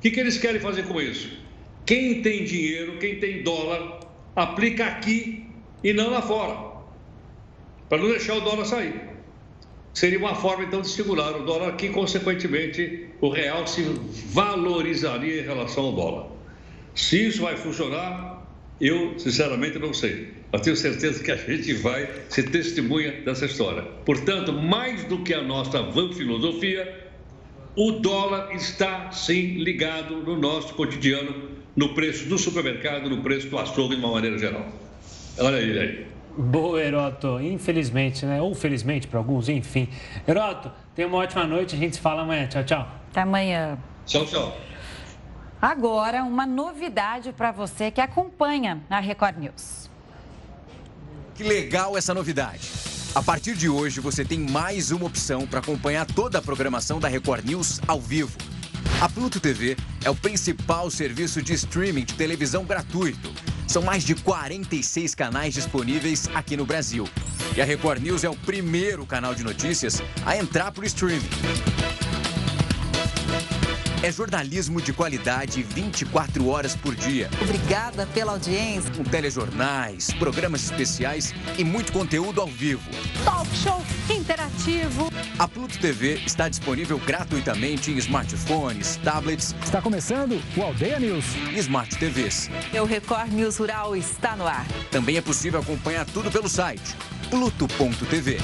Que, 0.05 0.11
que 0.11 0.19
eles 0.19 0.37
querem 0.37 0.61
fazer 0.61 0.83
com 0.83 1.01
isso? 1.01 1.35
Quem 1.83 2.21
tem 2.21 2.43
dinheiro, 2.43 2.99
quem 2.99 3.15
tem 3.15 3.41
dólar, 3.41 4.01
aplica 4.35 4.85
aqui 4.85 5.47
e 5.83 5.93
não 5.93 6.11
lá 6.11 6.21
fora, 6.21 6.83
para 7.89 7.97
não 7.97 8.09
deixar 8.09 8.35
o 8.35 8.41
dólar 8.41 8.65
sair 8.65 8.93
seria 9.95 10.19
uma 10.19 10.35
forma 10.35 10.65
então 10.65 10.81
de 10.81 10.89
segurar 10.89 11.35
o 11.35 11.43
dólar, 11.43 11.75
que 11.75 11.89
consequentemente 11.89 13.07
o 13.19 13.29
real 13.29 13.65
se 13.65 13.81
valorizaria 14.27 15.41
em 15.41 15.43
relação 15.43 15.85
ao 15.85 15.93
dólar. 15.93 16.27
Se 16.93 17.25
isso 17.25 17.41
vai 17.41 17.57
funcionar, 17.57 18.47
eu 18.79 19.17
sinceramente 19.17 19.79
não 19.79 19.91
sei. 19.91 20.33
Mas 20.51 20.61
tenho 20.61 20.75
certeza 20.75 21.23
que 21.23 21.31
a 21.31 21.35
gente 21.35 21.73
vai 21.73 22.07
ser 22.29 22.51
testemunha 22.51 23.11
dessa 23.23 23.47
história. 23.47 23.81
Portanto, 24.05 24.53
mais 24.53 25.03
do 25.05 25.23
que 25.23 25.33
a 25.33 25.41
nossa 25.41 25.81
van 25.81 26.13
filosofia, 26.13 27.04
o 27.75 27.91
dólar 27.91 28.53
está 28.53 29.11
sim 29.11 29.57
ligado 29.57 30.15
no 30.17 30.37
nosso 30.37 30.73
cotidiano, 30.75 31.49
no 31.75 31.93
preço 31.93 32.27
do 32.29 32.37
supermercado, 32.37 33.09
no 33.09 33.21
preço 33.21 33.49
do 33.49 33.57
açougue 33.57 33.95
de 33.95 34.01
uma 34.01 34.13
maneira 34.13 34.37
geral. 34.37 34.65
Olha 35.37 35.57
ele 35.57 35.79
aí. 35.79 36.07
Boa, 36.37 36.81
Heroto. 36.81 37.39
Infelizmente, 37.39 38.25
né? 38.25 38.41
Ou 38.41 38.53
felizmente 38.55 39.07
para 39.07 39.19
alguns, 39.19 39.49
enfim. 39.49 39.89
Heroto, 40.27 40.71
tenha 40.93 41.07
uma 41.07 41.17
ótima 41.17 41.45
noite. 41.45 41.75
A 41.75 41.77
gente 41.77 41.95
se 41.95 42.01
fala 42.01 42.21
amanhã. 42.21 42.47
Tchau, 42.47 42.63
tchau. 42.63 42.87
Até 43.11 43.21
amanhã. 43.21 43.77
Tchau, 44.05 44.25
tchau. 44.25 44.57
Agora, 45.61 46.23
uma 46.23 46.45
novidade 46.45 47.31
para 47.33 47.51
você 47.51 47.89
que 47.89 48.01
acompanha 48.01 48.81
a 48.89 48.99
Record 48.99 49.37
News. 49.37 49.89
Que 51.33 51.43
legal 51.43 51.97
essa 51.97 52.13
novidade. 52.13 52.94
A 53.15 53.23
partir 53.23 53.55
de 53.55 53.69
hoje, 53.69 54.01
você 54.01 54.25
tem 54.25 54.37
mais 54.37 54.91
uma 54.91 55.05
opção 55.05 55.47
para 55.47 55.59
acompanhar 55.59 56.05
toda 56.05 56.37
a 56.37 56.41
programação 56.41 56.99
da 56.99 57.07
Record 57.07 57.45
News 57.45 57.79
ao 57.87 57.99
vivo. 57.99 58.37
A 58.99 59.07
Pluto 59.07 59.39
TV 59.39 59.77
é 60.03 60.09
o 60.09 60.15
principal 60.15 60.91
serviço 60.91 61.41
de 61.41 61.53
streaming 61.53 62.03
de 62.03 62.13
televisão 62.13 62.65
gratuito 62.65 63.33
são 63.67 63.81
mais 63.81 64.03
de 64.03 64.15
46 64.15 65.15
canais 65.15 65.53
disponíveis 65.53 66.29
aqui 66.33 66.55
no 66.55 66.65
Brasil. 66.65 67.07
E 67.55 67.61
a 67.61 67.65
Record 67.65 68.01
News 68.01 68.23
é 68.23 68.29
o 68.29 68.35
primeiro 68.35 69.05
canal 69.05 69.33
de 69.33 69.43
notícias 69.43 70.01
a 70.25 70.37
entrar 70.37 70.71
para 70.71 70.83
o 70.83 70.85
streaming. 70.85 71.29
É 74.05 74.11
jornalismo 74.11 74.79
de 74.79 74.93
qualidade 74.93 75.63
24 75.63 76.47
horas 76.47 76.75
por 76.75 76.93
dia. 76.93 77.27
Obrigada 77.41 78.05
pela 78.05 78.33
audiência. 78.33 78.91
Com 78.95 79.03
telejornais, 79.03 80.13
programas 80.19 80.63
especiais 80.65 81.33
e 81.57 81.63
muito 81.63 81.91
conteúdo 81.91 82.39
ao 82.39 82.45
vivo. 82.45 82.83
Talk 83.23 83.49
show 83.57 83.81
interativo. 84.07 85.11
A 85.39 85.47
Pluto 85.47 85.79
TV 85.79 86.21
está 86.23 86.47
disponível 86.47 86.99
gratuitamente 86.99 87.89
em 87.89 87.97
smartphones, 87.97 88.97
tablets. 88.97 89.55
Está 89.63 89.81
começando 89.81 90.39
o 90.55 90.61
Aldeia 90.61 90.99
News. 90.99 91.25
E 91.51 91.57
Smart 91.57 91.97
TVs. 91.97 92.51
O 92.79 92.85
Record 92.85 93.31
News 93.31 93.57
Rural 93.57 93.95
está 93.95 94.35
no 94.35 94.45
ar. 94.45 94.67
Também 94.91 95.17
é 95.17 95.21
possível 95.21 95.61
acompanhar 95.61 96.05
tudo 96.05 96.29
pelo 96.29 96.47
site 96.47 96.95
pluto.tv. 97.31 98.37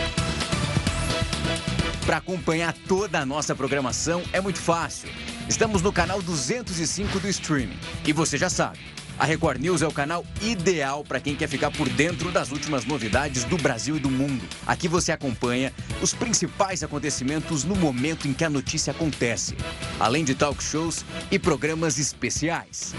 Para 2.03 2.17
acompanhar 2.17 2.73
toda 2.87 3.19
a 3.19 3.25
nossa 3.25 3.55
programação 3.55 4.23
é 4.33 4.41
muito 4.41 4.59
fácil. 4.59 5.07
Estamos 5.51 5.81
no 5.81 5.91
canal 5.91 6.21
205 6.21 7.19
do 7.19 7.27
streaming. 7.27 7.77
E 8.07 8.13
você 8.13 8.37
já 8.37 8.49
sabe, 8.49 8.79
a 9.19 9.25
Record 9.25 9.59
News 9.59 9.81
é 9.81 9.87
o 9.87 9.91
canal 9.91 10.25
ideal 10.41 11.03
para 11.03 11.19
quem 11.19 11.35
quer 11.35 11.49
ficar 11.49 11.69
por 11.69 11.89
dentro 11.89 12.31
das 12.31 12.53
últimas 12.53 12.85
novidades 12.85 13.43
do 13.43 13.57
Brasil 13.57 13.97
e 13.97 13.99
do 13.99 14.09
mundo. 14.09 14.47
Aqui 14.65 14.87
você 14.87 15.11
acompanha 15.11 15.73
os 16.01 16.13
principais 16.13 16.83
acontecimentos 16.83 17.65
no 17.65 17.75
momento 17.75 18.29
em 18.29 18.33
que 18.33 18.45
a 18.45 18.49
notícia 18.49 18.91
acontece, 18.91 19.57
além 19.99 20.23
de 20.23 20.35
talk 20.35 20.63
shows 20.63 21.03
e 21.29 21.37
programas 21.37 21.99
especiais. 21.99 22.95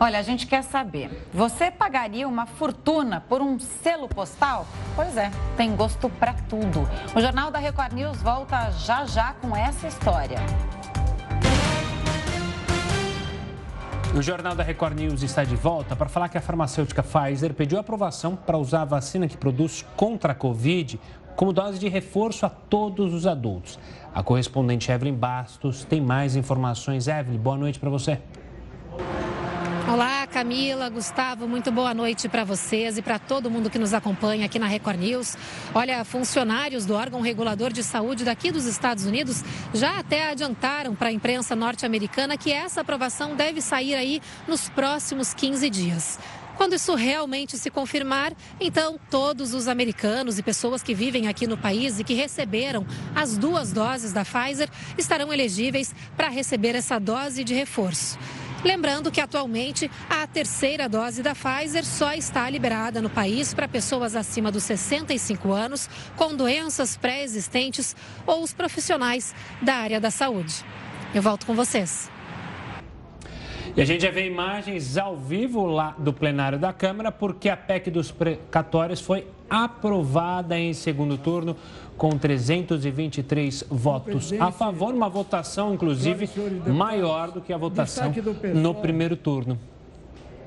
Olha, 0.00 0.20
a 0.20 0.22
gente 0.22 0.46
quer 0.46 0.62
saber, 0.62 1.26
você 1.34 1.72
pagaria 1.72 2.28
uma 2.28 2.46
fortuna 2.46 3.20
por 3.20 3.42
um 3.42 3.58
selo 3.58 4.06
postal? 4.06 4.64
Pois 4.94 5.16
é, 5.16 5.28
tem 5.56 5.74
gosto 5.74 6.08
para 6.08 6.34
tudo. 6.34 6.88
O 7.16 7.20
Jornal 7.20 7.50
da 7.50 7.58
Record 7.58 7.92
News 7.94 8.22
volta 8.22 8.70
já 8.70 9.04
já 9.06 9.32
com 9.32 9.56
essa 9.56 9.88
história. 9.88 10.38
O 14.14 14.22
Jornal 14.22 14.54
da 14.54 14.62
Record 14.62 14.96
News 15.00 15.24
está 15.24 15.42
de 15.42 15.56
volta 15.56 15.96
para 15.96 16.08
falar 16.08 16.28
que 16.28 16.38
a 16.38 16.40
farmacêutica 16.40 17.02
Pfizer 17.02 17.52
pediu 17.52 17.80
aprovação 17.80 18.36
para 18.36 18.56
usar 18.56 18.82
a 18.82 18.84
vacina 18.84 19.26
que 19.26 19.36
produz 19.36 19.84
contra 19.96 20.30
a 20.30 20.34
Covid 20.34 21.00
como 21.34 21.52
dose 21.52 21.76
de 21.76 21.88
reforço 21.88 22.46
a 22.46 22.48
todos 22.48 23.12
os 23.12 23.26
adultos. 23.26 23.80
A 24.14 24.22
correspondente 24.22 24.92
Evelyn 24.92 25.14
Bastos 25.14 25.84
tem 25.84 26.00
mais 26.00 26.36
informações. 26.36 27.08
Evelyn, 27.08 27.38
boa 27.38 27.56
noite 27.56 27.80
para 27.80 27.90
você. 27.90 28.20
Olá, 29.90 30.26
Camila, 30.26 30.90
Gustavo, 30.90 31.48
muito 31.48 31.72
boa 31.72 31.94
noite 31.94 32.28
para 32.28 32.44
vocês 32.44 32.98
e 32.98 33.02
para 33.02 33.18
todo 33.18 33.50
mundo 33.50 33.70
que 33.70 33.78
nos 33.78 33.94
acompanha 33.94 34.44
aqui 34.44 34.58
na 34.58 34.66
Record 34.66 35.00
News. 35.00 35.34
Olha, 35.74 36.04
funcionários 36.04 36.84
do 36.84 36.92
órgão 36.92 37.22
regulador 37.22 37.72
de 37.72 37.82
saúde 37.82 38.22
daqui 38.22 38.50
dos 38.50 38.66
Estados 38.66 39.06
Unidos 39.06 39.42
já 39.72 39.98
até 39.98 40.28
adiantaram 40.28 40.94
para 40.94 41.08
a 41.08 41.12
imprensa 41.12 41.56
norte-americana 41.56 42.36
que 42.36 42.52
essa 42.52 42.82
aprovação 42.82 43.34
deve 43.34 43.62
sair 43.62 43.94
aí 43.94 44.20
nos 44.46 44.68
próximos 44.68 45.32
15 45.32 45.70
dias. 45.70 46.18
Quando 46.58 46.74
isso 46.74 46.94
realmente 46.94 47.56
se 47.56 47.70
confirmar, 47.70 48.34
então 48.60 49.00
todos 49.08 49.54
os 49.54 49.68
americanos 49.68 50.38
e 50.38 50.42
pessoas 50.42 50.82
que 50.82 50.92
vivem 50.92 51.28
aqui 51.28 51.46
no 51.46 51.56
país 51.56 51.98
e 51.98 52.04
que 52.04 52.12
receberam 52.12 52.86
as 53.14 53.38
duas 53.38 53.72
doses 53.72 54.12
da 54.12 54.22
Pfizer 54.22 54.68
estarão 54.98 55.32
elegíveis 55.32 55.94
para 56.14 56.28
receber 56.28 56.74
essa 56.74 56.98
dose 56.98 57.42
de 57.42 57.54
reforço. 57.54 58.18
Lembrando 58.64 59.10
que 59.10 59.20
atualmente 59.20 59.90
a 60.10 60.26
terceira 60.26 60.88
dose 60.88 61.22
da 61.22 61.34
Pfizer 61.34 61.84
só 61.84 62.12
está 62.12 62.50
liberada 62.50 63.00
no 63.00 63.08
país 63.08 63.54
para 63.54 63.68
pessoas 63.68 64.16
acima 64.16 64.50
dos 64.50 64.64
65 64.64 65.52
anos, 65.52 65.88
com 66.16 66.34
doenças 66.34 66.96
pré-existentes 66.96 67.94
ou 68.26 68.42
os 68.42 68.52
profissionais 68.52 69.34
da 69.62 69.74
área 69.74 70.00
da 70.00 70.10
saúde. 70.10 70.64
Eu 71.14 71.22
volto 71.22 71.46
com 71.46 71.54
vocês. 71.54 72.10
E 73.76 73.80
a 73.80 73.84
gente 73.84 74.02
já 74.02 74.10
vê 74.10 74.26
imagens 74.26 74.96
ao 74.96 75.16
vivo 75.16 75.64
lá 75.64 75.94
do 75.96 76.12
plenário 76.12 76.58
da 76.58 76.72
Câmara, 76.72 77.12
porque 77.12 77.48
a 77.48 77.56
PEC 77.56 77.90
dos 77.92 78.10
precatórios 78.10 79.00
foi 79.00 79.24
aprovada 79.48 80.58
em 80.58 80.72
segundo 80.72 81.16
turno 81.16 81.56
com 81.96 82.10
323 82.10 83.64
votos 83.68 84.32
a 84.38 84.52
favor, 84.52 84.94
uma 84.94 85.08
votação, 85.08 85.74
inclusive, 85.74 86.28
maior 86.66 87.30
do 87.30 87.40
que 87.40 87.52
a 87.52 87.56
votação 87.56 88.12
no 88.54 88.74
primeiro 88.74 89.16
turno. 89.16 89.58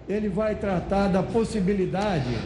Ele 0.08 0.30
vai 0.30 0.56
tratar 0.56 1.08
da 1.08 1.22
possibilidade 1.22 2.38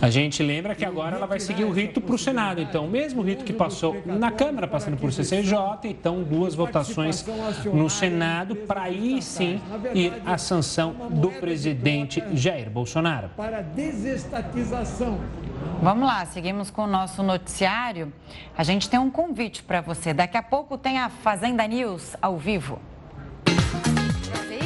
a 0.00 0.08
gente 0.08 0.42
lembra 0.42 0.74
que 0.74 0.84
agora 0.84 1.16
ela 1.16 1.26
vai 1.26 1.38
seguir 1.38 1.64
o 1.64 1.70
rito 1.70 2.00
para 2.00 2.14
o 2.14 2.18
Senado. 2.18 2.60
Então, 2.60 2.86
o 2.86 2.90
mesmo 2.90 3.22
rito 3.22 3.44
que 3.44 3.52
passou 3.52 4.02
na 4.06 4.30
Câmara, 4.30 4.66
passando 4.66 4.96
por 4.96 5.12
CCJ, 5.12 5.56
então 5.84 6.22
duas 6.22 6.54
votações 6.54 7.24
no 7.72 7.90
Senado 7.90 8.56
para 8.56 8.82
aí 8.82 9.20
sim 9.20 9.60
ir 9.94 10.12
à 10.24 10.38
sanção 10.38 10.94
do 11.10 11.30
presidente 11.30 12.22
Jair 12.32 12.70
Bolsonaro. 12.70 13.30
Para 13.36 13.60
desestatização. 13.60 15.20
Vamos 15.82 16.06
lá, 16.06 16.24
seguimos 16.26 16.70
com 16.70 16.84
o 16.84 16.86
nosso 16.86 17.22
noticiário. 17.22 18.12
A 18.56 18.62
gente 18.62 18.88
tem 18.88 18.98
um 18.98 19.10
convite 19.10 19.62
para 19.62 19.80
você. 19.80 20.14
Daqui 20.14 20.36
a 20.36 20.42
pouco 20.42 20.78
tem 20.78 20.98
a 20.98 21.08
Fazenda 21.08 21.66
News 21.66 22.16
ao 22.20 22.36
vivo. 22.36 22.78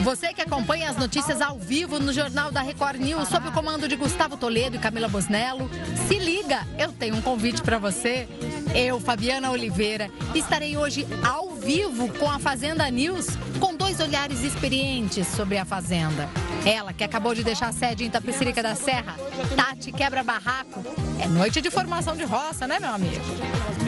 Você 0.04 0.34
que 0.34 0.42
acompanha 0.42 0.90
as 0.90 0.98
notícias 0.98 1.40
ao 1.40 1.58
vivo 1.58 1.98
no 1.98 2.12
Jornal 2.12 2.52
da 2.52 2.60
Record 2.60 3.00
News, 3.00 3.26
sob 3.26 3.48
o 3.48 3.52
comando 3.52 3.88
de 3.88 3.96
Gustavo 3.96 4.36
Toledo 4.36 4.76
e 4.76 4.78
Camila 4.78 5.08
Bosnello, 5.08 5.70
se 6.06 6.18
liga, 6.18 6.60
eu 6.78 6.92
tenho 6.92 7.16
um 7.16 7.22
convite 7.22 7.62
para 7.62 7.78
você. 7.78 8.28
Eu, 8.74 9.00
Fabiana 9.00 9.50
Oliveira, 9.50 10.10
estarei 10.34 10.76
hoje 10.76 11.06
ao 11.26 11.53
vivo 11.64 12.12
com 12.18 12.30
a 12.30 12.38
Fazenda 12.38 12.88
News, 12.90 13.26
com 13.58 13.74
dois 13.74 13.98
olhares 13.98 14.42
experientes 14.42 15.26
sobre 15.28 15.56
a 15.56 15.64
Fazenda. 15.64 16.28
Ela, 16.66 16.92
que 16.92 17.02
acabou 17.02 17.34
de 17.34 17.42
deixar 17.42 17.68
a 17.68 17.72
sede 17.72 18.04
em 18.04 18.10
Tapicirica 18.10 18.62
da 18.62 18.74
Serra, 18.74 19.16
Tati 19.56 19.90
Quebra 19.90 20.22
Barraco. 20.22 20.84
É 21.18 21.26
noite 21.26 21.62
de 21.62 21.70
formação 21.70 22.14
de 22.14 22.24
roça, 22.24 22.66
né, 22.66 22.78
meu 22.78 22.90
amigo? 22.90 23.24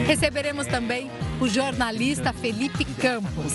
Receberemos 0.07 0.65
também 0.65 1.09
o 1.39 1.47
jornalista 1.47 2.33
Felipe 2.33 2.83
Campos. 2.85 3.53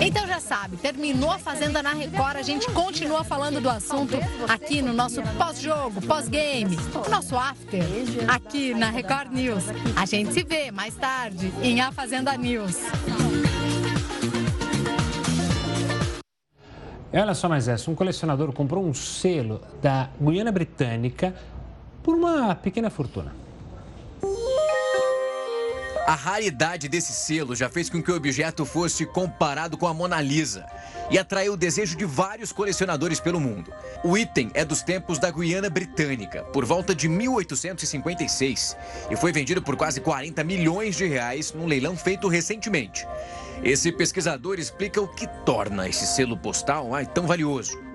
Então 0.00 0.26
já 0.26 0.40
sabe, 0.40 0.78
terminou 0.78 1.30
a 1.30 1.38
Fazenda 1.38 1.82
na 1.82 1.92
Record, 1.92 2.36
a 2.36 2.42
gente 2.42 2.70
continua 2.70 3.22
falando 3.24 3.60
do 3.60 3.68
assunto 3.68 4.16
aqui 4.48 4.80
no 4.80 4.94
nosso 4.94 5.22
pós-jogo, 5.36 6.00
pós-game, 6.02 6.78
nosso 7.10 7.36
after, 7.36 7.84
aqui 8.28 8.74
na 8.74 8.90
Record 8.90 9.32
News. 9.32 9.64
A 9.96 10.06
gente 10.06 10.32
se 10.32 10.42
vê 10.42 10.70
mais 10.70 10.94
tarde 10.94 11.52
em 11.62 11.80
A 11.80 11.92
Fazenda 11.92 12.36
News. 12.36 12.76
Olha 17.12 17.34
só 17.34 17.48
mais 17.48 17.66
essa, 17.66 17.90
um 17.90 17.94
colecionador 17.94 18.52
comprou 18.52 18.84
um 18.84 18.94
selo 18.94 19.60
da 19.82 20.08
Guiana 20.20 20.52
Britânica 20.52 21.34
por 22.02 22.14
uma 22.14 22.54
pequena 22.54 22.88
fortuna. 22.88 23.32
A 26.10 26.16
raridade 26.16 26.88
desse 26.88 27.12
selo 27.12 27.54
já 27.54 27.68
fez 27.68 27.88
com 27.88 28.02
que 28.02 28.10
o 28.10 28.16
objeto 28.16 28.66
fosse 28.66 29.06
comparado 29.06 29.78
com 29.78 29.86
a 29.86 29.94
Mona 29.94 30.20
Lisa 30.20 30.66
e 31.08 31.16
atraiu 31.16 31.52
o 31.52 31.56
desejo 31.56 31.96
de 31.96 32.04
vários 32.04 32.50
colecionadores 32.50 33.20
pelo 33.20 33.38
mundo. 33.38 33.72
O 34.02 34.18
item 34.18 34.50
é 34.52 34.64
dos 34.64 34.82
tempos 34.82 35.20
da 35.20 35.30
Guiana 35.30 35.70
Britânica, 35.70 36.42
por 36.42 36.64
volta 36.64 36.96
de 36.96 37.08
1856, 37.08 38.76
e 39.08 39.14
foi 39.14 39.30
vendido 39.30 39.62
por 39.62 39.76
quase 39.76 40.00
40 40.00 40.42
milhões 40.42 40.96
de 40.96 41.06
reais 41.06 41.52
num 41.52 41.66
leilão 41.66 41.96
feito 41.96 42.26
recentemente. 42.26 43.06
Esse 43.62 43.92
pesquisador 43.92 44.58
explica 44.58 45.00
o 45.00 45.06
que 45.06 45.28
torna 45.46 45.88
esse 45.88 46.08
selo 46.08 46.36
postal 46.36 46.90
tão 47.14 47.24
valioso. 47.24 47.89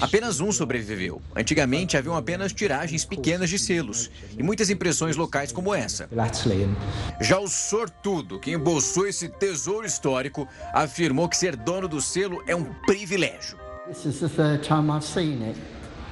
Apenas 0.00 0.40
um 0.40 0.50
sobreviveu. 0.50 1.22
Antigamente 1.34 1.96
haviam 1.96 2.16
apenas 2.16 2.52
tiragens 2.52 3.04
pequenas 3.04 3.48
de 3.48 3.58
selos 3.58 4.10
e 4.36 4.42
muitas 4.42 4.70
impressões 4.70 5.16
locais 5.16 5.52
como 5.52 5.74
essa. 5.74 6.08
Já 7.20 7.38
o 7.38 7.48
sortudo 7.48 8.38
que 8.40 8.52
embolsou 8.52 9.06
esse 9.06 9.28
tesouro 9.28 9.86
histórico 9.86 10.48
afirmou 10.72 11.28
que 11.28 11.36
ser 11.36 11.56
dono 11.56 11.88
do 11.88 12.00
selo 12.00 12.42
é 12.46 12.54
um 12.54 12.64
privilégio. 12.86 13.58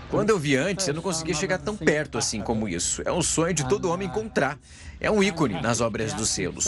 Quando 0.09 0.31
eu 0.31 0.39
vi 0.39 0.57
antes, 0.57 0.87
eu 0.87 0.95
não 0.95 1.03
conseguia 1.03 1.35
chegar 1.35 1.59
tão 1.59 1.77
perto 1.77 2.17
assim 2.17 2.41
como 2.41 2.69
isso. 2.69 3.03
É 3.05 3.11
um 3.13 3.23
sonho 3.23 3.53
de 3.53 3.69
todo 3.69 3.91
homem 3.91 4.07
encontrar. 4.07 4.57
É 5.01 5.11
um 5.11 5.23
ícone 5.23 5.61
nas 5.61 5.81
obras 5.81 6.15
dos 6.15 6.31
selos. 6.31 6.65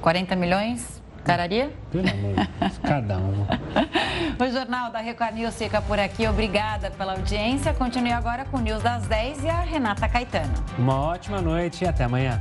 40 0.00 0.36
milhões? 0.36 1.02
Daria? 1.24 1.70
Pelo 1.90 2.08
amor 2.08 2.34
de 2.34 2.48
Deus, 2.60 2.78
cada 2.82 3.18
um. 3.18 3.46
o 4.38 4.50
Jornal 4.50 4.90
da 4.90 5.00
Record 5.00 5.34
News 5.34 5.56
fica 5.56 5.80
por 5.80 5.98
aqui. 5.98 6.26
Obrigada 6.28 6.90
pela 6.90 7.12
audiência. 7.12 7.72
Continue 7.72 8.12
agora 8.12 8.44
com 8.44 8.58
o 8.58 8.60
News 8.60 8.82
das 8.82 9.06
10 9.06 9.44
e 9.44 9.48
a 9.48 9.60
Renata 9.60 10.08
Caetano. 10.08 10.52
Uma 10.78 11.00
ótima 11.00 11.40
noite 11.40 11.84
e 11.84 11.88
até 11.88 12.04
amanhã. 12.04 12.40